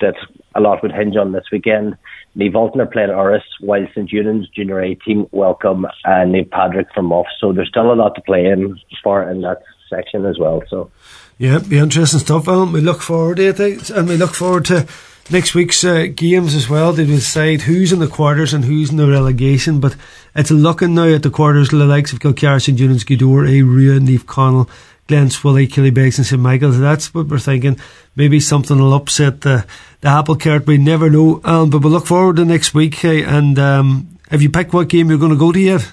that 0.00 0.14
a 0.54 0.60
lot 0.60 0.82
would 0.82 0.92
hinge 0.92 1.16
on 1.16 1.32
this 1.32 1.44
weekend 1.50 1.96
Lee 2.38 2.48
Bolton 2.48 2.80
are 2.80 2.86
playing 2.86 3.10
Urris, 3.10 3.42
while 3.60 3.86
St 3.88 4.10
Eunan's 4.10 4.48
junior 4.48 4.80
A 4.80 4.94
team 4.94 5.26
welcome 5.32 5.86
and 6.04 6.32
Naomh 6.32 6.48
Padraig 6.50 6.86
from 6.94 7.06
Muff. 7.06 7.26
So 7.40 7.52
there's 7.52 7.68
still 7.68 7.92
a 7.92 7.94
lot 7.94 8.14
to 8.14 8.20
play 8.20 8.46
in 8.46 8.78
for 9.02 9.28
in 9.28 9.40
that 9.40 9.62
section 9.90 10.24
as 10.24 10.38
well. 10.38 10.62
So 10.68 10.90
yeah, 11.38 11.58
be 11.58 11.78
interesting 11.78 12.20
stuff. 12.20 12.46
Alan. 12.46 12.72
We 12.72 12.80
look 12.80 13.00
forward 13.00 13.38
to 13.38 13.48
it, 13.48 13.60
eh? 13.60 13.78
and 13.92 14.08
we 14.08 14.16
look 14.16 14.34
forward 14.34 14.66
to 14.66 14.86
next 15.30 15.54
week's 15.54 15.84
uh, 15.84 16.06
games 16.14 16.54
as 16.54 16.68
well. 16.68 16.92
They 16.92 17.04
decide 17.04 17.62
who's 17.62 17.92
in 17.92 17.98
the 17.98 18.06
quarters 18.06 18.54
and 18.54 18.64
who's 18.64 18.90
in 18.90 18.96
the 18.96 19.08
relegation. 19.08 19.80
But 19.80 19.96
it's 20.34 20.50
looking 20.50 20.94
now 20.94 21.08
at 21.08 21.22
the 21.22 21.30
quarters, 21.30 21.70
the 21.70 21.76
likes 21.84 22.12
of 22.12 22.20
Kilcara, 22.20 22.62
St 22.62 22.78
Eunan's, 22.78 23.04
Gweedore, 23.04 23.48
A. 23.48 23.62
Rua, 23.62 24.00
Naomh 24.00 24.24
Conaill, 24.24 24.68
Glen 25.06 25.28
Swilly, 25.28 25.68
Killybegs, 25.68 26.18
and 26.18 26.26
St 26.26 26.40
Michael's. 26.40 26.78
That's 26.78 27.12
what 27.14 27.28
we're 27.28 27.38
thinking. 27.38 27.78
Maybe 28.16 28.40
something 28.40 28.78
will 28.78 28.94
upset 28.94 29.42
the, 29.42 29.66
the 30.00 30.08
apple 30.08 30.36
cart. 30.36 30.66
We 30.66 30.78
never 30.78 31.10
know. 31.10 31.40
Um, 31.44 31.70
but 31.70 31.82
we'll 31.82 31.92
look 31.92 32.06
forward 32.06 32.36
to 32.36 32.44
next 32.44 32.74
week. 32.74 33.04
and 33.04 33.58
um, 33.58 34.18
have 34.30 34.42
you 34.42 34.50
picked 34.50 34.72
what 34.72 34.88
game 34.88 35.08
you're 35.08 35.18
going 35.18 35.32
to 35.32 35.38
go 35.38 35.52
to 35.52 35.60
yet? 35.60 35.92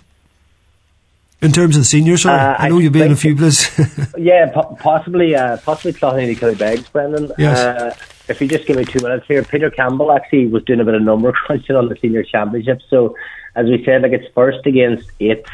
In 1.42 1.52
terms 1.52 1.76
of 1.76 1.82
the 1.82 1.86
seniors, 1.86 2.24
sorry, 2.24 2.40
uh, 2.40 2.56
I 2.58 2.70
know 2.70 2.80
you've 2.80 2.94
been 2.94 3.08
in 3.08 3.12
a 3.12 3.18
few 3.18 3.36
places. 3.36 4.10
yeah, 4.18 4.52
po- 4.52 4.78
possibly, 4.80 5.36
uh, 5.36 5.58
possibly 5.58 5.94
Cloughaneely 5.94 6.36
Killybegs, 6.36 6.92
Brendan. 6.92 7.32
Yes. 7.38 7.60
Uh, 7.60 7.96
if 8.28 8.42
you 8.42 8.48
just 8.48 8.66
give 8.66 8.78
me 8.78 8.86
two 8.86 9.00
minutes 9.00 9.26
here, 9.28 9.44
Peter 9.44 9.70
Campbell 9.70 10.12
actually 10.12 10.48
was 10.48 10.64
doing 10.64 10.80
a 10.80 10.86
bit 10.86 10.96
of 10.96 11.02
number 11.02 11.32
crunching 11.46 11.76
on 11.76 11.90
the 11.90 11.96
senior 11.98 12.24
championship. 12.24 12.82
So, 12.90 13.16
as 13.56 13.68
we 13.68 13.84
said, 13.86 14.02
like 14.02 14.12
it's 14.12 14.32
first 14.34 14.66
against 14.66 15.10
eighth, 15.20 15.50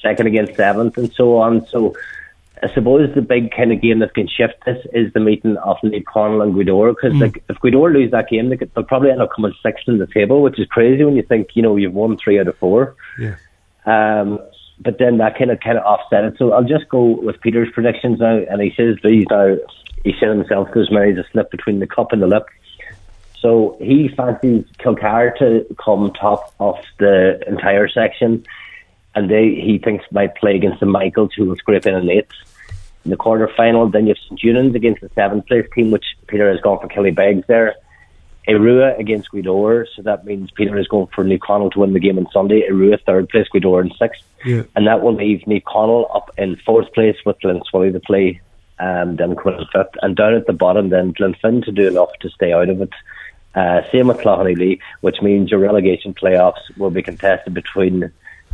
second 0.00 0.26
against 0.26 0.56
seventh, 0.56 0.96
and 0.98 1.12
so 1.12 1.36
on. 1.38 1.66
So, 1.66 1.94
I 2.62 2.72
suppose 2.72 3.14
the 3.14 3.22
big 3.22 3.52
kind 3.54 3.72
of 3.72 3.82
game 3.82 3.98
that 3.98 4.14
can 4.14 4.28
shift 4.28 4.64
this 4.64 4.84
is 4.92 5.12
the 5.12 5.20
meeting 5.20 5.56
of 5.58 5.76
Naomh 5.84 6.04
Conaill 6.04 6.42
and 6.42 6.54
Gweedore 6.54 6.94
Because 6.94 7.12
mm. 7.12 7.20
like, 7.20 7.44
if 7.48 7.56
Gweedore 7.58 7.92
lose 7.92 8.10
that 8.12 8.28
game, 8.28 8.48
they 8.48 8.56
could, 8.56 8.72
they'll 8.74 8.84
probably 8.84 9.10
end 9.10 9.20
up 9.20 9.30
coming 9.34 9.52
sixth 9.62 9.86
in 9.88 9.98
the 9.98 10.06
table, 10.06 10.40
which 10.40 10.58
is 10.58 10.66
crazy 10.68 11.04
when 11.04 11.16
you 11.16 11.22
think 11.22 11.48
you 11.54 11.62
know 11.62 11.76
you've 11.76 11.94
won 11.94 12.16
three 12.16 12.38
out 12.38 12.48
of 12.48 12.56
four. 12.58 12.96
Yeah. 13.18 13.36
Um, 13.86 14.40
but 14.80 14.98
then 14.98 15.18
that 15.18 15.38
kind 15.38 15.50
of 15.50 15.60
kind 15.60 15.78
of 15.78 15.84
offset 15.84 16.24
it. 16.24 16.34
So 16.38 16.52
I'll 16.52 16.64
just 16.64 16.88
go 16.88 17.20
with 17.20 17.40
Peter's 17.40 17.70
predictions 17.72 18.18
now, 18.20 18.38
and 18.38 18.62
he 18.62 18.72
says 18.76 18.96
these 19.02 19.26
now. 19.30 19.56
He 20.04 20.14
said 20.20 20.28
himself 20.28 20.68
because 20.68 20.90
Mary's 20.90 21.18
a 21.18 21.24
slip 21.32 21.50
between 21.50 21.80
the 21.80 21.86
cup 21.86 22.12
and 22.12 22.22
the 22.22 22.26
lip. 22.26 22.46
So 23.40 23.76
he 23.80 24.08
fancies 24.08 24.64
Kilcar 24.78 25.36
to 25.38 25.66
come 25.82 26.12
top 26.12 26.54
of 26.60 26.76
the 26.98 27.42
entire 27.46 27.88
section, 27.88 28.46
and 29.14 29.30
they 29.30 29.54
he 29.54 29.78
thinks 29.78 30.04
might 30.12 30.34
play 30.36 30.56
against 30.56 30.80
the 30.80 30.86
Michaels, 30.86 31.32
who 31.34 31.46
will 31.46 31.56
scrape 31.56 31.86
in 31.86 31.94
an 31.94 32.08
eighth. 32.10 32.32
In 33.04 33.10
the 33.10 33.18
quarter 33.18 33.50
final, 33.54 33.86
then 33.88 34.06
you 34.06 34.14
have 34.14 34.22
St 34.24 34.40
Eunan's 34.40 34.74
against 34.74 35.02
the 35.02 35.10
seventh 35.14 35.46
place 35.46 35.66
team, 35.74 35.90
which 35.90 36.06
Peter 36.26 36.50
has 36.50 36.60
gone 36.60 36.80
for 36.80 36.88
Killybegs 36.88 37.46
there. 37.46 37.74
Erua 38.48 38.98
against 38.98 39.30
Gweedore, 39.30 39.86
so 39.94 40.02
that 40.02 40.24
means 40.24 40.50
Peter 40.50 40.78
is 40.78 40.86
going 40.88 41.08
for 41.14 41.24
Naomh 41.24 41.38
Conaill 41.38 41.72
to 41.72 41.80
win 41.80 41.92
the 41.92 42.00
game 42.00 42.18
on 42.18 42.26
Sunday. 42.32 42.62
Erua 42.68 42.98
third 43.04 43.28
place, 43.28 43.46
Gweedore 43.54 43.82
in 43.82 43.92
sixth, 43.98 44.22
yeah. 44.44 44.62
and 44.74 44.86
that 44.86 45.02
will 45.02 45.14
leave 45.14 45.40
Naomh 45.40 45.62
Conaill 45.62 46.14
up 46.14 46.30
in 46.38 46.56
fourth 46.56 46.92
place 46.92 47.16
with 47.24 47.38
Glenswilly 47.40 47.92
to 47.92 48.00
play, 48.00 48.40
um, 48.78 49.16
then 49.16 49.36
Quinn 49.36 49.64
fifth, 49.72 49.94
and 50.02 50.16
down 50.16 50.34
at 50.34 50.46
the 50.46 50.52
bottom 50.52 50.88
then 50.88 51.12
Glenfin 51.14 51.64
to 51.64 51.72
do 51.72 51.86
enough 51.86 52.10
to 52.20 52.30
stay 52.30 52.52
out 52.52 52.68
of 52.68 52.80
it. 52.80 52.90
Uh, 53.54 53.82
same 53.92 54.08
with 54.08 54.18
Cloughaneely 54.18 54.80
which 55.00 55.22
means 55.22 55.50
your 55.50 55.60
relegation 55.60 56.12
playoffs 56.12 56.76
will 56.76 56.90
be 56.90 57.02
contested 57.02 57.54
between 57.54 58.10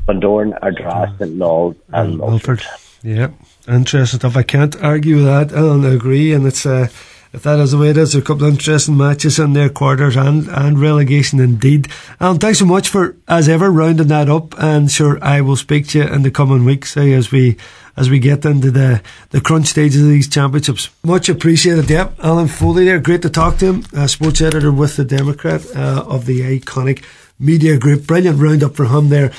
Bundoran, 0.07 0.59
Ardross, 0.63 1.17
St 1.19 1.37
Naul, 1.37 1.77
and 1.93 2.19
Milford. 2.19 2.63
Yeah, 3.03 3.31
interesting 3.67 4.19
stuff. 4.19 4.37
I 4.37 4.43
can't 4.43 4.77
argue 4.83 5.17
with 5.17 5.25
that. 5.25 5.53
I 5.53 5.61
don't 5.61 5.85
agree, 5.85 6.33
and 6.33 6.47
it's. 6.47 6.67
Uh, 6.67 6.89
if 7.33 7.45
that 7.45 7.61
is 7.61 7.71
the 7.71 7.79
way 7.79 7.91
it 7.91 7.97
is, 7.97 8.13
there 8.13 8.21
are 8.21 8.25
a 8.25 8.27
couple 8.27 8.45
of 8.45 8.53
interesting 8.53 8.97
matches 8.97 9.39
in 9.39 9.53
their 9.53 9.69
quarters 9.69 10.17
and, 10.17 10.49
and 10.49 10.81
relegation 10.81 11.39
indeed. 11.39 11.87
Alan, 12.21 12.39
thanks 12.39 12.59
so 12.59 12.65
much 12.65 12.89
for, 12.89 13.17
as 13.29 13.49
ever, 13.49 13.71
rounding 13.71 14.09
that 14.09 14.29
up. 14.29 14.61
And 14.61 14.91
sure, 14.91 15.17
I 15.23 15.41
will 15.41 15.55
speak 15.55 15.87
to 15.89 15.99
you 15.99 16.05
in 16.09 16.23
the 16.23 16.33
coming 16.33 16.65
weeks 16.65 16.97
eh, 16.97 17.13
as 17.13 17.31
we 17.31 17.57
as 17.97 18.11
we 18.11 18.19
get 18.19 18.45
into 18.45 18.71
the, 18.71 19.03
the 19.31 19.41
crunch 19.41 19.67
stages 19.67 20.03
of 20.03 20.09
these 20.09 20.29
championships. 20.29 20.91
Much 21.05 21.29
appreciated. 21.29 21.89
Yep, 21.89 22.19
Alan 22.23 22.49
Foley 22.49 22.85
there. 22.85 22.99
Great 22.99 23.23
to 23.23 23.31
talk 23.31 23.59
to 23.59 23.73
him. 23.73 23.85
Uh, 23.97 24.07
sports 24.07 24.41
editor 24.41 24.73
with 24.73 24.97
the 24.97 25.05
Democrat 25.05 25.65
uh, 25.75 26.05
of 26.07 26.27
the 26.27 26.41
iconic 26.41 27.05
media 27.39 27.79
group. 27.79 28.07
Brilliant 28.07 28.39
roundup 28.39 28.77
for 28.77 28.87
him 28.87 29.09
there. 29.09 29.33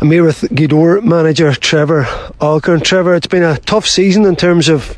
I'm 0.00 0.10
here 0.10 0.24
with 0.24 0.40
Gweedore 0.40 1.02
manager 1.02 1.52
Trevor 1.52 2.06
Alcorn. 2.40 2.80
Trevor, 2.80 3.14
it's 3.14 3.26
been 3.26 3.42
a 3.42 3.58
tough 3.58 3.86
season 3.86 4.24
in 4.24 4.34
terms 4.34 4.70
of 4.70 4.96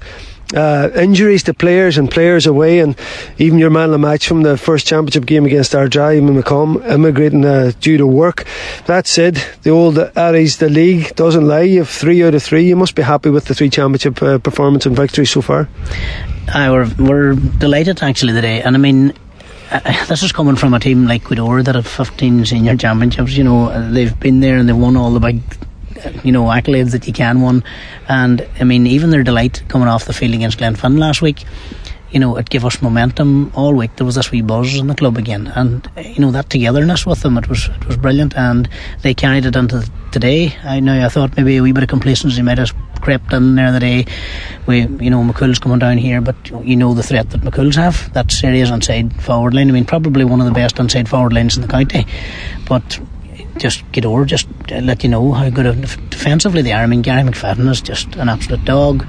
uh, 0.54 0.90
injuries 0.94 1.42
to 1.44 1.54
players 1.54 1.98
and 1.98 2.10
players 2.10 2.46
away, 2.46 2.80
and 2.80 2.96
even 3.38 3.58
your 3.58 3.70
man 3.70 3.84
of 3.84 3.92
the 3.92 3.98
match 3.98 4.26
from 4.26 4.42
the 4.42 4.56
first 4.56 4.86
championship 4.86 5.26
game 5.26 5.44
against 5.44 5.72
Ardara, 5.72 6.20
McComb, 6.20 6.84
immigrating 6.88 7.44
uh, 7.44 7.72
due 7.80 7.98
to 7.98 8.06
work. 8.06 8.44
That 8.86 9.06
said, 9.06 9.42
the 9.62 9.70
old 9.70 9.98
Aries, 10.16 10.58
the 10.58 10.68
league 10.68 11.14
doesn't 11.16 11.46
lie. 11.46 11.62
You 11.62 11.78
have 11.80 11.88
three 11.88 12.22
out 12.24 12.34
of 12.34 12.42
three. 12.42 12.68
You 12.68 12.76
must 12.76 12.94
be 12.94 13.02
happy 13.02 13.30
with 13.30 13.46
the 13.46 13.54
three 13.54 13.70
championship 13.70 14.22
uh, 14.22 14.38
performance 14.38 14.86
and 14.86 14.96
victories 14.96 15.30
so 15.30 15.42
far. 15.42 15.68
I 16.52 16.70
we're, 16.70 16.90
we're 16.98 17.34
delighted 17.34 18.02
actually 18.02 18.32
today, 18.32 18.62
and 18.62 18.76
I 18.76 18.78
mean. 18.78 19.14
Uh, 19.70 20.04
this 20.06 20.22
is 20.22 20.32
coming 20.32 20.54
from 20.54 20.74
a 20.74 20.78
team 20.78 21.06
like 21.06 21.24
Gweedore 21.24 21.64
that 21.64 21.74
have 21.74 21.86
15 21.86 22.44
senior 22.44 22.76
championships. 22.76 23.34
You 23.38 23.44
know, 23.44 23.90
they've 23.90 24.18
been 24.20 24.40
there 24.40 24.58
and 24.58 24.68
they've 24.68 24.76
won 24.76 24.98
all 24.98 25.10
the 25.12 25.20
big 25.20 25.40
you 26.24 26.32
know 26.32 26.44
accolades 26.44 26.92
that 26.92 27.06
you 27.06 27.12
can 27.12 27.42
win. 27.42 27.64
And 28.08 28.46
I 28.60 28.64
mean, 28.64 28.86
even 28.86 29.10
their 29.10 29.22
delight 29.22 29.62
coming 29.68 29.88
off 29.88 30.04
the 30.04 30.12
field 30.12 30.34
against 30.34 30.58
Glenfin 30.58 30.98
last 30.98 31.22
week, 31.22 31.44
you 32.12 32.20
know, 32.20 32.36
it 32.36 32.50
gave 32.50 32.64
us 32.64 32.82
momentum 32.82 33.50
all 33.54 33.74
week. 33.74 33.96
There 33.96 34.04
was 34.06 34.16
this 34.16 34.30
wee 34.30 34.42
buzz 34.42 34.78
in 34.78 34.86
the 34.86 34.94
club 34.94 35.16
again, 35.16 35.46
and 35.54 35.88
you 35.96 36.20
know 36.20 36.30
that 36.30 36.50
togetherness 36.50 37.06
with 37.06 37.22
them, 37.22 37.38
it 37.38 37.48
was 37.48 37.68
it 37.68 37.86
was 37.86 37.96
brilliant, 37.96 38.36
and 38.36 38.68
they 39.02 39.14
carried 39.14 39.46
it 39.46 39.56
into 39.56 39.88
today. 40.12 40.54
I 40.62 40.80
know 40.80 41.04
I 41.04 41.08
thought 41.08 41.36
maybe 41.36 41.56
a 41.56 41.62
wee 41.62 41.72
bit 41.72 41.82
of 41.82 41.88
complacency 41.88 42.42
might 42.42 42.58
have 42.58 42.72
crept 43.00 43.32
in 43.32 43.56
there 43.56 43.72
the 43.72 43.80
day. 43.80 44.06
We, 44.66 44.80
you 44.80 45.10
know, 45.10 45.22
McCool's 45.22 45.58
coming 45.58 45.78
down 45.78 45.98
here, 45.98 46.20
but 46.20 46.36
you 46.64 46.76
know 46.76 46.94
the 46.94 47.02
threat 47.02 47.30
that 47.30 47.40
McCool's 47.40 47.76
have. 47.76 48.12
That 48.12 48.30
serious 48.30 48.70
inside 48.70 49.20
forward 49.22 49.54
line. 49.54 49.70
I 49.70 49.72
mean, 49.72 49.86
probably 49.86 50.24
one 50.24 50.40
of 50.40 50.46
the 50.46 50.52
best 50.52 50.78
inside 50.78 51.08
forward 51.08 51.32
lines 51.32 51.56
in 51.56 51.62
the 51.62 51.68
county, 51.68 52.06
but 52.68 53.00
just 53.58 53.90
get 53.92 54.04
over, 54.04 54.24
just 54.24 54.48
let 54.70 55.02
you 55.02 55.10
know 55.10 55.32
how 55.32 55.50
good 55.50 55.80
defensively 56.10 56.62
they 56.62 56.72
are. 56.72 56.82
I 56.82 56.86
mean, 56.86 57.02
Gary 57.02 57.22
McFadden 57.22 57.68
is 57.70 57.80
just 57.80 58.16
an 58.16 58.28
absolute 58.28 58.64
dog, 58.64 59.06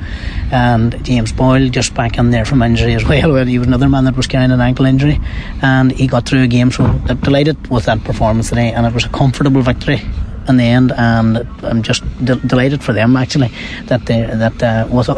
and 0.51 1.03
James 1.03 1.31
Boyle 1.31 1.69
just 1.69 1.93
back 1.93 2.17
in 2.17 2.31
there 2.31 2.45
from 2.45 2.61
injury 2.61 2.93
as 2.93 3.05
well. 3.05 3.45
He 3.45 3.57
was 3.57 3.67
another 3.67 3.89
man 3.89 4.05
that 4.05 4.15
was 4.15 4.27
carrying 4.27 4.51
an 4.51 4.61
ankle 4.61 4.85
injury, 4.85 5.19
and 5.61 5.91
he 5.91 6.07
got 6.07 6.27
through 6.27 6.43
a 6.43 6.47
game. 6.47 6.71
So 6.71 6.83
I'm 6.83 7.19
delighted 7.19 7.67
with 7.67 7.85
that 7.85 8.03
performance 8.03 8.49
today, 8.49 8.71
and 8.71 8.85
it 8.85 8.93
was 8.93 9.05
a 9.05 9.09
comfortable 9.09 9.61
victory 9.61 10.01
in 10.47 10.57
the 10.57 10.63
end, 10.63 10.91
and 10.91 11.47
I'm 11.63 11.83
just 11.83 12.03
de- 12.23 12.35
delighted 12.35 12.83
for 12.83 12.93
them 12.93 13.15
actually 13.15 13.51
that 13.85 14.05
they 14.05 14.21
that 14.23 14.61
uh, 14.61 14.87
with 14.91 15.09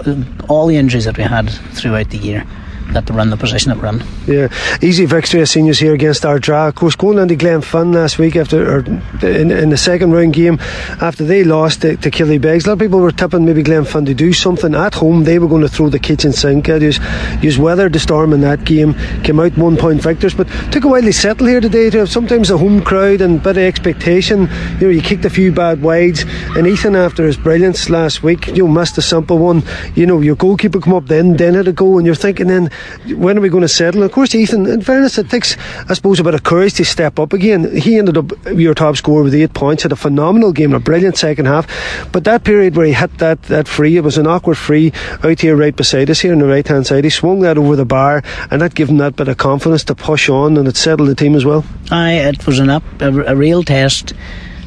all 0.50 0.68
the 0.68 0.78
injuries 0.78 1.06
that 1.06 1.18
we 1.18 1.24
had 1.24 1.50
throughout 1.50 2.10
the 2.12 2.18
year 2.18 2.46
that 2.94 3.06
they 3.08 3.14
run 3.14 3.30
the 3.30 3.38
position 3.38 3.70
that 3.70 3.82
we're 3.82 3.90
in. 3.90 4.04
Yeah, 4.28 4.78
easy 4.82 5.06
victory 5.06 5.42
as 5.42 5.52
seniors 5.52 5.80
here 5.80 5.94
against 5.94 6.26
our 6.26 6.36
Ardra. 6.36 6.68
Of 6.68 6.76
course, 6.76 6.96
going 6.96 7.18
into 7.18 7.36
Glenfin 7.36 7.94
last 7.94 8.18
week 8.18 8.36
after, 8.36 8.80
in, 9.26 9.52
in 9.52 9.70
the 9.70 9.78
second 9.78 10.12
round 10.12 10.34
game, 10.34 10.60
after 11.02 11.24
they 11.24 11.44
lost 11.44 11.82
to, 11.82 11.96
to 11.98 12.12
Killybegs, 12.12 12.66
a 12.66 12.70
lot 12.70 12.74
of 12.74 12.80
people 12.80 13.00
were 13.00 13.12
tipping 13.12 13.46
maybe 13.46 13.64
Glenfin 13.64 14.06
to 14.06 14.14
do 14.14 14.34
something 14.34 14.76
at 14.76 14.96
home. 14.96 15.24
They 15.24 15.40
were 15.40 15.48
going 15.48 15.62
to 15.62 15.70
throw 15.70 15.90
the 15.90 16.00
kitchen 16.00 16.34
sink 16.34 16.68
at 16.68 16.84
us. 16.84 17.00
Use 17.42 17.58
weathered 17.58 17.94
the 17.94 18.00
storm 18.00 18.34
in 18.34 18.42
that 18.42 18.66
game, 18.66 18.94
came 19.24 19.40
out 19.40 19.58
one 19.58 19.78
point 19.78 20.02
victors, 20.02 20.34
but 20.34 20.48
took 20.72 20.84
a 20.84 20.88
while 20.88 21.02
to 21.02 21.14
settle 21.14 21.48
here 21.48 21.62
today. 21.62 21.90
To 21.90 22.00
have 22.00 22.10
sometimes 22.10 22.50
a 22.50 22.58
home 22.58 22.82
crowd 22.82 23.22
and 23.22 23.42
bit 23.42 23.58
of 23.58 23.64
expectation. 23.64 24.50
You 24.80 24.88
know, 24.88 24.90
you 24.90 25.02
kicked 25.02 25.26
a 25.26 25.30
few 25.30 25.52
bad 25.52 25.82
wides, 25.82 26.26
and 26.58 26.68
Ethan 26.68 26.96
after 26.96 27.26
his 27.26 27.38
brilliance 27.38 27.90
last 27.90 28.24
week, 28.24 28.48
you 28.48 28.68
know, 28.68 28.68
missed 28.68 28.98
a 28.98 29.02
simple 29.02 29.38
one. 29.38 29.64
You 29.96 30.06
know, 30.06 30.20
your 30.20 30.36
goalkeeper 30.36 30.80
come 30.80 30.94
up 30.94 31.06
then, 31.06 31.38
then 31.38 31.54
had 31.54 31.68
a 31.68 31.74
go, 31.74 31.98
and 31.98 32.06
you're 32.06 32.16
thinking 32.16 32.48
then 32.48 32.70
when 33.16 33.38
are 33.38 33.42
we 33.42 33.50
going 33.50 33.62
to 33.62 33.68
settle? 33.68 34.04
Of 34.04 34.12
course, 34.12 34.34
Ethan, 34.34 34.66
in 34.66 34.82
fairness, 34.82 35.18
it 35.18 35.30
takes, 35.30 35.58
I 35.90 35.94
suppose, 35.94 36.20
a 36.20 36.24
bit 36.24 36.34
of 36.34 36.44
courage 36.44 36.74
to 36.76 36.86
step 36.86 37.20
up 37.20 37.34
again. 37.34 37.76
He 37.76 37.98
ended 37.98 38.18
up 38.18 38.32
your 38.48 38.74
top 38.74 38.98
scorer 38.98 39.24
with 39.24 39.36
eight 39.36 39.54
points, 39.54 39.84
had 39.84 39.92
a 39.92 39.96
phenomenal 39.96 40.52
game, 40.52 40.74
a 40.74 40.80
brilliant 40.80 41.18
second 41.18 41.46
half. 41.46 41.68
But 42.12 42.24
that 42.26 42.44
period 42.44 42.76
where 42.76 42.86
he 42.86 42.94
hit 42.94 43.18
that, 43.20 43.44
that 43.44 43.68
free, 43.68 43.98
it 43.98 44.02
was 44.02 44.18
an 44.18 44.28
awkward 44.28 44.58
free 44.58 44.92
out 45.24 45.40
here 45.40 45.56
right 45.56 45.76
beside 45.76 46.10
us 46.10 46.20
here 46.20 46.34
on 46.34 46.40
the 46.40 46.48
right 46.48 46.68
hand 46.68 46.88
side. 46.88 47.04
He 47.04 47.10
swung 47.10 47.42
that 47.42 47.58
over 47.58 47.76
the 47.76 47.86
bar, 47.86 48.24
and 48.52 48.62
that 48.62 48.76
gave 48.76 48.90
him 48.90 48.98
that 48.98 49.16
bit 49.16 49.28
of 49.28 49.38
confidence 49.38 49.84
to 49.86 49.96
push 49.96 50.30
on, 50.30 50.58
and 50.58 50.68
it 50.68 50.78
settled 50.78 51.10
the 51.10 51.16
team 51.16 51.36
as 51.36 51.46
well. 51.46 51.66
Aye, 51.92 52.14
it 52.14 52.46
was 52.46 52.60
an 52.60 52.70
up, 52.70 52.84
a, 53.02 53.12
a 53.24 53.36
real 53.36 53.64
test 53.64 54.14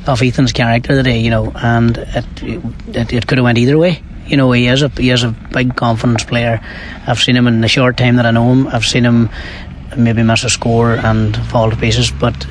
of 0.06 0.22
Ethan's 0.22 0.52
character 0.52 0.94
today, 0.94 1.20
you 1.20 1.30
know, 1.30 1.52
and 1.54 1.98
it, 1.98 2.42
it, 2.42 3.12
it 3.12 3.26
could 3.26 3.38
have 3.38 3.44
went 3.44 3.58
either 3.58 3.76
way 3.76 4.02
you 4.28 4.36
know, 4.36 4.52
he 4.52 4.66
is 4.66 4.82
a 4.82 4.88
he 4.88 5.10
is 5.10 5.24
a 5.24 5.30
big 5.30 5.74
confidence 5.74 6.24
player. 6.24 6.60
I've 7.06 7.18
seen 7.18 7.36
him 7.36 7.46
in 7.46 7.60
the 7.60 7.68
short 7.68 7.96
time 7.96 8.16
that 8.16 8.26
I 8.26 8.30
know 8.30 8.52
him. 8.52 8.66
I've 8.68 8.84
seen 8.84 9.04
him 9.04 9.30
maybe 9.96 10.22
miss 10.22 10.44
a 10.44 10.50
score 10.50 10.92
and 10.92 11.36
fall 11.48 11.70
to 11.70 11.76
pieces, 11.76 12.10
but 12.10 12.46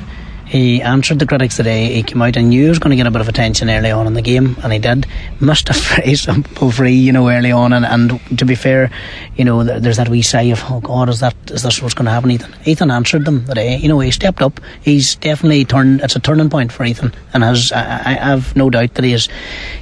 he 0.48 0.80
answered 0.80 1.18
the 1.18 1.26
critics 1.26 1.56
today. 1.56 1.92
He 1.92 2.02
came 2.02 2.22
out 2.22 2.36
and 2.36 2.48
knew 2.48 2.62
he 2.62 2.68
was 2.68 2.78
going 2.78 2.90
to 2.90 2.96
get 2.96 3.06
a 3.06 3.10
bit 3.10 3.20
of 3.20 3.28
attention 3.28 3.68
early 3.68 3.90
on 3.90 4.06
in 4.06 4.14
the 4.14 4.22
game, 4.22 4.56
and 4.62 4.72
he 4.72 4.78
did. 4.78 5.06
Must 5.40 5.68
have 5.68 5.76
phrased 5.76 6.24
simple 6.24 6.70
free, 6.70 6.94
you 6.94 7.12
know, 7.12 7.28
early 7.28 7.52
on. 7.52 7.72
And, 7.74 7.84
and 7.84 8.38
to 8.38 8.44
be 8.46 8.54
fair, 8.54 8.90
you 9.36 9.44
know, 9.44 9.62
there's 9.62 9.98
that 9.98 10.08
wee 10.08 10.22
sigh 10.22 10.42
of, 10.42 10.62
oh 10.70 10.80
God, 10.80 11.10
is 11.10 11.20
that 11.20 11.34
is 11.50 11.62
this 11.62 11.82
what's 11.82 11.94
going 11.94 12.06
to 12.06 12.12
happen, 12.12 12.30
Ethan? 12.30 12.54
Ethan 12.64 12.90
answered 12.90 13.26
them 13.26 13.44
today. 13.44 13.76
You 13.76 13.88
know, 13.88 14.00
he 14.00 14.10
stepped 14.10 14.40
up. 14.40 14.60
He's 14.82 15.16
definitely 15.16 15.64
turned. 15.66 16.00
It's 16.00 16.16
a 16.16 16.20
turning 16.20 16.48
point 16.48 16.72
for 16.72 16.84
Ethan, 16.84 17.12
and 17.34 17.44
has 17.44 17.70
I, 17.70 17.82
I 17.82 18.12
have 18.14 18.56
no 18.56 18.70
doubt 18.70 18.94
that 18.94 19.04
he 19.04 19.12
is 19.12 19.28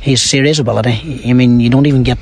he's 0.01 0.21
serious 0.21 0.59
ability. 0.59 1.23
I 1.25 1.33
mean, 1.33 1.61
you 1.61 1.71
don't 1.71 1.87
even 1.87 2.03
get 2.03 2.19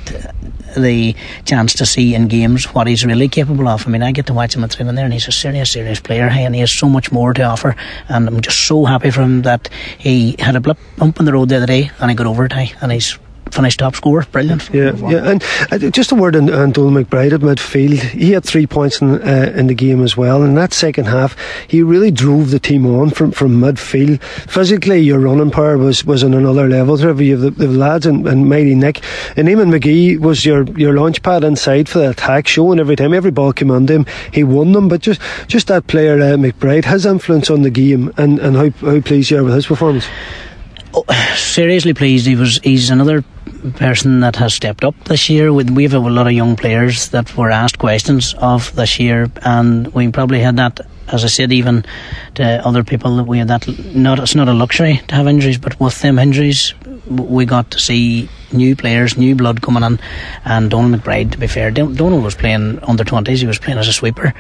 the 0.77 1.15
chance 1.45 1.75
to 1.75 1.87
see 1.87 2.15
in 2.15 2.29
games 2.29 2.67
what 2.75 2.87
he's 2.87 3.05
really 3.05 3.29
capable 3.29 3.69
of. 3.69 3.87
I 3.87 3.91
mean, 3.91 4.03
I 4.03 4.13
get 4.13 4.27
to 4.27 4.35
watch 4.35 4.55
him 4.55 4.65
at 4.65 4.73
training 4.73 4.95
there, 4.95 5.05
and 5.05 5.13
he's 5.13 5.29
a 5.29 5.33
serious, 5.33 5.71
serious 5.71 6.01
player, 6.01 6.29
and 6.29 6.55
he 6.55 6.61
has 6.61 6.71
so 6.71 6.89
much 6.89 7.13
more 7.13 7.33
to 7.35 7.43
offer. 7.43 7.77
And 8.09 8.29
I'm 8.29 8.41
just 8.41 8.67
so 8.67 8.85
happy 8.85 9.11
for 9.11 9.23
him 9.23 9.43
that 9.43 9.69
he 9.99 10.37
had 10.39 10.57
a 10.57 10.61
blip 10.61 10.79
bump 10.97 11.19
on 11.21 11.27
the 11.27 11.33
road 11.33 11.49
the 11.49 11.57
other 11.57 11.67
day, 11.67 11.91
and 11.99 12.11
he 12.11 12.17
got 12.17 12.27
over 12.27 12.45
it, 12.45 12.53
and 12.53 12.93
he's 12.93 13.19
finished 13.51 13.79
top 13.79 13.95
scorer. 13.95 14.27
Brilliant. 14.33 14.71
Yeah, 14.73 14.95
yeah. 14.97 15.31
And 15.31 15.45
uh, 15.71 15.79
just 15.91 16.13
a 16.13 16.15
word 16.15 16.37
on, 16.37 16.53
on 16.53 16.73
McBride 16.73 17.33
at 17.33 17.41
midfield. 17.41 17.99
He 17.99 18.33
had 18.33 18.45
three 18.45 18.67
points 18.67 19.01
in, 19.01 19.23
uh, 19.23 19.53
in 19.55 19.69
the 19.69 19.75
game 19.75 20.03
as 20.03 20.17
well. 20.17 20.43
In 20.43 20.55
that 20.55 20.73
second 20.73 21.07
half, 21.07 21.37
he 21.69 21.83
really 21.83 22.11
drove 22.11 22.51
the 22.51 22.59
team 22.59 22.87
on 22.87 23.11
from, 23.11 23.33
from 23.33 23.61
midfield. 23.61 24.23
Physically, 24.23 25.01
your 25.01 25.21
running 25.21 25.51
power 25.51 25.79
was, 25.79 26.05
was 26.05 26.25
on 26.25 26.35
another 26.35 26.69
level. 26.69 26.99
Trevor, 26.99 27.23
you 27.23 27.33
have 27.39 27.41
the, 27.41 27.67
the 27.67 27.69
lads 27.69 28.07
and, 28.07 28.27
and 28.27 28.49
Mighty 28.49 28.75
Nick. 28.75 29.03
And 29.37 29.49
Eamon 29.49 29.77
McGee 29.77 30.19
was 30.19 30.45
your, 30.45 30.65
your 30.79 30.95
launch 30.95 31.23
pad 31.23 31.45
inside 31.45 31.89
for 31.89 32.01
the 32.01 32.11
attack, 32.11 32.49
showing 32.49 32.81
every 32.81 32.97
time 32.97 33.15
every 33.15 33.31
ball 33.31 33.53
came 33.53 33.71
on 33.71 33.87
him, 33.87 34.07
he 34.33 34.43
won 34.45 34.73
them. 34.73 34.89
But 34.89 35.03
just 35.03 35.21
just 35.47 35.69
that 35.69 35.87
player, 35.87 36.15
uh, 36.15 36.37
McBride, 36.37 36.85
his 36.85 37.07
influence 37.07 37.51
on 37.51 37.63
the 37.63 37.71
game 37.71 38.13
and, 38.17 38.39
and 38.39 38.57
how, 38.57 38.71
how 38.87 39.01
pleased 39.01 39.31
you 39.31 39.39
are 39.39 39.45
with 39.45 39.55
his 39.55 39.67
performance. 39.67 40.07
Oh, 40.95 41.05
seriously 41.37 41.93
pleased. 41.93 42.27
He 42.27 42.37
was. 42.37 42.61
He's 42.63 42.89
another 42.89 43.25
person 43.77 44.21
that 44.21 44.37
has 44.37 44.55
stepped 44.55 44.85
up 44.85 44.95
this 45.05 45.29
year. 45.29 45.53
We 45.53 45.83
have 45.85 45.95
a 45.95 45.99
lot 45.99 46.27
of 46.27 46.33
young 46.33 46.57
players 46.57 47.09
that 47.11 47.37
were 47.37 47.51
asked 47.51 47.79
questions 47.79 48.35
of 48.39 48.75
this 48.75 48.99
year, 48.99 49.31
and 49.43 49.89
we 49.95 50.11
probably 50.11 50.41
had 50.41 50.57
that. 50.57 50.81
As 51.07 51.23
I 51.23 51.29
said, 51.29 51.53
even 51.53 51.85
to 52.37 52.67
other 52.67 52.83
people, 52.83 53.17
that 53.17 53.25
we 53.25 53.39
had 53.39 53.49
that. 53.49 53.69
Not 53.95 54.19
it's 54.19 54.35
not 54.35 54.49
a 54.49 54.55
luxury 54.55 55.03
to 55.09 55.15
have 55.15 55.27
injuries, 55.27 55.59
but 55.59 55.79
with 55.79 56.01
them 56.01 56.19
injuries, 56.19 56.73
we 57.07 57.45
got 57.45 57.71
to 57.73 57.79
see 57.79 58.31
new 58.53 58.75
players, 58.75 59.19
new 59.19 59.35
blood 59.35 59.61
coming 59.61 59.83
in. 59.83 59.99
And 60.47 60.71
Donal 60.71 60.99
McBride, 60.99 61.33
to 61.33 61.39
be 61.39 61.47
fair, 61.47 61.71
Donal 61.71 62.21
was 62.21 62.35
playing 62.35 62.79
under 62.85 63.05
twenties. 63.05 63.43
He 63.43 63.47
was 63.47 63.59
playing 63.59 63.79
as 63.79 63.89
a 63.89 63.93
sweeper. 63.93 64.33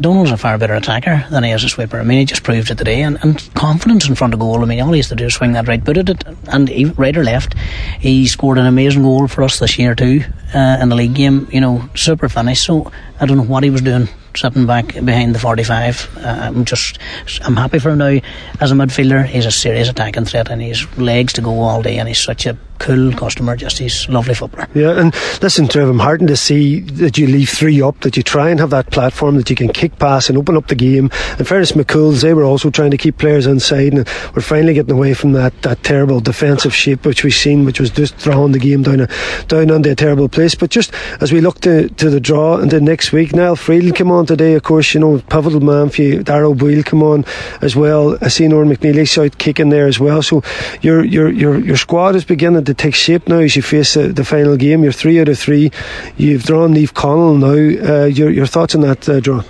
Donal's 0.00 0.30
a 0.30 0.36
far 0.36 0.58
better 0.58 0.74
attacker 0.74 1.24
than 1.30 1.44
he 1.44 1.50
is 1.50 1.64
a 1.64 1.68
sweeper. 1.68 1.98
I 1.98 2.04
mean, 2.04 2.18
he 2.18 2.24
just 2.24 2.42
proved 2.42 2.70
it 2.70 2.78
today. 2.78 3.02
And, 3.02 3.18
and 3.22 3.54
confidence 3.54 4.08
in 4.08 4.14
front 4.14 4.34
of 4.34 4.40
goal. 4.40 4.62
I 4.62 4.66
mean, 4.66 4.80
all 4.80 4.92
he 4.92 4.98
has 4.98 5.08
to 5.08 5.14
do 5.14 5.26
is 5.26 5.34
swing 5.34 5.52
that 5.52 5.68
right 5.68 5.84
footed 5.84 6.10
it, 6.10 6.24
and 6.48 6.68
he, 6.68 6.84
right 6.84 7.16
or 7.16 7.24
left. 7.24 7.54
He 7.98 8.26
scored 8.26 8.58
an 8.58 8.66
amazing 8.66 9.02
goal 9.02 9.26
for 9.28 9.42
us 9.42 9.58
this 9.58 9.78
year, 9.78 9.94
too, 9.94 10.22
uh, 10.54 10.78
in 10.80 10.88
the 10.88 10.96
league 10.96 11.14
game. 11.14 11.48
You 11.50 11.60
know, 11.60 11.88
super 11.94 12.28
finish. 12.28 12.60
So 12.60 12.90
I 13.20 13.26
don't 13.26 13.38
know 13.38 13.44
what 13.44 13.64
he 13.64 13.70
was 13.70 13.82
doing 13.82 14.08
sitting 14.36 14.66
back 14.66 14.92
behind 14.92 15.34
the 15.34 15.38
45. 15.38 16.18
Uh, 16.18 16.20
I'm 16.20 16.64
just, 16.64 16.98
I'm 17.42 17.56
happy 17.56 17.78
for 17.78 17.90
him 17.90 17.98
now. 17.98 18.20
As 18.60 18.70
a 18.70 18.74
midfielder, 18.74 19.24
he's 19.24 19.46
a 19.46 19.50
serious 19.50 19.88
attacking 19.88 20.26
threat 20.26 20.50
and 20.50 20.60
he's 20.60 20.86
legs 20.98 21.32
to 21.34 21.40
go 21.40 21.60
all 21.60 21.82
day 21.82 21.98
and 21.98 22.08
he's 22.08 22.22
such 22.22 22.46
a 22.46 22.58
cool 22.78 23.12
customer, 23.12 23.56
just 23.56 23.78
he's 23.78 24.08
lovely 24.08 24.34
footballer. 24.34 24.68
Yeah, 24.74 25.00
and 25.00 25.14
listen, 25.42 25.68
Trev, 25.68 25.88
I'm 25.88 25.98
heartened 25.98 26.28
to 26.28 26.36
see 26.36 26.80
that 26.80 27.18
you 27.18 27.26
leave 27.26 27.48
three 27.48 27.80
up, 27.82 28.00
that 28.00 28.16
you 28.16 28.22
try 28.22 28.50
and 28.50 28.60
have 28.60 28.70
that 28.70 28.90
platform 28.90 29.36
that 29.36 29.50
you 29.50 29.56
can 29.56 29.68
kick 29.68 29.98
past 29.98 30.28
and 30.28 30.38
open 30.38 30.56
up 30.56 30.68
the 30.68 30.74
game. 30.74 31.10
And 31.38 31.46
fairness, 31.46 31.72
McCool's, 31.72 32.22
they 32.22 32.34
were 32.34 32.44
also 32.44 32.70
trying 32.70 32.90
to 32.90 32.96
keep 32.96 33.18
players 33.18 33.46
inside, 33.46 33.94
and 33.94 34.08
we're 34.34 34.42
finally 34.42 34.74
getting 34.74 34.92
away 34.92 35.14
from 35.14 35.32
that, 35.32 35.60
that 35.62 35.82
terrible 35.82 36.20
defensive 36.20 36.74
shape 36.74 37.04
which 37.06 37.24
we've 37.24 37.34
seen, 37.34 37.64
which 37.64 37.80
was 37.80 37.90
just 37.90 38.16
throwing 38.16 38.52
the 38.52 38.58
game 38.58 38.82
down 38.82 39.00
a, 39.00 39.08
down 39.48 39.70
into 39.70 39.90
a 39.90 39.94
terrible 39.94 40.28
place. 40.28 40.54
But 40.54 40.70
just 40.70 40.92
as 41.20 41.32
we 41.32 41.40
look 41.40 41.60
to, 41.60 41.88
to 41.88 42.10
the 42.10 42.20
draw 42.20 42.58
into 42.58 42.80
next 42.80 43.12
week, 43.12 43.34
Niall 43.34 43.56
Friel 43.56 43.94
came 43.94 44.10
on 44.10 44.26
today, 44.26 44.54
of 44.54 44.62
course, 44.62 44.94
you 44.94 45.00
know, 45.00 45.18
pivotal 45.18 45.60
man 45.60 45.88
for 45.88 46.02
you. 46.02 46.22
Boyle 46.22 46.82
come 46.82 47.02
on 47.02 47.24
as 47.62 47.74
well. 47.74 48.18
I 48.20 48.28
see 48.28 48.48
Norm 48.48 48.68
McNeely 48.68 49.06
out 49.18 49.38
kicking 49.38 49.70
there 49.70 49.86
as 49.86 49.98
well. 49.98 50.22
So 50.22 50.42
your 50.82 51.04
your 51.04 51.30
your 51.30 51.58
your 51.58 51.76
squad 51.76 52.14
is 52.14 52.24
beginning 52.24 52.64
to 52.66 52.74
take 52.74 52.94
shape 52.94 53.28
now 53.28 53.38
as 53.38 53.56
you 53.56 53.62
face 53.62 53.94
the, 53.94 54.08
the 54.08 54.24
final 54.24 54.56
game. 54.56 54.82
You're 54.82 54.92
three 54.92 55.20
out 55.20 55.28
of 55.28 55.38
three. 55.38 55.70
You've 56.16 56.44
drawn 56.44 56.74
Naomh 56.74 56.92
Conaill 56.92 57.38
now. 57.38 58.02
Uh, 58.02 58.04
your 58.06 58.30
your 58.30 58.46
thoughts 58.46 58.74
on 58.74 58.82
that 58.82 59.08
uh, 59.08 59.20
draw? 59.20 59.42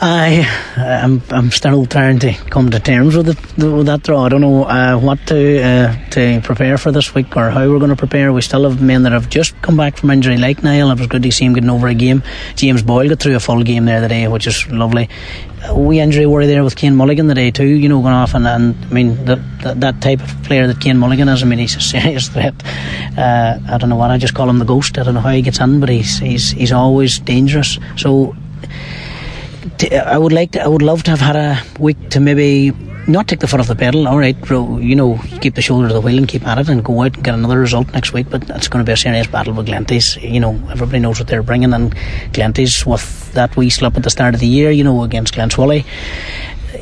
I, 0.00 0.46
I'm, 0.76 1.20
I'm 1.30 1.50
still 1.50 1.84
trying 1.84 2.20
to 2.20 2.32
come 2.32 2.70
to 2.70 2.78
terms 2.78 3.16
with 3.16 3.30
it, 3.30 3.58
with 3.58 3.86
that 3.86 4.04
draw. 4.04 4.26
I 4.26 4.28
don't 4.28 4.40
know 4.40 4.62
uh, 4.62 4.96
what 4.96 5.26
to 5.26 5.60
uh, 5.60 6.08
to 6.10 6.40
prepare 6.44 6.78
for 6.78 6.92
this 6.92 7.14
week 7.16 7.36
or 7.36 7.50
how 7.50 7.68
we're 7.68 7.80
going 7.80 7.90
to 7.90 7.96
prepare. 7.96 8.32
We 8.32 8.42
still 8.42 8.62
have 8.70 8.80
men 8.80 9.02
that 9.02 9.12
have 9.12 9.28
just 9.28 9.60
come 9.60 9.76
back 9.76 9.96
from 9.96 10.10
injury, 10.10 10.36
like 10.36 10.62
Niall. 10.62 10.92
It 10.92 10.98
was 10.98 11.08
good 11.08 11.24
to 11.24 11.32
see 11.32 11.46
him 11.46 11.52
getting 11.52 11.70
over 11.70 11.88
a 11.88 11.94
game. 11.94 12.22
James 12.54 12.80
Boyle 12.80 13.08
got 13.08 13.18
through 13.18 13.34
a 13.34 13.40
full 13.40 13.64
game 13.64 13.86
there 13.86 14.00
today, 14.00 14.28
which 14.28 14.46
is 14.46 14.70
lovely. 14.70 15.08
We 15.74 15.98
injury 15.98 16.26
worry 16.26 16.46
there 16.46 16.62
with 16.62 16.76
Kane 16.76 16.94
Mulligan 16.94 17.26
today 17.26 17.50
too. 17.50 17.66
You 17.66 17.88
know, 17.88 18.00
going 18.00 18.14
off 18.14 18.34
and, 18.34 18.46
and 18.46 18.76
I 18.84 18.88
mean 18.90 19.24
that, 19.24 19.40
that, 19.62 19.80
that 19.80 20.00
type 20.00 20.20
of 20.20 20.44
player 20.44 20.68
that 20.68 20.80
Kane 20.80 20.98
Mulligan 20.98 21.28
is. 21.28 21.42
I 21.42 21.46
mean, 21.46 21.58
he's 21.58 21.74
a 21.74 21.80
serious 21.96 22.28
threat. 22.28 22.54
Uh, 23.18 23.58
I 23.68 23.78
don't 23.78 23.90
know 23.90 23.96
what 23.96 24.12
I 24.12 24.18
just 24.18 24.34
call 24.34 24.48
him 24.48 24.60
the 24.60 24.64
ghost. 24.64 24.96
I 24.96 25.02
don't 25.02 25.14
know 25.14 25.20
how 25.20 25.30
he 25.30 25.42
gets 25.42 25.58
in, 25.58 25.80
but 25.80 25.88
he's 25.88 26.18
he's 26.18 26.52
he's 26.52 26.70
always 26.70 27.18
dangerous. 27.18 27.80
So 27.96 28.36
Uh, 29.90 29.96
I 29.96 30.18
would 30.18 30.32
like 30.32 30.52
to, 30.52 30.62
I 30.62 30.68
would 30.68 30.82
love 30.82 31.02
to 31.04 31.10
have 31.10 31.20
had 31.20 31.36
a 31.36 31.62
week 31.78 32.10
to 32.10 32.20
maybe 32.20 32.72
not 33.06 33.26
take 33.26 33.40
the 33.40 33.46
foot 33.46 33.60
off 33.60 33.68
the 33.68 33.74
pedal. 33.74 34.06
All 34.06 34.18
right, 34.18 34.38
bro, 34.40 34.78
you 34.78 34.94
know, 34.94 35.18
keep 35.40 35.54
the 35.54 35.62
shoulder 35.62 35.88
to 35.88 35.94
the 35.94 36.00
wheel 36.00 36.18
and 36.18 36.28
keep 36.28 36.46
at 36.46 36.58
it 36.58 36.68
and 36.68 36.84
go 36.84 37.02
out 37.02 37.14
and 37.14 37.24
get 37.24 37.34
another 37.34 37.58
result 37.58 37.92
next 37.92 38.12
week. 38.12 38.28
But 38.30 38.48
it's 38.50 38.68
going 38.68 38.84
to 38.84 38.88
be 38.88 38.92
a 38.92 38.96
serious 38.96 39.26
battle 39.26 39.54
with 39.54 39.66
Glenties. 39.66 40.20
You 40.20 40.40
know, 40.40 40.54
everybody 40.70 40.98
knows 40.98 41.18
what 41.18 41.28
they're 41.28 41.42
bringing, 41.42 41.72
and 41.72 41.94
Glenties 42.32 42.84
with 42.84 43.32
that 43.32 43.56
wee 43.56 43.70
slip 43.70 43.96
at 43.96 44.02
the 44.02 44.10
start 44.10 44.34
of 44.34 44.40
the 44.40 44.46
year, 44.46 44.70
you 44.70 44.84
know, 44.84 45.02
against 45.02 45.34
Glenswilly. 45.34 45.84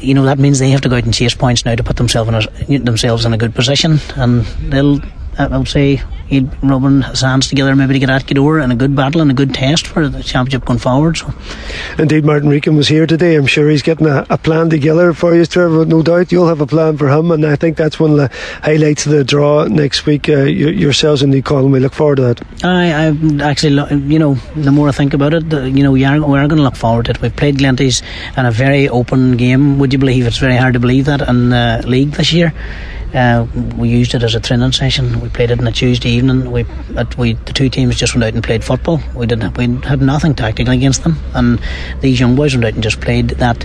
You 0.01 0.15
know 0.15 0.25
that 0.25 0.39
means 0.39 0.59
they 0.59 0.71
have 0.71 0.81
to 0.83 0.89
go 0.89 0.97
out 0.97 1.05
and 1.05 1.15
chase 1.15 1.35
points 1.35 1.65
now 1.65 1.75
to 1.75 1.85
put 1.85 1.97
themselves 1.97 2.29
in 2.29 2.35
a, 2.35 2.79
themselves 2.79 3.25
in 3.25 3.33
a 3.33 3.39
good 3.39 3.55
position, 3.55 3.99
and 4.17 4.43
they'll 4.71 5.01
I 5.39 5.59
would 5.59 5.69
say 5.69 6.03
he'd 6.29 6.51
rubbing 6.63 7.03
his 7.03 7.21
hands 7.21 7.49
together 7.49 7.77
maybe 7.77 7.93
to 7.93 7.99
get 7.99 8.11
at 8.11 8.25
Gweedore 8.27 8.63
and 8.63 8.73
a 8.73 8.77
good 8.77 8.97
battle 8.97 9.21
and 9.21 9.31
a 9.31 9.35
good 9.35 9.55
test 9.55 9.87
for 9.87 10.09
the 10.09 10.23
championship 10.23 10.65
going 10.65 10.79
forward. 10.79 11.17
So. 11.17 11.33
Indeed, 11.99 12.25
Martin 12.25 12.49
Regan 12.49 12.77
was 12.77 12.89
here 12.89 13.07
today. 13.07 13.37
I'm 13.37 13.47
sure 13.47 13.69
he's 13.69 13.83
getting 13.83 14.07
a, 14.07 14.27
a, 14.31 14.39
plan 14.39 14.71
together 14.71 15.13
for 15.13 15.35
you, 15.35 15.45
Trevor. 15.45 15.85
No 15.85 16.03
doubt 16.03 16.33
you'll 16.33 16.49
have 16.49 16.61
a 16.61 16.67
plan 16.67 16.97
for 16.97 17.09
him, 17.09 17.31
and 17.31 17.45
I 17.45 17.57
think 17.57 17.77
that's 17.77 18.01
one 18.01 18.13
of 18.13 18.17
the 18.17 18.31
highlights 18.63 19.07
of 19.07 19.13
the 19.13 19.25
draw 19.25 19.65
next 19.67 20.07
week. 20.07 20.29
Uh, 20.29 20.43
yourselves 20.43 21.23
in 21.23 21.31
the 21.31 21.43
call, 21.43 21.65
and 21.65 21.73
we 21.73 21.81
look 21.81 21.95
forward 21.95 22.17
to 22.17 22.23
that. 22.23 22.43
I, 22.65 23.09
I 23.09 23.49
actually, 23.49 23.75
you 24.13 24.19
know, 24.19 24.35
the 24.57 24.73
more 24.73 24.89
I 24.89 24.93
think 24.93 25.15
about 25.15 25.35
it, 25.35 25.51
the, 25.51 25.71
you 25.71 25.83
know, 25.83 25.93
we 25.93 26.05
are, 26.05 26.15
we 26.15 26.39
are 26.39 26.49
going 26.49 26.59
to 26.59 26.63
look 26.63 26.77
forward 26.77 27.07
to 27.07 27.13
it. 27.13 27.21
We've 27.21 27.35
played 27.35 27.57
Glenties 27.57 28.03
in 28.37 28.47
a 28.47 28.51
very 28.51 28.89
open 28.89 29.37
game. 29.37 29.79
Would 29.79 29.93
you 29.93 29.99
believe 29.99 30.27
it's 30.27 30.39
very 30.39 30.57
hard 30.57 30.75
to 30.75 30.81
believe 30.81 31.05
that 31.07 31.21
in 31.23 31.51
the 31.51 31.83
league 31.87 32.13
this 32.13 32.33
year? 32.33 32.53
Uh, 33.17 33.47
we 33.79 33.89
used 33.89 34.15
it 34.15 34.23
as 34.23 34.35
a 34.35 34.41
training 34.41 34.73
session. 34.73 35.21
We 35.21 35.31
played 35.31 35.51
it 35.51 35.59
on 35.59 35.67
a 35.67 35.73
Tuesday 35.73 36.11
evening. 36.11 36.53
We, 36.53 36.67
we 37.17 37.33
the 37.33 37.53
two 37.55 37.71
teams 37.71 37.97
just 37.97 38.15
went 38.15 38.25
out 38.25 38.35
and 38.35 38.45
played 38.45 38.63
football. 38.63 39.01
We 39.15 39.25
didn't 39.25 39.57
we 39.57 39.75
had 39.89 40.03
nothing 40.03 40.35
tactical 40.35 40.75
against 40.75 41.03
them, 41.03 41.17
and 41.33 41.59
these 42.03 42.21
young 42.21 42.37
boys 42.37 42.55
went 42.55 42.67
out 42.67 42.75
and 42.75 42.83
just 42.83 43.01
played 43.01 43.31
that 43.31 43.65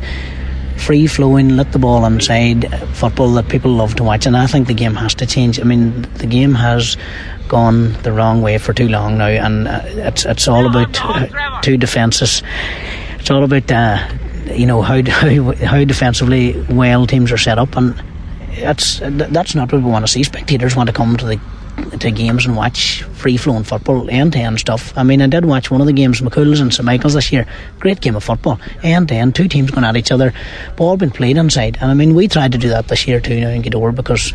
free 0.78 1.06
flowing, 1.06 1.58
let 1.58 1.74
the 1.74 1.80
ball 1.80 2.06
inside 2.06 2.66
football 2.96 3.34
that 3.34 3.50
people 3.50 3.72
love 3.72 3.96
to 3.96 4.04
watch. 4.04 4.26
And 4.26 4.38
I 4.38 4.48
think 4.48 4.68
the 4.68 4.74
game 4.74 4.96
has 4.96 5.14
to 5.16 5.26
change. 5.26 5.60
I 5.60 5.64
mean, 5.64 6.04
the 6.14 6.28
game 6.28 6.56
has 6.56 6.96
gone 7.50 7.92
the 8.04 8.14
wrong 8.14 8.42
way 8.42 8.58
for 8.58 8.72
too 8.72 8.88
long 8.88 9.18
now, 9.18 9.28
and 9.28 9.68
uh, 9.68 9.82
it's 9.84 10.24
it's 10.24 10.48
all 10.48 10.66
about 10.66 10.98
uh, 11.04 11.62
two 11.62 11.76
defences. 11.76 12.42
It's 13.20 13.30
all 13.30 13.44
about. 13.44 13.70
Uh, 13.70 14.08
you 14.46 14.66
know 14.66 14.82
how, 14.82 15.02
how 15.08 15.54
how 15.56 15.84
defensively 15.84 16.60
well 16.70 17.06
teams 17.06 17.34
are 17.34 17.38
set 17.38 17.60
up, 17.60 17.76
and 17.76 18.02
that's 18.60 19.00
that's 19.02 19.56
not 19.56 19.72
what 19.72 19.82
we 19.82 19.90
want 19.90 20.06
to 20.06 20.12
see. 20.12 20.24
Spectators 20.24 20.76
want 20.76 20.88
to 20.88 20.94
come 20.94 21.18
to 21.18 21.26
the 21.26 21.40
to 22.00 22.12
games 22.12 22.46
and 22.46 22.56
watch 22.56 23.04
free 23.04 23.38
flowing 23.38 23.64
football, 23.64 24.10
end 24.10 24.34
to 24.34 24.40
end 24.40 24.60
stuff. 24.60 24.94
I 24.98 25.04
mean, 25.04 25.22
I 25.22 25.28
did 25.28 25.46
watch 25.46 25.72
one 25.72 25.82
of 25.82 25.88
the 25.88 25.94
games, 25.94 26.22
McCool's 26.22 26.60
and 26.60 26.74
St 26.74 26.86
Michael's 26.86 27.14
this 27.14 27.32
year. 27.32 27.46
Great 27.80 28.02
game 28.02 28.16
of 28.16 28.24
football, 28.24 28.60
end 28.84 29.10
to 29.10 29.16
end, 29.16 29.36
two 29.36 29.48
teams 29.48 29.72
going 29.72 29.84
at 29.84 29.98
each 29.98 30.12
other, 30.12 30.34
ball 30.76 30.98
being 30.98 31.12
played 31.12 31.38
inside. 31.38 31.78
And 31.82 31.92
I 31.92 31.94
mean, 31.94 32.16
we 32.16 32.28
tried 32.28 32.52
to 32.54 32.58
do 32.58 32.70
that 32.70 32.88
this 32.88 33.08
year 33.08 33.20
too 33.20 33.40
now 33.40 33.50
in 33.50 33.62
Gweedore 33.62 33.96
because, 33.96 34.34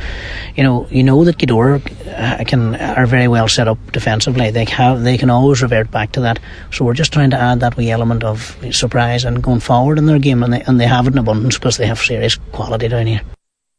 you 0.54 0.62
know, 0.62 0.86
you 0.90 1.02
know 1.02 1.24
that 1.24 1.38
Gweedore 1.38 1.80
uh, 2.06 2.44
can 2.44 2.76
are 2.76 3.06
very 3.06 3.28
well 3.28 3.48
set 3.48 3.68
up 3.68 3.78
defensively. 3.92 4.50
They 4.50 4.64
have 4.66 5.02
they 5.02 5.18
can 5.18 5.30
always 5.30 5.62
revert 5.62 5.90
back 5.90 6.12
to 6.12 6.20
that. 6.22 6.38
So 6.72 6.84
we're 6.84 6.94
just 6.94 7.12
trying 7.12 7.30
to 7.30 7.38
add 7.38 7.60
that 7.60 7.76
wee 7.76 7.90
element 7.90 8.24
of 8.24 8.56
surprise 8.72 9.24
and 9.24 9.42
going 9.42 9.60
forward 9.60 9.98
in 9.98 10.06
their 10.06 10.18
game, 10.18 10.42
and 10.42 10.52
they 10.52 10.62
and 10.62 10.80
they 10.80 10.86
have 10.86 11.06
it 11.06 11.12
in 11.12 11.18
abundance 11.18 11.58
because 11.58 11.76
they 11.76 11.86
have 11.86 11.98
serious 11.98 12.36
quality 12.52 12.88
down 12.88 13.06
here. 13.06 13.22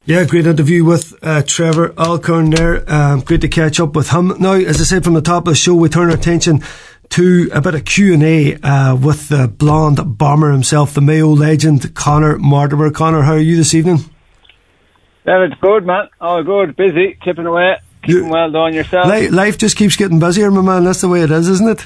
Yeah, 0.07 0.23
great 0.23 0.47
interview 0.47 0.85
with 0.85 1.13
uh, 1.21 1.43
Trevor 1.45 1.93
Alcorn 1.97 2.49
there. 2.51 2.89
Um, 2.89 3.19
great 3.19 3.41
to 3.41 3.49
catch 3.49 3.77
up 3.77 3.93
with 3.93 4.11
him. 4.11 4.29
Now, 4.39 4.53
as 4.53 4.79
I 4.79 4.85
said 4.85 5.03
from 5.03 5.15
the 5.15 5.21
top 5.21 5.47
of 5.47 5.51
the 5.51 5.55
show, 5.55 5.75
we 5.75 5.89
turn 5.89 6.09
our 6.09 6.15
attention 6.15 6.63
to 7.09 7.49
a 7.53 7.59
bit 7.59 7.75
of 7.75 7.83
Q&A 7.83 8.55
uh, 8.55 8.95
with 8.95 9.27
the 9.27 9.49
blonde 9.49 10.17
bomber 10.17 10.53
himself, 10.53 10.93
the 10.93 11.01
Mayo 11.01 11.27
legend, 11.27 11.93
Conor 11.93 12.37
Mortimer. 12.37 12.89
Conor, 12.89 13.23
how 13.23 13.33
are 13.33 13.37
you 13.37 13.57
this 13.57 13.73
evening? 13.73 13.97
Yeah, 15.25 15.43
it's 15.43 15.59
good 15.59 15.85
man. 15.85 16.07
All 16.21 16.41
good. 16.41 16.77
Busy, 16.77 17.17
tipping 17.25 17.45
away. 17.45 17.75
Keeping 18.03 18.29
well 18.29 18.49
done 18.49 18.73
yourself. 18.73 19.07
Life 19.07 19.57
just 19.57 19.75
keeps 19.75 19.97
getting 19.97 20.19
busier, 20.19 20.49
my 20.51 20.61
man. 20.61 20.85
That's 20.85 21.01
the 21.01 21.09
way 21.09 21.19
it 21.19 21.31
is, 21.31 21.49
isn't 21.49 21.67
it? 21.67 21.85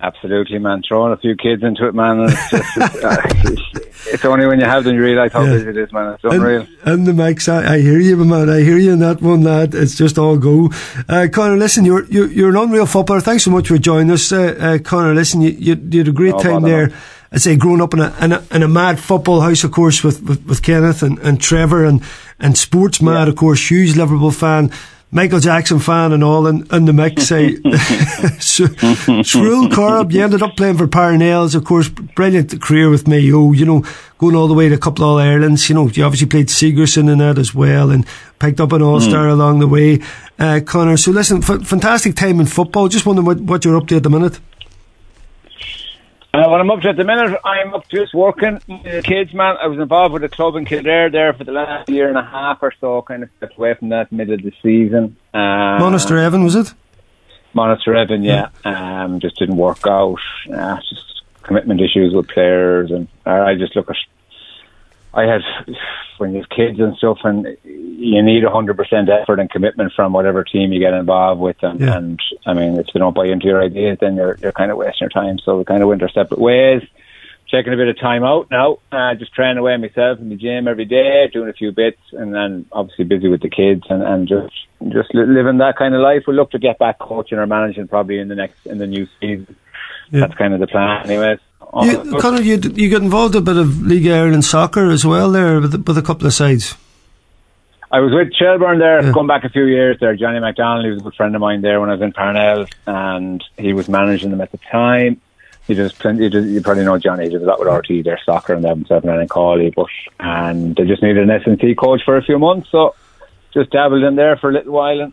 Absolutely, 0.00 0.58
man. 0.58 0.82
Throwing 0.86 1.12
a 1.12 1.16
few 1.16 1.34
kids 1.36 1.62
into 1.62 1.88
it, 1.88 1.94
man. 1.94 2.20
It's, 2.20 2.50
just, 2.50 2.76
it's, 2.76 3.04
uh, 3.04 3.22
it's, 4.12 4.24
only 4.26 4.46
when 4.46 4.60
you 4.60 4.66
have 4.66 4.84
them 4.84 4.94
you 4.94 5.02
realise 5.02 5.32
how 5.32 5.42
yeah. 5.42 5.52
busy 5.52 5.70
it 5.70 5.76
is, 5.78 5.92
man. 5.92 6.14
It's 6.14 6.24
unreal. 6.24 6.66
And, 6.84 7.06
and 7.06 7.06
the 7.06 7.12
mics, 7.12 7.48
I, 7.48 7.74
I, 7.74 7.80
hear 7.80 7.98
you, 7.98 8.16
man. 8.22 8.50
I 8.50 8.60
hear 8.60 8.76
you 8.76 8.92
in 8.92 8.98
that 8.98 9.22
one, 9.22 9.42
lad. 9.42 9.74
It's 9.74 9.96
just 9.96 10.18
all 10.18 10.36
go. 10.36 10.70
Uh, 11.08 11.28
Conor, 11.32 11.56
listen, 11.56 11.86
you're, 11.86 12.04
you're, 12.06 12.30
you're 12.30 12.50
an 12.50 12.56
unreal 12.56 12.84
footballer. 12.84 13.20
Thanks 13.20 13.44
so 13.44 13.50
much 13.50 13.68
for 13.68 13.78
joining 13.78 14.10
us, 14.10 14.30
uh, 14.32 14.54
uh, 14.60 14.78
Conor. 14.78 15.14
Listen, 15.14 15.40
you, 15.40 15.50
you, 15.50 15.74
you, 15.90 15.98
had 16.00 16.08
a 16.08 16.12
great 16.12 16.34
no 16.34 16.40
time 16.40 16.62
there. 16.62 16.88
Man. 16.88 16.98
I 17.32 17.38
say 17.38 17.56
growing 17.56 17.80
up 17.80 17.94
in 17.94 18.00
a, 18.00 18.14
in 18.20 18.32
a, 18.32 18.44
in 18.52 18.62
a 18.62 18.68
mad 18.68 19.00
football 19.00 19.40
house, 19.40 19.64
of 19.64 19.72
course, 19.72 20.04
with, 20.04 20.22
with, 20.22 20.44
with 20.46 20.62
Kenneth 20.62 21.02
and, 21.02 21.18
and 21.20 21.40
Trevor 21.40 21.84
and 21.84 22.02
and 22.38 22.56
sports 22.56 23.00
mad, 23.00 23.24
yeah. 23.24 23.28
of 23.28 23.36
course, 23.36 23.70
huge 23.70 23.96
Liverpool 23.96 24.30
fan. 24.30 24.70
Michael 25.12 25.40
Jackson 25.40 25.78
fan 25.78 26.12
and 26.12 26.24
all 26.24 26.46
in, 26.46 26.66
in 26.72 26.84
the 26.84 26.92
mix. 26.92 27.16
Shrule 29.22 29.72
Corb, 29.72 30.12
you 30.12 30.22
ended 30.22 30.42
up 30.42 30.56
playing 30.56 30.78
for 30.78 30.88
Parnells, 30.88 31.54
of 31.54 31.64
course, 31.64 31.88
brilliant 31.88 32.60
career 32.60 32.90
with 32.90 33.06
Mayo, 33.06 33.52
you 33.52 33.64
know, 33.64 33.84
going 34.18 34.34
all 34.34 34.48
the 34.48 34.54
way 34.54 34.68
to 34.68 34.74
a 34.74 34.78
couple 34.78 35.04
of 35.04 35.10
All 35.10 35.18
Irelands. 35.18 35.68
You 35.68 35.76
know, 35.76 35.88
you 35.88 36.04
obviously 36.04 36.26
played 36.26 36.50
Sigerson 36.50 37.08
in 37.08 37.18
that 37.18 37.38
as 37.38 37.54
well 37.54 37.90
and 37.90 38.04
picked 38.40 38.60
up 38.60 38.72
an 38.72 38.82
All 38.82 39.00
Star 39.00 39.26
mm. 39.26 39.32
along 39.32 39.60
the 39.60 39.68
way, 39.68 40.00
uh, 40.38 40.60
Conor. 40.64 40.96
So 40.96 41.12
listen, 41.12 41.38
f- 41.38 41.62
fantastic 41.62 42.16
time 42.16 42.40
in 42.40 42.46
football. 42.46 42.88
Just 42.88 43.06
wondering 43.06 43.26
what, 43.26 43.40
what 43.40 43.64
you're 43.64 43.76
up 43.76 43.86
to 43.88 43.96
at 43.96 44.02
the 44.02 44.10
minute. 44.10 44.40
Uh, 46.36 46.50
what 46.50 46.60
I'm 46.60 46.70
up 46.70 46.80
to 46.82 46.90
at 46.90 46.96
the 46.96 47.04
minute, 47.04 47.40
I'm 47.44 47.72
up 47.72 47.88
to 47.88 47.96
just 47.96 48.12
working 48.12 48.60
uh, 48.68 49.00
kids, 49.02 49.32
man. 49.32 49.56
I 49.56 49.68
was 49.68 49.78
involved 49.78 50.12
with 50.12 50.22
a 50.22 50.28
club 50.28 50.54
in 50.56 50.66
Kildare 50.66 51.10
there 51.10 51.32
for 51.32 51.44
the 51.44 51.52
last 51.52 51.88
year 51.88 52.08
and 52.08 52.18
a 52.18 52.22
half 52.22 52.58
or 52.60 52.74
so. 52.78 53.00
Kind 53.00 53.22
of 53.22 53.30
stepped 53.38 53.56
away 53.56 53.72
from 53.72 53.88
that 53.88 54.12
middle 54.12 54.34
of 54.34 54.42
the 54.42 54.52
season. 54.62 55.16
Uh, 55.32 55.80
Monasterevin 55.80 56.44
was 56.44 56.54
it? 56.54 56.74
Monasterevin, 57.54 58.22
yeah. 58.22 58.50
yeah. 58.66 59.04
Um, 59.04 59.18
just 59.18 59.38
didn't 59.38 59.56
work 59.56 59.86
out. 59.86 60.18
Uh, 60.52 60.76
just 60.76 61.22
commitment 61.42 61.80
issues 61.80 62.12
with 62.12 62.28
players, 62.28 62.90
and 62.90 63.08
I 63.24 63.54
just 63.54 63.74
look 63.74 63.88
at 63.88 63.96
I 65.16 65.22
had 65.22 65.40
when 66.18 66.32
you 66.32 66.40
have 66.40 66.48
kids 66.50 66.78
and 66.78 66.96
stuff, 66.96 67.18
and 67.24 67.56
you 67.64 68.22
need 68.22 68.44
a 68.44 68.50
hundred 68.50 68.76
percent 68.76 69.08
effort 69.08 69.40
and 69.40 69.50
commitment 69.50 69.92
from 69.96 70.12
whatever 70.12 70.44
team 70.44 70.72
you 70.72 70.80
get 70.80 70.92
involved 70.92 71.40
with. 71.40 71.56
And, 71.62 71.80
yeah. 71.80 71.96
and 71.96 72.20
I 72.44 72.52
mean, 72.52 72.78
if 72.78 72.86
they 72.92 73.00
don't 73.00 73.14
buy 73.14 73.26
into 73.26 73.46
your 73.46 73.62
ideas, 73.62 73.98
then 74.00 74.16
you're 74.16 74.36
you're 74.42 74.52
kind 74.52 74.70
of 74.70 74.76
wasting 74.76 75.08
your 75.08 75.10
time. 75.10 75.38
So 75.38 75.56
we 75.58 75.64
kind 75.64 75.82
of 75.82 75.88
went 75.88 76.02
our 76.02 76.10
separate 76.10 76.40
ways. 76.40 76.82
Taking 77.50 77.72
a 77.72 77.76
bit 77.76 77.86
of 77.86 77.98
time 78.00 78.24
out 78.24 78.48
now, 78.50 78.78
uh, 78.90 79.14
just 79.14 79.32
training 79.32 79.58
away 79.58 79.76
myself 79.76 80.18
in 80.18 80.30
the 80.30 80.34
gym 80.34 80.66
every 80.66 80.84
day, 80.84 81.30
doing 81.32 81.48
a 81.48 81.52
few 81.52 81.70
bits, 81.70 82.00
and 82.10 82.34
then 82.34 82.66
obviously 82.72 83.04
busy 83.04 83.28
with 83.28 83.40
the 83.40 83.48
kids 83.48 83.84
and, 83.88 84.02
and 84.02 84.26
just 84.26 84.52
just 84.92 85.14
living 85.14 85.58
that 85.58 85.76
kind 85.78 85.94
of 85.94 86.00
life. 86.00 86.24
We'll 86.26 86.34
look 86.34 86.50
to 86.50 86.58
get 86.58 86.80
back 86.80 86.98
coaching 86.98 87.38
or 87.38 87.46
managing 87.46 87.86
probably 87.86 88.18
in 88.18 88.26
the 88.28 88.34
next 88.34 88.66
in 88.66 88.78
the 88.78 88.86
new 88.88 89.06
season. 89.20 89.54
Yeah. 90.10 90.20
That's 90.20 90.34
kind 90.34 90.54
of 90.54 90.60
the 90.60 90.66
plan, 90.66 91.06
anyways. 91.06 91.38
Oh, 91.72 91.84
you, 91.84 92.18
Conor, 92.20 92.40
you, 92.40 92.58
you 92.74 92.90
got 92.90 93.02
involved 93.02 93.34
a 93.34 93.40
bit 93.40 93.56
of 93.56 93.82
League 93.82 94.06
Ireland 94.06 94.44
soccer 94.44 94.90
as 94.90 95.04
well 95.04 95.30
there 95.30 95.60
with, 95.60 95.86
with 95.86 95.98
a 95.98 96.02
couple 96.02 96.26
of 96.26 96.32
sides. 96.32 96.74
I 97.90 98.00
was 98.00 98.12
with 98.12 98.34
Shelbourne 98.34 98.78
there, 98.78 99.02
yeah. 99.02 99.12
going 99.12 99.26
back 99.26 99.44
a 99.44 99.48
few 99.48 99.64
years 99.64 99.98
there. 100.00 100.16
Johnny 100.16 100.40
McDonald, 100.40 100.84
he 100.84 100.90
was 100.90 101.00
a 101.00 101.04
good 101.04 101.14
friend 101.14 101.34
of 101.34 101.40
mine 101.40 101.62
there 101.62 101.80
when 101.80 101.88
I 101.88 101.94
was 101.94 102.02
in 102.02 102.12
Parnell, 102.12 102.66
and 102.86 103.42
he 103.56 103.72
was 103.72 103.88
managing 103.88 104.30
them 104.30 104.40
at 104.40 104.50
the 104.50 104.58
time. 104.58 105.20
He 105.66 105.74
does 105.74 105.92
plenty. 105.92 106.28
He 106.28 106.38
you 106.38 106.60
probably 106.60 106.84
know 106.84 106.98
Johnny. 106.98 107.24
He 107.24 107.30
does 107.30 107.42
a 107.42 107.46
lot 107.46 107.58
with 107.58 107.68
RT, 107.68 108.04
their 108.04 108.20
soccer, 108.24 108.54
and 108.54 108.64
they 108.64 108.68
have 108.68 108.78
himself 108.78 109.04
and 109.04 109.30
Cawley, 109.30 109.70
but 109.70 109.86
and 110.20 110.76
they 110.76 110.84
just 110.84 111.02
needed 111.02 111.28
an 111.28 111.40
SNC 111.40 111.76
coach 111.76 112.02
for 112.04 112.16
a 112.16 112.22
few 112.22 112.38
months, 112.38 112.70
so 112.70 112.94
just 113.52 113.70
dabbled 113.70 114.02
in 114.02 114.16
there 114.16 114.36
for 114.36 114.50
a 114.50 114.52
little 114.52 114.72
while, 114.72 115.12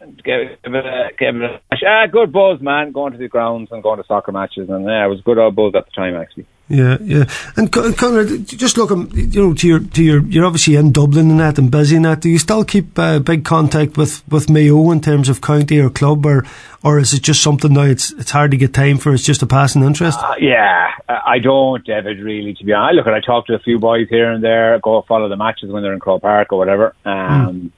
and 0.00 0.24
give 0.24 0.40
it 0.40 0.60
a, 0.64 1.10
give 1.18 1.36
it 1.36 1.62
a 1.70 1.73
ah, 1.86 2.06
good 2.06 2.32
buzz, 2.32 2.60
man. 2.60 2.92
Going 2.92 3.12
to 3.12 3.18
the 3.18 3.28
grounds 3.28 3.70
and 3.72 3.82
going 3.82 3.98
to 3.98 4.06
soccer 4.06 4.32
matches, 4.32 4.68
and 4.68 4.84
yeah, 4.84 5.04
it 5.04 5.08
was 5.08 5.20
good 5.20 5.38
old 5.38 5.54
buzz 5.54 5.74
at 5.74 5.84
the 5.86 5.90
time 5.92 6.14
actually. 6.14 6.46
Yeah, 6.68 6.96
yeah. 7.02 7.24
And 7.56 7.70
Conor, 7.70 8.38
just 8.38 8.78
looking, 8.78 9.10
you 9.12 9.48
know, 9.48 9.54
to 9.54 9.68
your 9.68 9.80
to 9.80 10.02
your, 10.02 10.22
you're 10.22 10.46
obviously 10.46 10.76
in 10.76 10.92
Dublin 10.92 11.30
and 11.30 11.40
that, 11.40 11.58
and 11.58 11.70
busy 11.70 11.96
and 11.96 12.06
that. 12.06 12.20
Do 12.20 12.30
you 12.30 12.38
still 12.38 12.64
keep 12.64 12.98
uh, 12.98 13.18
big 13.18 13.44
contact 13.44 13.98
with 13.98 14.26
with 14.30 14.48
Mayo 14.48 14.90
in 14.90 15.02
terms 15.02 15.28
of 15.28 15.42
county 15.42 15.78
or 15.78 15.90
club, 15.90 16.24
or 16.24 16.46
or 16.82 16.98
is 16.98 17.12
it 17.12 17.22
just 17.22 17.42
something 17.42 17.74
now 17.74 17.82
it's 17.82 18.12
it's 18.12 18.30
hard 18.30 18.50
to 18.52 18.56
get 18.56 18.72
time 18.72 18.96
for? 18.96 19.12
It's 19.12 19.24
just 19.24 19.42
a 19.42 19.46
passing 19.46 19.82
interest. 19.82 20.18
Uh, 20.22 20.36
yeah, 20.40 20.92
I 21.06 21.38
don't, 21.38 21.84
David. 21.84 22.20
Really, 22.20 22.54
to 22.54 22.64
be 22.64 22.72
honest, 22.72 22.96
look, 22.96 23.06
I 23.08 23.20
talk 23.20 23.46
to 23.48 23.54
a 23.54 23.58
few 23.58 23.78
boys 23.78 24.08
here 24.08 24.32
and 24.32 24.42
there, 24.42 24.78
go 24.78 25.02
follow 25.02 25.28
the 25.28 25.36
matches 25.36 25.70
when 25.70 25.82
they're 25.82 25.92
in 25.92 26.00
Croke 26.00 26.22
Park 26.22 26.50
or 26.50 26.58
whatever. 26.58 26.94
Hmm. 27.04 27.10
Um, 27.10 27.60
mm 27.60 27.70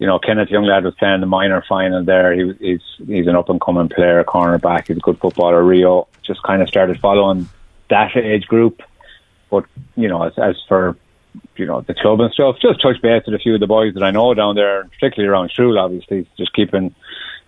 you 0.00 0.06
know, 0.06 0.18
Kenneth 0.18 0.48
Younglad 0.48 0.84
was 0.84 0.94
playing 0.94 1.20
the 1.20 1.26
minor 1.26 1.62
final 1.68 2.02
there. 2.02 2.32
He, 2.32 2.52
he's 2.58 2.80
he's 3.06 3.26
an 3.26 3.36
up 3.36 3.50
and 3.50 3.60
coming 3.60 3.90
player, 3.90 4.24
cornerback. 4.24 4.88
He's 4.88 4.96
a 4.96 5.00
good 5.00 5.18
footballer. 5.18 5.62
Rio 5.62 6.08
just 6.24 6.42
kind 6.42 6.62
of 6.62 6.68
started 6.68 6.98
following 6.98 7.48
that 7.90 8.16
age 8.16 8.46
group, 8.46 8.82
but 9.50 9.66
you 9.96 10.08
know, 10.08 10.22
as, 10.22 10.32
as 10.38 10.56
for 10.66 10.96
you 11.56 11.66
know 11.66 11.82
the 11.82 11.92
club 11.92 12.18
and 12.20 12.32
stuff, 12.32 12.56
just 12.62 12.80
touch 12.80 13.02
base 13.02 13.24
with 13.26 13.34
a 13.34 13.38
few 13.38 13.52
of 13.52 13.60
the 13.60 13.66
boys 13.66 13.92
that 13.92 14.02
I 14.02 14.10
know 14.10 14.32
down 14.32 14.54
there, 14.54 14.84
particularly 14.84 15.28
around 15.28 15.50
Shrule, 15.50 15.78
obviously, 15.78 16.26
just 16.38 16.54
keeping 16.54 16.94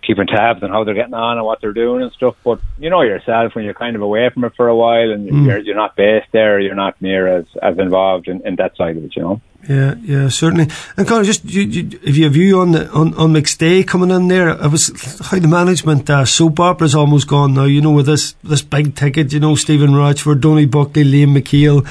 keeping 0.03 0.27
tabs 0.27 0.61
on 0.61 0.69
how 0.69 0.83
they're 0.83 0.93
getting 0.93 1.15
on 1.15 1.37
and 1.37 1.45
what 1.47 1.59
they're 1.59 1.73
doing 1.73 2.03
and 2.03 2.11
stuff. 2.11 2.35
But 2.43 2.59
you 2.77 2.91
know 2.91 3.01
yourself 3.01 3.55
when 3.55 3.65
you're 3.65 3.73
kind 3.73 3.95
of 3.95 4.03
away 4.03 4.29
from 4.29 4.43
it 4.43 4.53
for 4.55 4.67
a 4.67 4.75
while 4.75 5.11
and 5.11 5.27
mm. 5.27 5.47
you're 5.47 5.57
you're 5.57 5.75
not 5.75 5.95
based 5.95 6.27
there, 6.31 6.59
you're 6.59 6.75
not 6.75 7.01
near 7.01 7.25
as 7.25 7.45
as 7.63 7.79
involved 7.79 8.27
in, 8.27 8.45
in 8.45 8.57
that 8.57 8.77
side 8.77 8.95
of 8.95 9.05
it, 9.05 9.15
you 9.15 9.23
know. 9.23 9.41
Yeah, 9.67 9.95
yeah, 10.01 10.27
certainly. 10.27 10.67
And 10.97 11.07
Conor, 11.07 11.23
just 11.23 11.45
you, 11.45 11.61
you, 11.61 11.99
if 12.03 12.17
you 12.17 12.25
have 12.25 12.33
view 12.33 12.59
on 12.59 12.71
the 12.71 12.89
on, 12.91 13.13
on 13.13 13.31
McStay 13.31 13.87
coming 13.87 14.11
in 14.11 14.27
there, 14.27 14.49
it 14.49 14.69
was 14.69 14.89
how 15.29 15.39
the 15.39 15.47
management 15.47 16.09
uh, 16.09 16.25
soap 16.25 16.59
opera's 16.59 16.93
almost 16.93 17.27
gone 17.27 17.53
now. 17.53 17.63
You 17.63 17.81
know, 17.81 17.91
with 17.91 18.07
this 18.07 18.33
this 18.43 18.61
big 18.61 18.95
ticket, 18.95 19.31
you 19.31 19.39
know, 19.39 19.55
Stephen 19.55 19.95
Rochford, 19.95 20.41
Donie 20.41 20.65
Buckley, 20.65 21.05
Liam 21.05 21.37
McHale, 21.37 21.87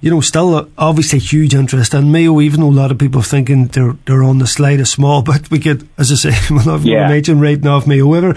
you 0.00 0.10
know, 0.10 0.20
still 0.20 0.68
obviously 0.76 1.20
huge 1.20 1.54
interest. 1.54 1.94
And 1.94 2.10
Mayo, 2.10 2.40
even 2.40 2.60
though 2.60 2.68
a 2.68 2.80
lot 2.82 2.90
of 2.90 2.98
people 2.98 3.20
are 3.20 3.24
thinking 3.24 3.68
they're 3.68 3.96
they're 4.06 4.24
on 4.24 4.38
the 4.38 4.46
slide 4.46 4.80
a 4.80 4.86
small 4.86 5.22
but 5.30 5.50
we 5.50 5.60
could, 5.60 5.88
as 5.96 6.10
I 6.10 6.16
say, 6.16 6.38
we'll 6.54 6.66
not 6.66 6.80
yeah. 6.80 7.08
mention 7.08 7.40
right 7.40 7.60
now 7.60 7.76
of 7.76 7.86
Mayo 7.86 8.12
ever. 8.14 8.34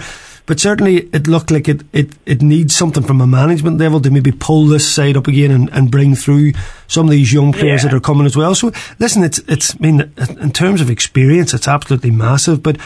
But 0.48 0.58
certainly 0.58 1.08
it 1.12 1.26
looked 1.26 1.50
like 1.50 1.68
it, 1.68 1.82
it, 1.92 2.14
it 2.24 2.40
needs 2.40 2.74
something 2.74 3.02
from 3.02 3.20
a 3.20 3.26
management 3.26 3.76
level 3.76 4.00
to 4.00 4.10
maybe 4.10 4.32
pull 4.32 4.66
this 4.66 4.90
side 4.90 5.14
up 5.14 5.28
again 5.28 5.50
and, 5.50 5.68
and 5.74 5.90
bring 5.90 6.14
through 6.14 6.54
some 6.86 7.04
of 7.04 7.10
these 7.10 7.34
young 7.34 7.52
players 7.52 7.84
yeah. 7.84 7.90
that 7.90 7.96
are 7.96 8.00
coming 8.00 8.24
as 8.24 8.34
well. 8.34 8.54
So 8.54 8.72
listen, 8.98 9.22
it's, 9.22 9.40
it's, 9.40 9.74
I 9.74 9.78
mean, 9.78 10.10
in 10.40 10.50
terms 10.50 10.80
of 10.80 10.88
experience, 10.88 11.52
it's 11.52 11.68
absolutely 11.68 12.12
massive, 12.12 12.62
but 12.62 12.78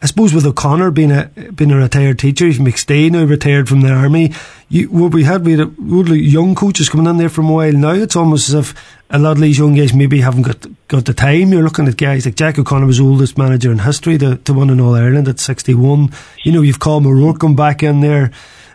I 0.00 0.06
suppose 0.06 0.34
with 0.34 0.46
O'Connor 0.46 0.90
being 0.90 1.12
a 1.12 1.26
being 1.54 1.70
a 1.70 1.76
retired 1.76 2.18
teacher, 2.18 2.46
even 2.46 2.66
McStay 2.66 3.08
now 3.08 3.22
retired 3.22 3.68
from 3.68 3.82
the 3.82 3.92
army. 3.92 4.32
You, 4.68 4.88
what 4.88 5.14
we 5.14 5.22
had 5.22 5.44
we 5.44 5.52
had 5.52 5.60
a, 5.60 6.18
young 6.18 6.56
coaches 6.56 6.88
coming 6.88 7.06
in 7.06 7.18
there 7.18 7.28
for 7.28 7.42
a 7.42 7.46
while. 7.46 7.72
Now 7.72 7.92
it's 7.92 8.16
almost 8.16 8.48
as 8.48 8.54
if 8.54 9.01
a 9.12 9.18
lot 9.18 9.32
of 9.32 9.40
these 9.40 9.58
young 9.58 9.74
guys 9.74 9.92
maybe 9.92 10.20
haven't 10.20 10.42
got 10.42 10.66
got 10.88 11.04
the 11.04 11.12
time. 11.12 11.52
You're 11.52 11.62
looking 11.62 11.86
at 11.86 11.96
guys 11.98 12.24
like 12.24 12.34
Jack 12.34 12.58
O'Connor 12.58 12.86
was 12.86 12.98
the 12.98 13.04
oldest 13.04 13.36
manager 13.36 13.70
in 13.70 13.78
history 13.78 14.16
to, 14.18 14.36
to 14.36 14.54
win 14.54 14.70
an 14.70 14.80
All 14.80 14.94
Ireland 14.94 15.28
at 15.28 15.38
61. 15.38 16.10
You 16.42 16.52
know, 16.52 16.62
you've 16.62 16.80
Colm 16.80 17.06
O'Rourke 17.06 17.38
come 17.38 17.54
back 17.54 17.82
in 17.82 18.00
there. 18.00 18.32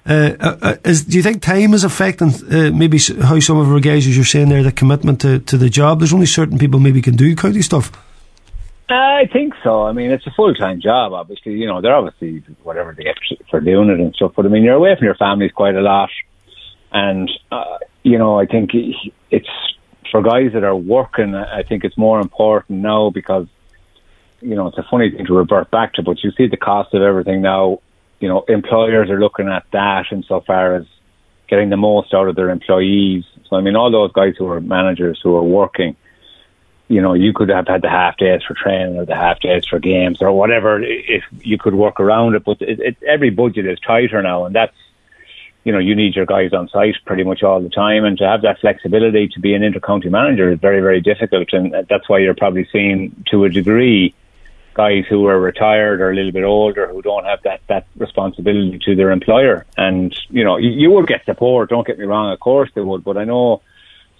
Uh, 0.07 0.35
uh, 0.39 0.57
uh, 0.61 0.75
is, 0.85 1.03
do 1.03 1.17
you 1.17 1.23
think 1.23 1.41
time 1.41 1.73
is 1.73 1.83
affecting 1.83 2.29
uh, 2.49 2.71
maybe 2.71 2.97
how 2.97 3.39
some 3.39 3.57
of 3.57 3.69
our 3.69 3.79
guys, 3.79 4.07
as 4.07 4.15
you're 4.15 4.23
saying 4.23 4.47
there, 4.47 4.63
the 4.63 4.71
commitment 4.71 5.19
to, 5.21 5.39
to 5.39 5.57
the 5.57 5.69
job? 5.69 5.99
There's 5.99 6.13
only 6.13 6.27
certain 6.27 6.57
people 6.57 6.79
maybe 6.79 7.01
can 7.01 7.15
do 7.15 7.35
county 7.35 7.61
stuff. 7.61 7.91
I 8.89 9.27
think 9.33 9.53
so. 9.63 9.83
I 9.83 9.91
mean, 9.91 10.11
it's 10.11 10.25
a 10.27 10.31
full 10.31 10.53
time 10.53 10.79
job. 10.79 11.11
Obviously, 11.11 11.53
you 11.53 11.65
know, 11.65 11.81
they're 11.81 11.95
obviously 11.95 12.43
whatever 12.63 12.93
they 12.93 13.03
get 13.03 13.17
for 13.49 13.59
doing 13.59 13.89
it 13.89 13.99
and 13.99 14.15
stuff. 14.15 14.31
But 14.35 14.45
I 14.45 14.49
mean, 14.49 14.63
you're 14.63 14.75
away 14.75 14.95
from 14.95 15.05
your 15.05 15.15
families 15.15 15.51
quite 15.51 15.75
a 15.75 15.81
lot, 15.81 16.09
and 16.93 17.29
uh, 17.51 17.79
you 18.03 18.17
know, 18.17 18.39
I 18.39 18.45
think 18.45 18.69
it's 19.29 19.49
for 20.11 20.21
guys 20.21 20.53
that 20.53 20.63
are 20.63 20.75
working. 20.75 21.35
I 21.35 21.63
think 21.63 21.83
it's 21.83 21.97
more 21.97 22.19
important 22.19 22.81
now 22.81 23.09
because 23.09 23.47
you 24.41 24.55
know 24.55 24.67
it's 24.67 24.77
a 24.77 24.85
funny 24.89 25.11
thing 25.11 25.25
to 25.25 25.33
revert 25.33 25.71
back 25.71 25.93
to, 25.93 26.03
but 26.03 26.23
you 26.23 26.31
see 26.31 26.47
the 26.47 26.57
cost 26.57 26.93
of 26.93 27.01
everything 27.01 27.41
now. 27.41 27.81
You 28.19 28.29
know, 28.29 28.43
employers 28.47 29.09
are 29.11 29.19
looking 29.19 29.47
at 29.47 29.65
that 29.71 30.05
insofar 30.11 30.75
as 30.75 30.85
getting 31.47 31.69
the 31.69 31.77
most 31.77 32.13
out 32.13 32.27
of 32.27 32.35
their 32.35 32.49
employees. 32.49 33.25
So 33.47 33.55
I 33.55 33.61
mean, 33.61 33.75
all 33.75 33.91
those 33.91 34.11
guys 34.11 34.35
who 34.37 34.47
are 34.47 34.59
managers 34.59 35.19
who 35.23 35.35
are 35.35 35.43
working 35.43 35.95
you 36.87 37.01
know, 37.01 37.13
you 37.13 37.33
could 37.33 37.49
have 37.49 37.67
had 37.67 37.81
the 37.81 37.89
half 37.89 38.17
days 38.17 38.41
for 38.47 38.53
training 38.53 38.97
or 38.97 39.05
the 39.05 39.15
half 39.15 39.39
days 39.39 39.65
for 39.65 39.79
games 39.79 40.21
or 40.21 40.31
whatever 40.31 40.81
if 40.81 41.23
you 41.41 41.57
could 41.57 41.75
work 41.75 41.99
around 41.99 42.35
it. 42.35 42.43
But 42.45 42.61
it, 42.61 42.79
it, 42.79 42.97
every 43.05 43.29
budget 43.29 43.65
is 43.65 43.79
tighter 43.79 44.21
now, 44.21 44.45
and 44.45 44.55
that's 44.55 44.75
you 45.68 45.74
know 45.74 45.80
you 45.80 45.95
need 45.95 46.15
your 46.15 46.26
guys 46.26 46.53
on 46.53 46.70
site 46.70 46.95
pretty 47.05 47.26
much 47.26 47.43
all 47.43 47.59
the 47.59 47.70
time, 47.70 48.05
and 48.05 48.18
to 48.20 48.26
have 48.26 48.41
that 48.43 48.59
flexibility 48.61 49.28
to 49.28 49.39
be 49.41 49.53
an 49.53 49.63
intercounty 49.63 50.09
manager 50.09 50.49
is 50.49 50.59
very 50.59 50.80
very 50.80 51.01
difficult, 51.01 51.49
and 51.51 51.76
that's 51.89 52.07
why 52.07 52.20
you're 52.20 52.34
probably 52.34 52.65
seeing 52.72 52.97
to 53.30 53.43
a 53.43 53.49
degree 53.49 54.15
guys 54.74 55.03
who 55.09 55.26
are 55.26 55.38
retired 55.38 55.99
or 55.99 56.11
a 56.11 56.15
little 56.15 56.32
bit 56.32 56.45
older 56.45 56.88
who 56.88 57.01
don't 57.01 57.26
have 57.26 57.43
that 57.43 57.59
that 57.68 57.86
responsibility 57.97 58.80
to 58.86 58.95
their 58.95 59.11
employer, 59.11 59.65
and 59.76 60.15
you 60.30 60.45
know 60.45 60.55
you, 60.55 60.70
you 60.70 60.89
will 60.89 61.03
get 61.13 61.26
support. 61.26 61.70
Don't 61.70 61.86
get 61.86 61.99
me 61.99 62.05
wrong, 62.05 62.32
of 62.32 62.39
course 62.39 62.70
they 62.74 62.82
would, 62.82 63.03
but 63.03 63.18
I 63.18 63.26
know 63.26 63.61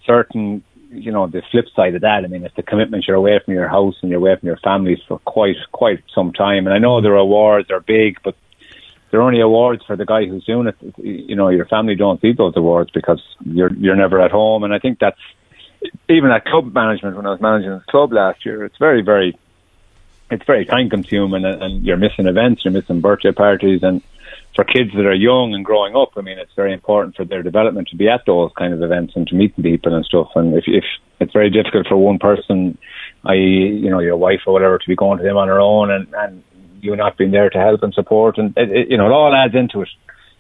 certain 0.06 0.64
you 0.90 1.12
know, 1.12 1.28
the 1.28 1.42
flip 1.52 1.66
side 1.76 1.96
of 1.96 2.02
that, 2.02 2.24
I 2.24 2.28
mean, 2.28 2.46
it's 2.46 2.56
the 2.56 2.64
commitment 2.64 3.06
you're 3.08 3.18
away 3.18 3.38
from 3.44 3.54
your 3.54 3.68
house 3.68 3.96
and 4.02 4.10
you're 4.10 4.20
away 4.22 4.38
from 4.38 4.48
your 4.48 4.58
families 4.58 5.00
for 5.06 5.20
quite, 5.20 5.58
quite 5.74 6.02
some 6.16 6.32
time. 6.32 6.66
And 6.66 6.74
I 6.74 6.78
know 6.78 7.02
the 7.02 7.12
rewards 7.12 7.70
are 7.72 7.82
big, 7.82 8.20
but 8.24 8.36
they're 9.10 9.22
only 9.22 9.42
awards 9.42 9.84
for 9.86 9.96
the 9.96 10.06
guy 10.06 10.26
who's 10.26 10.46
doing 10.46 10.68
it. 10.68 10.76
You 10.98 11.36
know, 11.36 11.50
your 11.50 11.66
family 11.66 11.96
don't 11.96 12.22
see 12.22 12.34
those 12.34 12.54
awards 12.56 12.92
because 12.92 13.22
you're, 13.46 13.74
you're 13.74 13.96
never 13.96 14.20
at 14.22 14.32
home. 14.32 14.64
And 14.64 14.74
I 14.74 14.80
think 14.80 15.00
that's, 15.00 15.20
even 16.10 16.32
at 16.32 16.46
club 16.46 16.74
management, 16.74 17.16
when 17.16 17.26
I 17.26 17.32
was 17.32 17.42
managing 17.42 17.70
the 17.70 17.84
club 17.90 18.12
last 18.12 18.46
year, 18.46 18.66
it's 18.66 18.78
very, 18.78 19.02
very, 19.02 19.38
it's 20.32 20.46
very 20.46 20.66
time 20.66 20.90
consuming 20.90 21.46
and, 21.46 21.62
and 21.62 21.86
you're 21.86 21.98
missing 21.98 22.28
events, 22.28 22.66
you're 22.66 22.74
missing 22.74 23.00
birthday 23.00 23.32
parties 23.32 23.84
and, 23.84 24.02
for 24.58 24.64
kids 24.64 24.90
that 24.96 25.06
are 25.06 25.14
young 25.14 25.54
and 25.54 25.64
growing 25.64 25.96
up, 25.96 26.14
I 26.18 26.22
mean, 26.22 26.40
it's 26.40 26.54
very 26.56 26.74
important 26.74 27.16
for 27.16 27.24
their 27.24 27.44
development 27.44 27.90
to 27.90 27.96
be 27.96 28.10
at 28.10 28.26
those 28.26 28.52
kind 28.58 28.74
of 28.74 28.82
events 28.82 29.14
and 29.16 29.28
to 29.28 29.36
meet 29.36 29.56
people 29.56 29.94
and 29.94 30.04
stuff. 30.04 30.30
And 30.36 30.56
if, 30.56 30.64
if 30.66 30.84
it's 31.20 31.32
very 31.32 31.52
difficult 31.52 31.86
for 31.88 31.96
one 31.96 32.18
person, 32.18 32.76
i.e., 33.26 33.80
you 33.84 33.90
know, 33.92 34.00
your 34.00 34.18
wife 34.18 34.42
or 34.48 34.54
whatever, 34.54 34.80
to 34.80 34.88
be 34.88 34.96
going 34.96 35.20
to 35.20 35.24
them 35.24 35.38
on 35.38 35.48
her 35.48 35.60
own 35.60 35.92
and, 35.92 36.08
and 36.16 36.44
you 36.82 36.96
not 36.96 37.18
being 37.18 37.32
there 37.32 37.50
to 37.50 37.60
help 37.60 37.84
and 37.84 37.94
support, 37.94 38.38
and 38.38 38.58
it, 38.58 38.72
it, 38.72 38.90
you 38.90 38.98
know, 38.98 39.08
it 39.08 39.12
all 39.12 39.34
adds 39.34 39.56
into 39.56 39.82
it. 39.82 39.90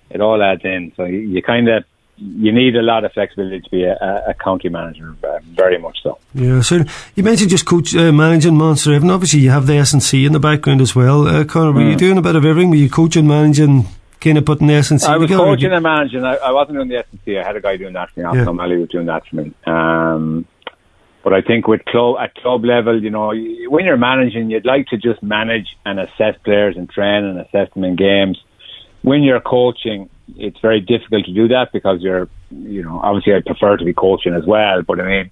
It 0.10 0.22
all 0.22 0.42
adds 0.42 0.64
in. 0.64 0.94
So 0.96 1.04
you, 1.04 1.20
you 1.20 1.42
kind 1.42 1.68
of 1.68 1.84
you 2.18 2.52
need 2.52 2.76
a 2.76 2.82
lot 2.82 3.06
of 3.06 3.14
flexibility 3.14 3.62
to 3.62 3.70
be 3.70 3.84
a, 3.84 4.24
a 4.28 4.34
county 4.34 4.70
manager, 4.70 5.16
uh, 5.24 5.40
very 5.44 5.78
much 5.78 6.00
so. 6.02 6.18
Yeah, 6.34 6.62
so 6.62 6.84
you 7.16 7.24
mentioned 7.24 7.50
just 7.50 7.66
coach 7.66 7.96
uh, 7.96 8.12
managing 8.12 8.54
Monasterevin. 8.54 9.12
Obviously, 9.12 9.42
you 9.42 9.52
have 9.52 9.68
the 9.68 9.76
S 9.76 9.94
and 9.94 10.02
C 10.02 10.26
in 10.26 10.34
the 10.34 10.40
background 10.40 10.82
as 10.82 10.96
well. 10.96 11.28
Uh, 11.28 11.44
Conor, 11.44 11.74
were 11.74 11.82
mm. 11.82 11.92
you 11.92 11.96
doing 11.96 12.18
a 12.18 12.22
bit 12.22 12.36
of 12.36 12.44
everything? 12.44 12.70
Were 12.70 12.76
you 12.76 12.90
coaching, 12.90 13.28
managing, 13.28 13.86
kind 14.20 14.38
of 14.38 14.46
putting 14.46 14.68
the 14.68 14.74
S 14.74 14.90
and 14.90 15.00
C 15.00 15.08
I 15.08 15.18
was 15.18 15.28
together? 15.28 15.44
coaching 15.44 15.72
and 15.72 15.84
managing. 15.84 16.24
I, 16.24 16.36
I, 16.38 16.52
wasn't 16.52 16.78
doing 16.78 16.90
the 16.90 16.98
S 16.98 17.06
and 17.12 17.20
C. 17.24 17.38
I 17.38 17.46
had 17.46 17.56
a 17.56 17.62
guy 17.62 17.78
doing 17.78 17.94
that 17.94 18.10
for 18.10 18.20
me. 18.20 18.40
Yeah. 18.40 18.50
O'Malley 18.50 18.78
was 18.78 18.90
doing 18.90 19.06
that 19.06 19.28
for 19.28 19.36
me. 19.36 19.54
Um, 19.66 20.48
but 21.28 21.34
I 21.34 21.42
think 21.42 21.68
with 21.68 21.84
club 21.84 22.16
at 22.22 22.36
club 22.36 22.64
level, 22.64 23.04
you 23.04 23.10
know, 23.10 23.34
when 23.68 23.84
you're 23.84 23.98
managing, 23.98 24.50
you'd 24.50 24.66
like 24.66 24.88
to 24.88 24.98
just 24.98 25.22
manage 25.22 25.68
and 25.86 26.00
assess 26.00 26.36
players 26.46 26.78
and 26.78 26.90
train 26.90 27.26
and 27.26 27.38
assess 27.42 27.68
them 27.74 27.84
in 27.84 27.98
games. 27.98 28.42
When 29.02 29.24
you're 29.24 29.42
coaching, 29.42 30.10
it's 30.38 30.58
very 30.62 30.80
difficult 30.80 31.26
to 31.26 31.34
do 31.34 31.50
that 31.50 31.74
because 31.74 32.02
you're, 32.02 32.30
you 32.50 32.82
know, 32.82 33.02
obviously 33.04 33.34
I 33.36 33.42
prefer 33.46 33.76
to 33.76 33.84
be 33.84 33.94
coaching 33.94 34.36
as 34.36 34.46
well, 34.46 34.84
but 34.84 35.02
I 35.02 35.04
mean, 35.04 35.32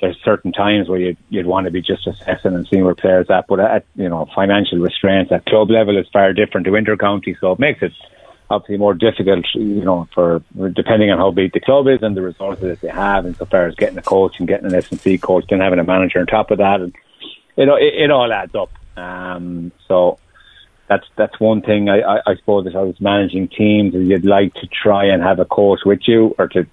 there's 0.00 0.16
certain 0.24 0.52
times 0.52 0.88
where 0.88 1.00
you'd, 1.00 1.18
you'd 1.28 1.46
want 1.46 1.64
to 1.64 1.72
be 1.72 1.82
just 1.82 2.06
assessing 2.06 2.54
and 2.54 2.64
seeing 2.68 2.84
where 2.84 2.94
players 2.94 3.26
at, 3.28 3.48
but 3.48 3.58
at, 3.58 3.84
you 3.96 4.08
know, 4.08 4.28
financial 4.32 4.78
restraints 4.78 5.32
at 5.32 5.44
club 5.46 5.70
level 5.70 5.98
is 5.98 6.06
far 6.12 6.34
different 6.34 6.66
to 6.66 6.70
intercounty, 6.70 7.34
so 7.40 7.50
it 7.50 7.58
makes 7.58 7.82
it 7.82 7.90
obviously 8.48 8.76
more 8.76 8.94
difficult, 8.94 9.44
you 9.54 9.84
know, 9.84 10.08
for 10.14 10.42
depending 10.72 11.10
on 11.10 11.18
how 11.18 11.30
big 11.30 11.52
the 11.52 11.60
club 11.60 11.88
is 11.88 12.02
and 12.02 12.16
the 12.16 12.22
resources 12.22 12.62
that 12.62 12.80
they 12.80 12.88
have, 12.88 13.26
insofar 13.26 13.66
as 13.66 13.74
getting 13.74 13.98
a 13.98 14.02
coach 14.02 14.38
and 14.38 14.48
getting 14.48 14.66
an 14.66 14.74
S 14.74 14.90
and 14.90 15.00
C 15.00 15.18
coach, 15.18 15.44
then 15.50 15.60
having 15.60 15.78
a 15.78 15.84
manager 15.84 16.20
on 16.20 16.26
top 16.26 16.50
of 16.50 16.58
that, 16.58 16.80
and 16.80 16.94
it 17.56 17.68
it, 17.68 18.02
it 18.04 18.10
all 18.10 18.32
adds 18.32 18.54
up. 18.54 18.70
Um, 18.96 19.72
so 19.88 20.18
that's 20.88 21.06
that's 21.16 21.38
one 21.40 21.62
thing. 21.62 21.88
I, 21.88 22.00
I, 22.00 22.20
I 22.26 22.36
suppose 22.36 22.66
if 22.66 22.76
I 22.76 22.82
was 22.82 23.00
managing 23.00 23.48
teams, 23.48 23.94
you'd 23.94 24.24
like 24.24 24.54
to 24.54 24.66
try 24.66 25.06
and 25.06 25.22
have 25.22 25.40
a 25.40 25.44
coach 25.44 25.80
with 25.84 26.06
you, 26.06 26.34
or 26.38 26.48
to 26.48 26.66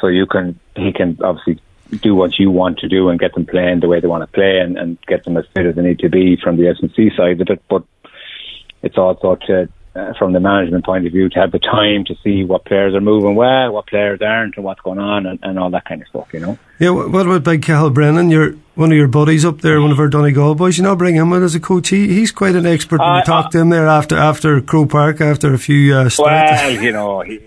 so 0.00 0.06
you 0.06 0.26
can 0.26 0.58
he 0.76 0.92
can 0.92 1.18
obviously 1.22 1.60
do 1.98 2.14
what 2.14 2.38
you 2.38 2.50
want 2.50 2.78
to 2.78 2.88
do 2.88 3.08
and 3.08 3.18
get 3.18 3.34
them 3.34 3.44
playing 3.44 3.80
the 3.80 3.88
way 3.88 3.98
they 4.00 4.06
want 4.06 4.22
to 4.22 4.32
play 4.32 4.60
and, 4.60 4.78
and 4.78 4.96
get 5.08 5.24
them 5.24 5.36
as 5.36 5.44
fit 5.54 5.66
as 5.66 5.74
they 5.74 5.82
need 5.82 5.98
to 5.98 6.08
be 6.08 6.36
from 6.36 6.56
the 6.56 6.68
S 6.68 6.76
and 6.80 6.92
C 6.94 7.10
side 7.16 7.40
of 7.40 7.50
it. 7.50 7.62
But 7.68 7.82
it's 8.82 8.96
also 8.96 9.36
to 9.46 9.68
uh, 9.94 10.12
from 10.18 10.32
the 10.32 10.40
management 10.40 10.84
point 10.84 11.06
of 11.06 11.12
view 11.12 11.28
to 11.28 11.40
have 11.40 11.50
the 11.50 11.58
time 11.58 12.04
to 12.04 12.14
see 12.22 12.44
what 12.44 12.64
players 12.64 12.94
are 12.94 13.00
moving 13.00 13.34
well, 13.34 13.72
what 13.72 13.86
players 13.86 14.20
aren't, 14.22 14.56
and 14.56 14.64
what's 14.64 14.80
going 14.80 14.98
on, 14.98 15.26
and, 15.26 15.38
and 15.42 15.58
all 15.58 15.70
that 15.70 15.84
kind 15.84 16.00
of 16.00 16.08
stuff, 16.08 16.28
you 16.32 16.40
know. 16.40 16.58
Yeah, 16.78 16.90
what 16.90 17.26
about 17.26 17.44
Big 17.44 17.62
Cathal 17.62 17.90
Brennan? 17.90 18.30
You're 18.30 18.52
one 18.74 18.92
of 18.92 18.96
your 18.96 19.08
buddies 19.08 19.44
up 19.44 19.60
there, 19.60 19.80
one 19.80 19.90
of 19.90 19.98
our 19.98 20.08
Donegal 20.08 20.54
boys. 20.54 20.78
You 20.78 20.84
know, 20.84 20.96
bring 20.96 21.16
him 21.16 21.32
in 21.32 21.42
as 21.42 21.54
a 21.54 21.60
coach. 21.60 21.88
He, 21.88 22.08
he's 22.08 22.30
quite 22.30 22.54
an 22.54 22.66
expert. 22.66 23.00
Uh, 23.00 23.16
we 23.16 23.22
talked 23.24 23.48
uh, 23.48 23.50
to 23.50 23.58
him 23.58 23.68
there 23.70 23.88
after 23.88 24.16
after 24.16 24.60
Croke 24.60 24.90
Park, 24.90 25.20
after 25.20 25.52
a 25.52 25.58
few 25.58 25.94
uh, 25.94 26.08
Well, 26.18 26.70
you 26.70 26.92
know, 26.92 27.20
he, 27.20 27.40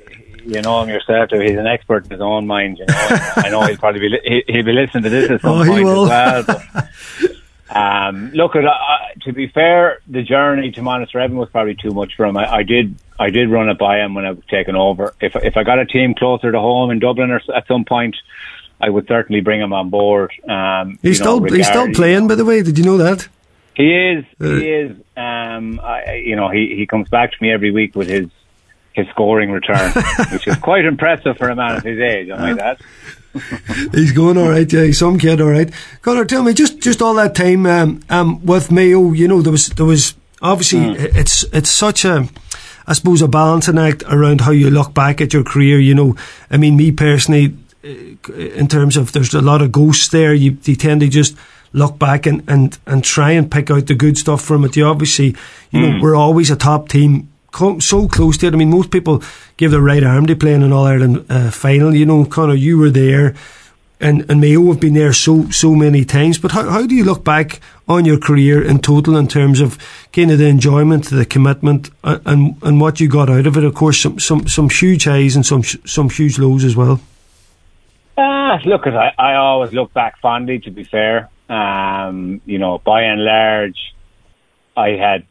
you 0.46 0.62
know 0.62 0.84
him 0.84 0.90
yourself. 0.90 1.30
He's 1.32 1.58
an 1.58 1.68
expert 1.68 2.06
in 2.06 2.12
his 2.12 2.22
own 2.22 2.46
mind. 2.46 2.78
You 2.80 2.86
know, 2.86 2.96
I 3.38 3.50
know 3.50 3.62
he'll 3.64 3.78
probably 3.78 4.02
be 4.02 4.44
he, 4.48 4.58
will 4.58 4.66
be 4.66 4.74
listening 4.74 5.04
to 5.04 5.10
this 5.10 5.32
at 5.32 5.42
some 5.42 5.52
oh, 5.52 5.66
point 5.66 5.88
as 5.88 6.10
well. 6.10 6.44
But, 7.22 7.43
um, 7.74 8.32
look, 8.34 8.56
at, 8.56 8.66
uh, 8.66 8.72
to 9.22 9.34
be 9.34 9.48
fair, 9.48 10.00
the 10.08 10.22
journey 10.22 10.72
to 10.72 10.82
Monasterevin 10.82 11.34
was 11.34 11.50
probably 11.50 11.76
too 11.76 11.92
much 11.92 12.16
for 12.16 12.26
him. 12.26 12.38
I, 12.38 12.58
I, 12.58 12.64
did, 12.64 12.96
I 13.20 13.30
did 13.30 13.50
run 13.50 13.70
it 13.70 13.78
by 13.78 14.00
him 14.00 14.14
when 14.14 14.26
I 14.26 14.32
was 14.32 14.46
taken 14.46 14.76
over. 14.76 15.14
If 15.20 15.36
if 15.36 15.58
I 15.58 15.64
got 15.64 15.80
a 15.80 15.86
team 15.86 16.14
closer 16.14 16.52
to 16.52 16.60
home 16.60 16.92
in 16.92 17.00
Dublin 17.00 17.32
or 17.32 17.42
at 17.56 17.68
some 17.68 17.86
point, 17.86 18.16
I 18.80 18.90
would 18.90 19.08
certainly 19.08 19.42
bring 19.42 19.62
him 19.62 19.74
on 19.74 19.90
board. 19.90 20.32
Um, 20.48 21.00
he's 21.02 21.18
still 21.18 21.40
know, 21.40 21.54
he's 21.54 21.68
still 21.68 21.92
playing, 21.94 22.28
by 22.28 22.36
the 22.36 22.46
way. 22.46 22.62
Did 22.62 22.78
you 22.78 22.84
know 22.84 22.98
that? 22.98 23.28
He 23.76 23.92
is. 23.92 24.26
Uh, 24.40 24.56
he 24.56 24.70
is. 24.70 24.98
Um, 25.18 25.80
I, 25.80 26.16
you 26.16 26.36
know, 26.36 26.50
he 26.50 26.76
he 26.76 26.86
comes 26.86 27.10
back 27.10 27.32
to 27.32 27.38
me 27.42 27.52
every 27.52 27.72
week 27.72 27.96
with 27.96 28.08
his 28.08 28.28
his 28.94 29.08
scoring 29.10 29.52
return, 29.52 29.92
which 30.32 30.48
is 30.48 30.56
quite 30.58 30.86
impressive 30.86 31.38
for 31.38 31.50
a 31.50 31.56
man 31.56 31.78
of 31.78 31.84
his 31.84 32.00
age. 32.00 32.30
I 32.30 32.54
might 32.54 32.60
add. 32.60 32.78
he's 33.94 34.12
going 34.12 34.38
all 34.38 34.50
right. 34.50 34.72
Yeah, 34.72 34.84
he's 34.84 35.00
some 35.00 35.18
kid, 35.18 35.42
all 35.42 35.50
right. 35.50 35.72
Conor, 36.02 36.26
tell 36.26 36.44
me, 36.44 36.54
just 36.54 36.80
just 36.80 37.02
all 37.02 37.16
that 37.16 37.36
time 37.36 37.66
um, 37.66 38.02
um, 38.10 38.46
with 38.46 38.72
Mayo, 38.72 39.12
you 39.12 39.28
know, 39.28 39.42
there 39.42 39.52
was 39.52 39.68
there 39.70 39.86
was 39.86 40.14
obviously 40.42 40.80
mm. 40.80 41.16
it's 41.16 41.44
it's 41.52 41.72
such 41.72 42.06
a. 42.06 42.28
I 42.86 42.92
suppose 42.92 43.22
a 43.22 43.30
balancing 43.30 43.78
act 43.78 44.04
around 44.10 44.42
how 44.42 44.52
you 44.52 44.70
look 44.70 44.94
back 44.94 45.22
at 45.22 45.32
your 45.32 45.46
career. 45.46 45.80
You 45.80 45.96
know, 45.96 46.18
I 46.52 46.58
mean, 46.58 46.76
me 46.76 46.92
personally, 46.92 47.56
uh, 47.82 48.34
in 48.34 48.68
terms 48.68 48.98
of 48.98 49.14
there's 49.14 49.34
a 49.34 49.40
lot 49.40 49.62
of 49.62 49.72
ghosts 49.72 50.10
there. 50.10 50.34
You, 50.34 50.58
you 50.66 50.76
tend 50.76 51.00
to 51.00 51.08
just 51.08 51.38
look 51.72 51.98
back 51.98 52.26
and, 52.26 52.44
and, 52.46 52.78
and 52.86 53.02
try 53.02 53.32
and 53.32 53.50
pick 53.50 53.72
out 53.72 53.88
the 53.88 53.96
good 53.96 54.18
stuff 54.18 54.42
from 54.42 54.66
it. 54.66 54.76
You 54.76 54.86
obviously, 54.86 55.28
you 55.72 55.80
mm. 55.80 55.82
know, 55.82 55.92
hmm. 55.94 56.02
we're 56.02 56.16
always 56.16 56.52
a 56.52 56.58
top 56.58 56.90
team 56.90 57.30
so 57.54 58.08
close 58.08 58.38
to 58.38 58.48
it. 58.48 58.54
I 58.54 58.58
mean, 58.58 58.70
most 58.70 58.92
people 58.92 59.24
give 59.58 59.72
their 59.72 59.82
right 59.82 60.04
arm 60.04 60.26
to 60.28 60.36
playing 60.36 60.64
an 60.64 60.74
All 60.74 60.86
Ireland 60.86 61.26
uh, 61.30 61.52
final. 61.52 61.94
You 61.94 62.06
know, 62.06 62.26
Conor, 62.26 62.56
you 62.56 62.78
were 62.78 62.90
there, 62.90 63.36
and 64.00 64.26
and 64.30 64.42
Mayo 64.42 64.66
have 64.68 64.80
been 64.80 64.94
there 64.94 65.14
so 65.14 65.50
so 65.50 65.76
many 65.76 66.06
times. 66.06 66.38
But 66.38 66.52
how 66.52 66.70
how 66.70 66.86
do 66.86 66.96
you 66.96 67.04
look 67.04 67.24
back 67.24 67.62
on 67.88 68.06
your 68.06 68.20
career 68.20 68.64
in 68.64 68.80
total 68.80 69.16
in 69.16 69.28
terms 69.28 69.60
of 69.60 69.78
kind 70.12 70.32
of 70.32 70.40
the 70.40 70.48
enjoyment, 70.48 71.10
the 71.10 71.26
commitment, 71.26 71.90
uh, 72.04 72.20
and 72.26 72.56
and 72.64 72.82
what 72.82 73.00
you 73.00 73.08
got 73.08 73.30
out 73.30 73.48
of 73.48 73.58
it? 73.58 73.64
Of 73.64 73.76
course, 73.76 74.00
some 74.00 74.20
some 74.20 74.48
some 74.48 74.70
huge 74.70 75.06
highs 75.06 75.36
and 75.36 75.46
some 75.46 75.64
some 75.64 76.10
huge 76.10 76.40
lows 76.40 76.64
as 76.64 76.76
well. 76.76 77.00
Ah, 78.18 78.60
look, 78.66 78.86
I 78.88 79.14
I 79.18 79.36
always 79.36 79.74
look 79.74 79.94
back 79.94 80.20
fondly. 80.20 80.60
To 80.60 80.72
be 80.72 80.84
fair, 80.84 81.30
um, 81.50 82.42
you 82.46 82.58
know, 82.58 82.80
by 82.80 83.04
and 83.04 83.24
large, 83.24 83.94
I 84.76 84.90
had 84.90 85.26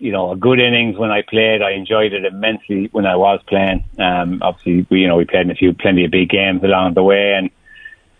you 0.00 0.12
know, 0.12 0.32
a 0.32 0.36
good 0.36 0.58
innings 0.58 0.96
when 0.96 1.10
I 1.10 1.20
played. 1.22 1.60
I 1.60 1.72
enjoyed 1.72 2.14
it 2.14 2.24
immensely 2.24 2.88
when 2.90 3.04
I 3.04 3.16
was 3.16 3.40
playing. 3.46 3.84
Um, 3.98 4.40
obviously, 4.42 4.86
we, 4.88 5.00
you 5.00 5.08
know, 5.08 5.16
we 5.16 5.26
played 5.26 5.42
in 5.42 5.50
a 5.50 5.54
few, 5.54 5.74
plenty 5.74 6.06
of 6.06 6.10
big 6.10 6.30
games 6.30 6.64
along 6.64 6.94
the 6.94 7.02
way 7.02 7.34
and 7.34 7.50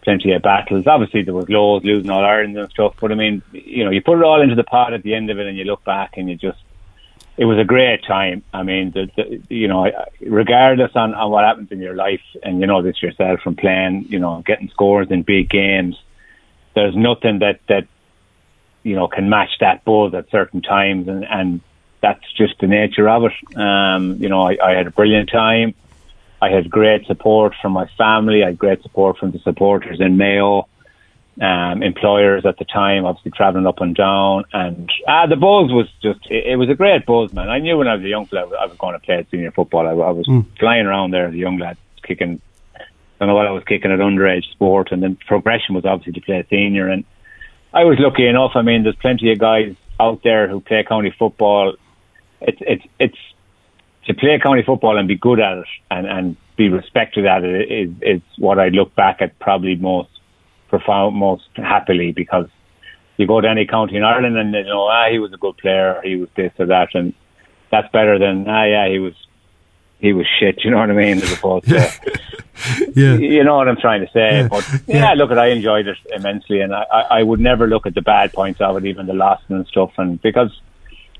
plenty 0.02 0.32
of 0.32 0.42
battles. 0.42 0.86
Obviously, 0.86 1.22
there 1.22 1.34
was 1.34 1.48
lows, 1.48 1.82
losing 1.82 2.10
all 2.10 2.22
Ireland 2.22 2.58
and 2.58 2.70
stuff. 2.70 2.94
But 3.00 3.12
I 3.12 3.14
mean, 3.14 3.42
you 3.52 3.84
know, 3.84 3.90
you 3.90 4.02
put 4.02 4.18
it 4.18 4.24
all 4.24 4.42
into 4.42 4.54
the 4.54 4.62
pot 4.62 4.92
at 4.92 5.02
the 5.02 5.14
end 5.14 5.30
of 5.30 5.38
it, 5.38 5.46
and 5.46 5.56
you 5.56 5.64
look 5.64 5.82
back 5.82 6.18
and 6.18 6.28
you 6.28 6.36
just, 6.36 6.58
it 7.38 7.46
was 7.46 7.58
a 7.58 7.64
great 7.64 8.04
time. 8.04 8.42
I 8.52 8.62
mean, 8.62 8.90
the, 8.90 9.10
the, 9.16 9.42
you 9.48 9.66
know, 9.66 9.90
regardless 10.20 10.92
on, 10.94 11.14
on 11.14 11.30
what 11.30 11.44
happens 11.44 11.72
in 11.72 11.80
your 11.80 11.94
life, 11.94 12.20
and 12.42 12.60
you 12.60 12.66
know 12.66 12.82
this 12.82 13.02
yourself 13.02 13.40
from 13.40 13.56
playing, 13.56 14.04
you 14.10 14.18
know, 14.18 14.42
getting 14.44 14.68
scores 14.68 15.10
in 15.10 15.22
big 15.22 15.48
games. 15.48 15.98
There's 16.74 16.94
nothing 16.94 17.38
that 17.38 17.60
that 17.68 17.88
you 18.82 18.96
know 18.96 19.08
can 19.08 19.30
match 19.30 19.50
that 19.60 19.82
buzz 19.86 20.12
at 20.12 20.30
certain 20.30 20.60
times, 20.60 21.08
and 21.08 21.24
and 21.24 21.60
that's 22.00 22.32
just 22.32 22.58
the 22.60 22.66
nature 22.66 23.08
of 23.08 23.24
it. 23.24 23.58
Um, 23.58 24.16
you 24.20 24.28
know, 24.28 24.42
I, 24.42 24.56
I 24.62 24.70
had 24.72 24.86
a 24.86 24.90
brilliant 24.90 25.30
time. 25.30 25.74
I 26.42 26.50
had 26.50 26.70
great 26.70 27.06
support 27.06 27.54
from 27.60 27.72
my 27.72 27.86
family. 27.98 28.42
I 28.42 28.46
had 28.46 28.58
great 28.58 28.82
support 28.82 29.18
from 29.18 29.30
the 29.32 29.38
supporters 29.40 30.00
in 30.00 30.16
Mayo, 30.16 30.66
um, 31.40 31.82
employers 31.82 32.46
at 32.46 32.56
the 32.58 32.64
time, 32.64 33.04
obviously 33.04 33.32
traveling 33.32 33.66
up 33.66 33.80
and 33.80 33.94
down. 33.94 34.44
And 34.52 34.90
uh, 35.06 35.26
the 35.26 35.36
buzz 35.36 35.70
was 35.70 35.88
just, 36.02 36.20
it, 36.30 36.46
it, 36.46 36.56
was 36.56 36.70
a 36.70 36.74
great 36.74 37.04
buzz, 37.04 37.32
man. 37.34 37.50
I 37.50 37.58
knew 37.58 37.76
when 37.76 37.88
I 37.88 37.96
was 37.96 38.04
a 38.04 38.08
young 38.08 38.26
lad 38.32 38.48
I 38.58 38.66
was 38.66 38.76
going 38.78 38.94
to 38.94 39.00
play 39.00 39.26
senior 39.30 39.50
football. 39.50 39.86
I, 39.86 39.90
I 39.90 40.10
was 40.10 40.26
mm. 40.26 40.46
flying 40.58 40.86
around 40.86 41.10
there 41.10 41.26
as 41.26 41.34
a 41.34 41.38
young 41.38 41.58
lad, 41.58 41.76
kicking, 42.02 42.40
I 42.74 42.84
don't 43.18 43.28
know 43.28 43.34
what 43.34 43.46
I 43.46 43.52
was 43.52 43.64
kicking 43.64 43.92
at 43.92 43.98
underage 43.98 44.50
sport. 44.50 44.92
And 44.92 45.02
then 45.02 45.16
progression 45.16 45.74
was 45.74 45.84
obviously 45.84 46.14
to 46.14 46.20
play 46.22 46.46
senior. 46.48 46.88
And 46.88 47.04
I 47.74 47.84
was 47.84 47.98
lucky 47.98 48.26
enough. 48.26 48.52
I 48.54 48.62
mean, 48.62 48.82
there's 48.82 48.96
plenty 48.96 49.30
of 49.30 49.38
guys 49.38 49.76
out 50.00 50.22
there 50.24 50.48
who 50.48 50.60
play 50.60 50.84
county 50.88 51.14
football 51.18 51.74
it's 52.40 52.58
it's 52.60 52.84
it's 52.98 53.18
to 54.06 54.14
play 54.14 54.38
county 54.42 54.62
football 54.62 54.96
and 54.98 55.06
be 55.08 55.16
good 55.16 55.40
at 55.40 55.58
it 55.58 55.66
and 55.90 56.06
and 56.06 56.36
be 56.56 56.68
respected 56.68 57.26
at 57.26 57.44
it 57.44 57.70
is 57.70 57.90
is 58.02 58.22
what 58.38 58.58
I 58.58 58.68
look 58.68 58.94
back 58.94 59.20
at 59.20 59.38
probably 59.38 59.76
most 59.76 60.10
profound 60.68 61.16
most 61.16 61.48
happily 61.56 62.12
because 62.12 62.46
you 63.16 63.26
go 63.26 63.40
to 63.40 63.48
any 63.48 63.66
county 63.66 63.96
in 63.96 64.02
Ireland 64.04 64.36
and 64.38 64.54
you 64.54 64.64
know 64.64 64.84
ah 64.86 65.08
he 65.10 65.18
was 65.18 65.32
a 65.32 65.36
good 65.36 65.56
player 65.58 66.00
he 66.04 66.16
was 66.16 66.28
this 66.36 66.52
or 66.58 66.66
that 66.66 66.88
and 66.94 67.12
that's 67.70 67.90
better 67.92 68.18
than 68.18 68.46
ah 68.48 68.64
yeah 68.64 68.88
he 68.88 68.98
was 68.98 69.14
he 69.98 70.12
was 70.12 70.26
shit 70.38 70.60
you 70.64 70.70
know 70.70 70.78
what 70.78 70.90
I 70.90 70.94
mean 70.94 71.18
as 71.18 71.32
opposed 71.32 71.66
to 71.68 71.90
Yeah. 72.94 73.16
You 73.16 73.42
know 73.44 73.56
what 73.56 73.68
I'm 73.68 73.76
trying 73.78 74.02
to 74.02 74.12
say. 74.12 74.40
Yeah. 74.40 74.48
But 74.48 74.68
Yeah. 74.86 74.96
yeah, 74.96 75.14
look, 75.14 75.30
at 75.30 75.38
I 75.38 75.46
enjoyed 75.46 75.86
it 75.86 75.96
immensely, 76.14 76.60
and 76.60 76.74
I, 76.74 76.82
I, 76.92 77.00
I 77.20 77.22
would 77.22 77.40
never 77.40 77.66
look 77.66 77.86
at 77.86 77.94
the 77.94 78.02
bad 78.02 78.34
points 78.34 78.60
of 78.60 78.76
it, 78.76 78.84
even 78.84 79.06
the 79.06 79.14
losses 79.14 79.46
and 79.48 79.66
stuff. 79.66 79.92
And 79.96 80.20
because 80.20 80.50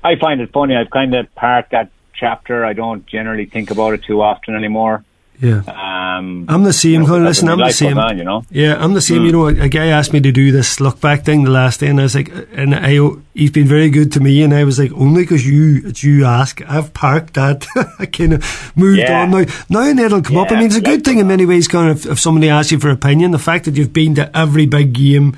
I 0.03 0.15
find 0.15 0.41
it 0.41 0.51
funny, 0.51 0.75
I've 0.75 0.89
kind 0.89 1.13
of 1.15 1.33
parked 1.35 1.71
that 1.71 1.89
chapter. 2.13 2.65
I 2.65 2.73
don't 2.73 3.05
generally 3.05 3.45
think 3.45 3.71
about 3.71 3.93
it 3.93 4.03
too 4.03 4.21
often 4.21 4.55
anymore. 4.55 5.03
Yeah. 5.39 5.63
Um, 5.65 6.45
I'm 6.47 6.61
the 6.63 6.71
same, 6.73 7.01
you 7.01 7.07
know, 7.07 7.17
Listen, 7.17 7.49
I'm 7.49 7.57
the 7.57 7.71
same. 7.71 7.97
on, 7.97 8.15
you 8.19 8.23
know. 8.23 8.43
Yeah, 8.51 8.75
I'm 8.77 8.93
the 8.93 9.01
same. 9.01 9.23
Mm. 9.23 9.25
You 9.25 9.31
know, 9.31 9.47
a 9.47 9.69
guy 9.69 9.87
asked 9.87 10.13
me 10.13 10.19
to 10.21 10.31
do 10.31 10.51
this 10.51 10.79
look 10.79 11.01
back 11.01 11.23
thing 11.25 11.43
the 11.45 11.49
last 11.49 11.79
day, 11.79 11.87
and 11.87 11.99
I 11.99 12.03
was 12.03 12.13
like, 12.13 12.31
and 12.53 12.75
I, 12.75 12.99
he's 13.33 13.49
been 13.49 13.65
very 13.65 13.89
good 13.89 14.11
to 14.11 14.19
me, 14.19 14.43
and 14.43 14.53
I 14.53 14.65
was 14.65 14.77
like, 14.77 14.91
only 14.93 15.23
because 15.23 15.47
you, 15.47 15.81
it's 15.85 16.03
you 16.03 16.25
ask. 16.25 16.61
I've 16.69 16.93
parked 16.93 17.33
that. 17.33 17.65
I 17.99 18.05
kind 18.05 18.33
of 18.33 18.71
moved 18.75 18.99
Yeah. 18.99 19.23
on 19.23 19.31
now. 19.31 19.45
Now 19.67 19.81
and 19.81 19.97
then 19.97 20.05
it'll 20.05 20.21
come 20.21 20.37
up. 20.37 20.51
I 20.51 20.57
mean, 20.57 20.65
it's 20.67 20.75
a 20.75 20.81
good 20.81 21.03
thing 21.03 21.17
in 21.17 21.27
many 21.27 21.47
ways, 21.47 21.67
kind 21.67 21.89
of, 21.89 22.05
if 22.05 22.19
somebody 22.19 22.49
asks 22.49 22.71
you 22.71 22.79
for 22.79 22.91
opinion, 22.91 23.31
the 23.31 23.39
fact 23.39 23.65
that 23.65 23.75
you've 23.75 23.93
been 23.93 24.13
to 24.15 24.37
every 24.37 24.67
big 24.67 24.93
game 24.93 25.35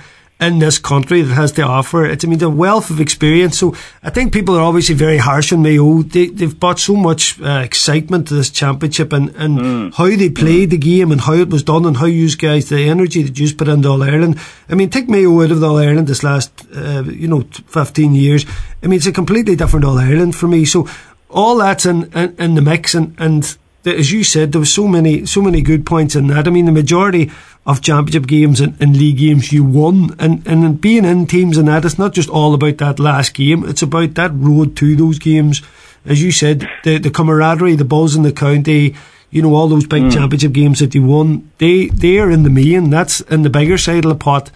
in 0.47 0.59
this 0.59 0.77
country 0.77 1.21
that 1.21 1.33
has 1.33 1.51
to 1.53 1.63
offer. 1.63 2.05
It's, 2.05 2.23
I 2.23 2.27
mean, 2.27 2.39
the 2.39 2.49
wealth 2.49 2.89
of 2.89 2.99
experience. 2.99 3.57
So 3.59 3.75
I 4.03 4.09
think 4.09 4.33
people 4.33 4.55
are 4.55 4.61
obviously 4.61 4.95
very 4.95 5.17
harsh 5.17 5.51
on 5.53 5.61
me. 5.61 5.79
Oh, 5.79 6.01
they, 6.03 6.27
they've 6.27 6.59
brought 6.59 6.79
so 6.79 6.95
much 6.95 7.39
uh, 7.41 7.61
excitement 7.63 8.27
to 8.27 8.33
this 8.35 8.49
championship 8.49 9.13
and, 9.13 9.29
and 9.35 9.59
Mm. 9.59 9.93
how 9.93 10.07
they 10.07 10.29
played 10.29 10.69
the 10.71 10.77
game 10.77 11.11
and 11.11 11.21
how 11.21 11.33
it 11.33 11.49
was 11.49 11.63
done 11.63 11.85
and 11.85 11.97
how 11.97 12.05
you 12.05 12.29
guys, 12.35 12.69
the 12.69 12.89
energy 12.89 13.23
that 13.23 13.37
you 13.39 13.53
put 13.55 13.67
into 13.67 13.89
All 13.89 14.03
Ireland. 14.03 14.39
I 14.69 14.75
mean, 14.75 14.89
take 14.89 15.07
Mayo 15.09 15.41
out 15.41 15.51
of 15.51 15.63
All 15.63 15.77
Ireland 15.77 16.07
this 16.07 16.23
last, 16.23 16.51
uh, 16.75 17.03
you 17.05 17.27
know, 17.27 17.41
15 17.67 18.13
years. 18.15 18.45
I 18.81 18.87
mean, 18.87 18.97
it's 18.97 19.07
a 19.07 19.11
completely 19.11 19.55
different 19.55 19.85
All 19.85 19.97
Ireland 19.97 20.35
for 20.35 20.47
me. 20.47 20.65
So 20.65 20.87
all 21.29 21.57
that's 21.57 21.85
in, 21.85 22.11
in, 22.13 22.35
in 22.37 22.55
the 22.55 22.61
mix 22.61 22.93
and, 22.93 23.15
and 23.17 23.57
the, 23.84 23.95
as 23.95 24.11
you 24.11 24.23
said, 24.23 24.51
there 24.51 24.59
was 24.59 24.73
so 24.73 24.88
many, 24.88 25.25
so 25.25 25.41
many 25.41 25.61
good 25.61 25.86
points 25.86 26.15
in 26.15 26.27
that. 26.27 26.47
I 26.47 26.51
mean, 26.51 26.65
the 26.65 26.71
majority 26.71 27.31
of 27.65 27.81
championship 27.81 28.27
games 28.27 28.59
and, 28.59 28.75
and 28.81 28.97
league 28.97 29.17
games 29.17 29.51
you 29.51 29.63
won, 29.63 30.15
and 30.19 30.45
and 30.47 30.81
being 30.81 31.05
in 31.05 31.27
teams 31.27 31.57
and 31.57 31.67
that, 31.67 31.86
it's 31.86 31.99
not 31.99 32.13
just 32.13 32.29
all 32.29 32.53
about 32.53 32.77
that 32.77 32.99
last 32.99 33.34
game. 33.34 33.67
It's 33.67 33.81
about 33.81 34.15
that 34.15 34.31
road 34.34 34.75
to 34.77 34.95
those 34.95 35.19
games. 35.19 35.61
As 36.05 36.23
you 36.23 36.31
said, 36.31 36.67
the 36.84 36.97
the 36.97 37.11
camaraderie, 37.11 37.75
the 37.75 37.86
buzz 37.86 38.15
in 38.15 38.23
the 38.23 38.31
county, 38.31 38.95
you 39.31 39.41
know, 39.41 39.55
all 39.55 39.67
those 39.67 39.88
big 39.88 40.03
mm. 40.03 40.13
championship 40.13 40.53
games 40.53 40.79
that 40.79 40.95
you 40.95 41.03
won. 41.03 41.51
They 41.57 41.88
they 41.88 42.19
are 42.19 42.31
in 42.31 42.43
the 42.43 42.49
main. 42.49 42.89
That's 42.89 43.21
in 43.21 43.43
the 43.43 43.49
bigger 43.49 43.77
side 43.77 44.05
of 44.05 44.09
the 44.09 44.15
pot 44.15 44.49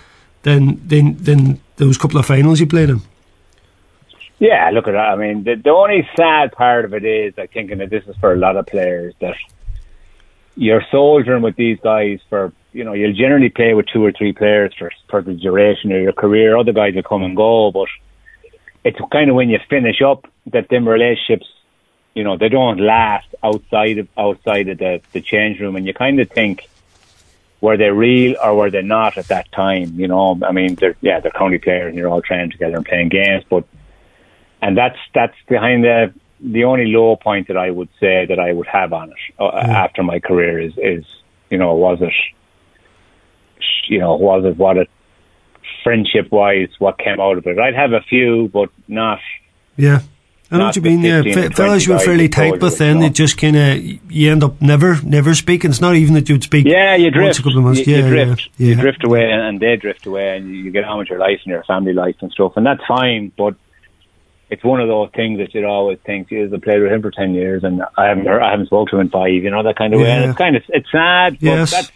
than 0.44 0.86
than 0.88 1.18
than 1.22 1.60
those 1.78 1.98
couple 1.98 2.20
of 2.20 2.26
finals 2.26 2.60
you 2.60 2.68
played 2.68 2.90
in. 2.90 3.02
Yeah, 4.40 4.70
look 4.70 4.88
at 4.88 4.92
that. 4.92 5.10
I 5.10 5.16
mean, 5.16 5.44
the, 5.44 5.56
the 5.56 5.72
only 5.72 6.08
sad 6.16 6.52
part 6.52 6.86
of 6.86 6.94
it 6.94 7.04
is, 7.04 7.34
I 7.38 7.48
think, 7.48 7.72
and 7.72 7.82
this 7.82 8.06
is 8.08 8.16
for 8.18 8.34
a 8.34 8.38
lot 8.38 8.56
of 8.56 8.68
players, 8.68 9.16
that 9.20 9.36
you're 10.56 10.84
soldiering 10.92 11.42
with 11.42 11.56
these 11.56 11.80
guys 11.80 12.20
for, 12.30 12.54
you 12.72 12.84
know, 12.84 12.94
you'll 12.94 13.14
generally 13.14 13.50
play 13.50 13.74
with 13.74 13.88
two 13.88 14.04
or 14.06 14.12
three 14.12 14.34
players 14.34 14.74
for, 14.78 14.92
for 15.10 15.22
the 15.22 15.34
duration 15.34 15.92
of 15.92 16.02
your 16.02 16.14
career. 16.14 16.56
Other 16.56 16.74
guys 16.74 16.94
will 16.94 17.04
come 17.04 17.24
and 17.24 17.36
go, 17.36 17.72
but 17.72 17.88
it's 18.84 19.00
kind 19.12 19.30
of 19.30 19.36
when 19.36 19.50
you 19.50 19.60
finish 19.70 20.02
up 20.02 20.28
that 20.48 20.70
them 20.70 20.88
relationships, 20.88 21.48
you 22.14 22.24
know, 22.24 22.38
they 22.38 22.50
don't 22.50 22.80
last 22.80 23.28
outside 23.44 23.98
of 23.98 24.08
outside 24.18 24.70
of 24.70 24.78
the, 24.78 25.02
the 25.14 25.22
change 25.22 25.60
room, 25.60 25.76
and 25.76 25.86
you 25.86 25.94
kind 25.94 26.20
of 26.20 26.30
think, 26.30 26.68
were 27.60 27.78
they 27.78 27.90
real 27.90 28.36
or 28.44 28.56
were 28.56 28.72
they 28.72 28.82
not 28.82 29.18
at 29.18 29.28
that 29.28 29.52
time? 29.52 30.00
You 30.00 30.08
know, 30.08 30.40
I 30.44 30.52
mean, 30.52 30.76
they're 30.76 30.96
yeah, 31.02 31.20
they're 31.20 31.32
county 31.32 31.58
players 31.58 31.90
and 31.90 31.98
you're 31.98 32.08
all 32.08 32.22
training 32.22 32.52
together 32.52 32.78
and 32.78 32.86
playing 32.86 33.10
games, 33.10 33.44
but 33.50 33.66
and 34.62 34.78
that's 34.78 34.98
that's 35.14 35.36
behind 35.48 35.84
the 35.84 36.14
the 36.40 36.64
only 36.66 36.86
low 36.86 37.16
point 37.16 37.48
that 37.48 37.58
I 37.58 37.72
would 37.72 37.90
say 38.00 38.26
that 38.28 38.40
I 38.40 38.52
would 38.54 38.68
have 38.68 38.94
on 38.94 39.10
it 39.10 39.18
uh, 39.40 39.50
after 39.56 40.04
my 40.04 40.20
career 40.20 40.60
is 40.60 40.74
is 40.78 41.06
you 41.50 41.58
know 41.58 41.76
was 41.76 42.00
it 42.02 42.14
you 43.88 44.00
know 44.00 44.16
was 44.16 44.46
it 44.46 44.58
what 44.58 44.78
it 44.78 44.90
friendship 45.84 46.32
wise 46.32 46.70
what 46.80 46.98
came 47.00 47.20
out 47.20 47.38
of 47.38 47.48
it 47.48 47.58
I'd 47.58 47.76
have 47.76 47.94
a 47.94 48.02
few 48.02 48.50
but 48.52 48.70
not 48.88 49.20
Yeah. 49.76 50.02
I 50.50 50.58
know 50.58 50.66
what 50.68 50.78
you 50.78 50.82
mean. 50.82 51.02
Yeah, 51.02 51.24
15 51.24 51.52
fellas 51.52 51.86
you 51.86 51.92
were 51.92 52.00
fairly 52.00 52.30
tight 52.30 52.62
told 52.62 52.72
then 52.74 53.00
no. 53.00 53.10
just 53.10 53.38
kind 53.38 53.58
of 53.58 53.84
you 54.10 54.32
end 54.32 54.46
up 54.46 54.62
never, 54.62 55.02
never 55.02 55.36
speaking. 55.36 55.72
It's 55.72 55.82
not 55.82 55.96
even 55.98 56.14
that 56.14 56.30
you'd 56.30 56.44
speak. 56.44 56.66
yeah 56.66 56.96
you 56.96 57.12
once 57.12 57.16
drift 57.16 57.40
a 57.40 57.44
couple 57.44 57.58
of 57.58 57.64
months. 57.66 57.86
you, 57.86 57.94
yeah, 57.94 58.06
you 58.06 58.10
drift 58.10 58.50
yeah, 58.58 58.68
you 58.68 58.76
drift 58.76 59.04
away 59.04 59.30
and, 59.30 59.42
and 59.42 59.60
they 59.60 59.76
drift 59.76 60.06
away 60.06 60.38
and 60.38 60.56
you 60.56 60.72
get 60.72 60.86
on 60.86 61.00
with 61.00 61.10
your 61.10 61.20
life 61.20 61.40
and 61.44 61.52
your 61.52 61.66
family 61.66 61.92
life 61.92 62.16
and 62.22 62.32
stuff 62.32 62.54
and 62.56 62.66
that's 62.66 62.82
fine 62.88 63.34
but 63.38 63.56
it's 64.50 64.64
one 64.64 64.80
of 64.80 64.88
those 64.88 65.10
things 65.16 65.40
that 65.40 65.54
you'd 65.54 65.66
always 65.66 65.98
think, 66.06 66.30
"Geez, 66.30 66.52
I 66.54 66.58
played 66.58 66.82
with 66.82 66.92
him 66.92 67.02
for 67.02 67.12
ten 67.12 67.34
years, 67.34 67.64
and 67.64 67.82
I 67.98 68.06
haven't, 68.08 68.26
heard, 68.26 68.42
I 68.42 68.52
haven't 68.52 68.68
spoken 68.68 68.88
to 68.92 68.96
him 68.96 69.02
in 69.08 69.10
five, 69.10 69.30
You 69.32 69.50
know 69.50 69.64
that 69.64 69.76
kind 69.76 69.94
of 69.94 70.00
way. 70.00 70.10
And 70.12 70.30
it's 70.30 70.38
kind 70.38 70.56
of, 70.56 70.64
it's 70.70 70.92
sad, 70.92 71.34
but 71.34 71.42
Yes. 71.42 71.72
that's 71.72 71.92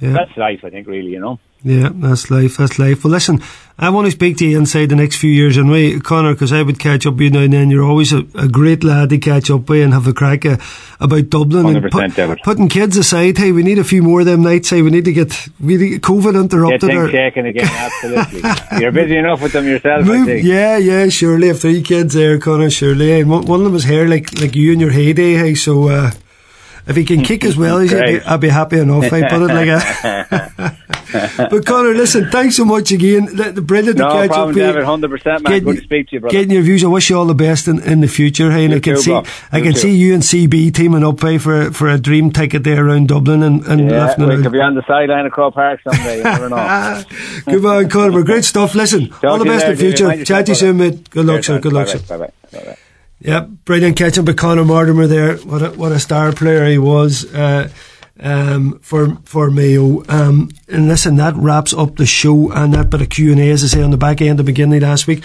Yeah. 0.00 0.12
that's 0.12 0.36
life, 0.36 0.60
I 0.64 0.70
think. 0.70 0.86
Really, 0.86 1.10
you 1.12 1.20
know. 1.20 1.38
Yeah, 1.64 1.88
that's 1.92 2.30
life. 2.30 2.58
That's 2.58 2.78
life. 2.78 3.02
Well, 3.02 3.10
listen, 3.12 3.40
I 3.78 3.88
want 3.90 4.04
to 4.06 4.10
speak 4.12 4.36
to 4.36 4.46
you 4.46 4.56
inside 4.58 4.90
the 4.90 4.94
next 4.94 5.16
few 5.16 5.30
years 5.30 5.56
anyway, 5.58 5.98
Conor, 5.98 6.34
because 6.34 6.52
I 6.52 6.62
would 6.62 6.78
catch 6.78 7.06
up 7.06 7.14
with 7.14 7.22
you 7.22 7.30
now 7.30 7.40
and 7.40 7.52
then. 7.52 7.70
You're 7.70 7.82
always 7.82 8.12
a, 8.12 8.18
a 8.34 8.46
great 8.46 8.84
lad 8.84 9.08
to 9.08 9.18
catch 9.18 9.50
up 9.50 9.68
with 9.68 9.82
and 9.82 9.92
have 9.94 10.06
a 10.06 10.12
crack 10.12 10.44
about 10.44 11.30
Dublin. 11.30 11.74
and 11.74 11.84
100%, 11.86 12.14
David. 12.14 12.38
putting 12.44 12.68
kids 12.68 12.96
aside, 12.98 13.38
hey, 13.38 13.50
we 13.52 13.62
need 13.64 13.78
a 13.78 13.84
few 13.84 14.02
more 14.02 14.20
of 14.20 14.26
them 14.26 14.42
nights. 14.42 14.70
Hey, 14.70 14.82
we 14.82 14.90
need 14.90 15.06
to 15.06 15.12
get 15.12 15.48
we 15.58 15.76
need 15.76 15.88
get 15.88 16.02
COVID 16.02 16.32
Get 16.34 16.40
interrupted. 16.42 16.80
things 16.82 16.94
or- 16.94 17.10
shaking 17.10 17.46
again, 17.46 17.66
absolutely. 17.72 18.78
You're 18.80 18.92
busy 18.92 19.16
enough 19.16 19.42
with 19.42 19.52
them 19.54 19.66
yourself, 19.66 20.04
I 20.04 20.06
Move, 20.06 20.26
think. 20.26 20.44
yeah, 20.46 20.76
yeah, 20.76 21.08
surely. 21.08 21.48
Have 21.48 21.60
three 21.60 21.82
kids 21.82 22.14
there, 22.14 22.38
Conor, 22.38 22.70
surely. 22.70 23.08
Hey, 23.08 23.24
one 23.24 23.46
one 23.46 23.60
of 23.60 23.64
them 23.64 23.72
was 23.72 23.84
here 23.84 24.06
like 24.06 24.38
like 24.40 24.54
you 24.54 24.72
in 24.72 24.78
your 24.78 24.90
heyday, 24.90 25.34
hey, 25.34 25.54
so 25.54 25.88
uh, 25.88 26.10
if 26.86 26.96
he 26.96 27.04
can 27.04 27.22
kick 27.22 27.44
as 27.44 27.56
well 27.56 27.78
as 27.78 27.92
I'd 27.92 28.06
be, 28.06 28.20
I'd 28.20 28.40
be 28.40 28.48
happy 28.48 28.78
enough. 28.78 29.12
I 29.12 29.28
put 29.28 29.42
it 29.42 29.46
like 29.46 29.68
eh. 29.68 30.24
a. 30.30 30.76
but 31.50 31.66
Conor, 31.66 31.94
listen, 31.94 32.30
thanks 32.30 32.56
so 32.56 32.64
much 32.64 32.92
again. 32.92 33.26
The, 33.36 33.52
the 33.52 33.62
brilliant 33.62 33.98
No 33.98 34.10
catch 34.10 34.30
problem, 34.30 34.58
up 34.68 34.76
you. 34.76 34.84
Hundred 34.84 35.10
percent, 35.10 35.42
man. 35.42 35.52
Getting- 35.52 35.64
Good 35.64 35.76
to 35.78 35.82
speak 35.82 36.08
to 36.08 36.14
you, 36.16 36.20
brother. 36.20 36.32
Getting 36.32 36.50
your 36.50 36.62
views. 36.62 36.84
I 36.84 36.88
wish 36.88 37.10
you 37.10 37.18
all 37.18 37.26
the 37.26 37.34
best 37.34 37.68
in, 37.68 37.80
in 37.82 38.00
the 38.00 38.08
future. 38.08 38.50
Hey, 38.50 38.64
and 38.64 38.72
You 38.72 38.78
I 38.78 38.80
can 38.80 38.94
too, 38.96 39.00
see 39.02 39.10
bro. 39.10 39.22
I 39.52 39.58
You 39.58 39.64
can 39.64 39.72
too. 39.74 39.80
see 39.80 39.96
you 39.96 40.14
and 40.14 40.22
CB 40.22 40.74
teaming 40.74 41.04
up 41.04 41.20
hey, 41.20 41.38
for 41.38 41.72
for 41.72 41.88
a 41.88 41.98
dream 41.98 42.30
ticket 42.30 42.64
there 42.64 42.86
around 42.86 43.08
Dublin 43.08 43.42
and, 43.42 43.64
and 43.66 43.90
yeah, 43.90 44.06
lifting 44.06 44.28
we 44.28 44.42
could 44.42 44.52
be 44.52 44.60
on 44.60 44.74
the 44.74 44.84
sideline 44.86 45.26
of 45.26 45.32
Croke 45.32 45.54
Park 45.54 45.80
someday. 45.82 46.18
You 46.18 46.24
never 46.24 46.48
know. 46.48 47.02
Good 47.46 47.62
man, 47.62 47.88
Conor. 47.88 48.22
Great 48.22 48.44
stuff. 48.44 48.74
Listen, 48.74 49.12
all 49.24 49.38
the 49.38 49.44
you 49.44 49.50
best 49.50 49.66
in 49.66 49.70
the 49.72 49.76
future. 49.76 50.24
Chat 50.24 50.46
to 50.46 50.52
you 50.52 50.56
soon, 50.56 50.76
mate. 50.76 51.10
Good 51.10 51.26
luck, 51.26 51.44
sir. 51.44 51.58
Good 51.58 51.72
luck, 51.72 51.88
sir. 51.88 51.98
Bye-bye. 51.98 52.30
Bye-bye. 52.52 52.76
Yep, 53.20 53.48
brilliant 53.64 53.96
catching 53.96 54.22
up 54.22 54.26
with 54.26 54.36
Conor 54.36 54.64
Mortimer 54.64 55.06
there. 55.06 55.36
What 55.38 55.62
a, 55.62 55.70
what 55.70 55.92
a 55.92 55.98
star 55.98 56.32
player 56.32 56.68
he 56.68 56.76
was 56.76 57.32
uh, 57.34 57.70
um, 58.20 58.78
for 58.80 59.16
for 59.24 59.50
Mayo. 59.50 60.04
Um, 60.08 60.50
and 60.68 60.86
listen, 60.86 61.16
that 61.16 61.34
wraps 61.34 61.72
up 61.72 61.96
the 61.96 62.04
show 62.04 62.52
and 62.52 62.74
that 62.74 62.90
bit 62.90 63.00
of 63.00 63.08
Q 63.08 63.32
and 63.32 63.40
A, 63.40 63.50
as 63.50 63.64
I 63.64 63.68
say 63.68 63.82
on 63.82 63.90
the 63.90 63.96
back 63.96 64.20
end 64.20 64.38
of 64.38 64.46
beginning 64.46 64.80
last 64.80 65.06
week. 65.06 65.24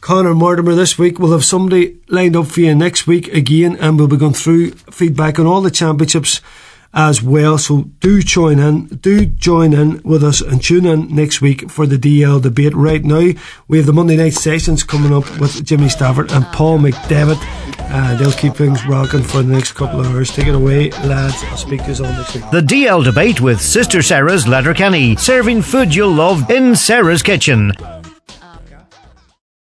Conor 0.00 0.34
Mortimer 0.34 0.74
this 0.74 0.98
week. 0.98 1.18
We'll 1.18 1.32
have 1.32 1.44
somebody 1.44 1.98
lined 2.08 2.36
up 2.36 2.46
for 2.46 2.60
you 2.60 2.74
next 2.74 3.06
week 3.06 3.28
again, 3.28 3.76
and 3.76 3.98
we'll 3.98 4.08
be 4.08 4.16
going 4.16 4.34
through 4.34 4.70
feedback 4.70 5.38
on 5.38 5.46
all 5.46 5.60
the 5.60 5.70
championships 5.70 6.40
as 6.96 7.22
well. 7.22 7.58
So 7.58 7.82
do 8.00 8.22
join 8.22 8.58
in, 8.58 8.86
do 8.86 9.26
join 9.26 9.74
in 9.74 10.02
with 10.02 10.24
us 10.24 10.40
and 10.40 10.62
tune 10.62 10.86
in 10.86 11.14
next 11.14 11.40
week 11.40 11.70
for 11.70 11.86
the 11.86 11.98
DL 11.98 12.42
debate. 12.42 12.74
Right 12.74 13.04
now, 13.04 13.32
we 13.68 13.76
have 13.76 13.86
the 13.86 13.92
Monday 13.92 14.16
night 14.16 14.32
sessions 14.32 14.82
coming 14.82 15.12
up 15.12 15.38
with 15.38 15.64
Jimmy 15.64 15.90
Stafford 15.90 16.32
and 16.32 16.44
Paul 16.46 16.78
McDevitt. 16.78 17.38
Uh, 17.88 18.16
they'll 18.16 18.32
keep 18.32 18.54
things 18.54 18.84
rocking 18.86 19.22
for 19.22 19.42
the 19.42 19.52
next 19.52 19.72
couple 19.72 20.00
of 20.00 20.06
hours. 20.06 20.34
Take 20.34 20.48
it 20.48 20.54
away, 20.54 20.90
lads. 20.90 21.36
I'll 21.44 21.56
speak 21.56 21.84
to 21.84 21.92
you 21.92 22.04
all 22.04 22.12
next 22.12 22.34
week. 22.34 22.44
The 22.50 22.62
DL 22.62 23.04
debate 23.04 23.40
with 23.40 23.60
Sister 23.60 24.02
Sarah's 24.02 24.48
Letterkenny, 24.48 25.16
serving 25.16 25.62
food 25.62 25.94
you'll 25.94 26.12
love 26.12 26.50
in 26.50 26.74
Sarah's 26.74 27.22
kitchen. 27.22 27.72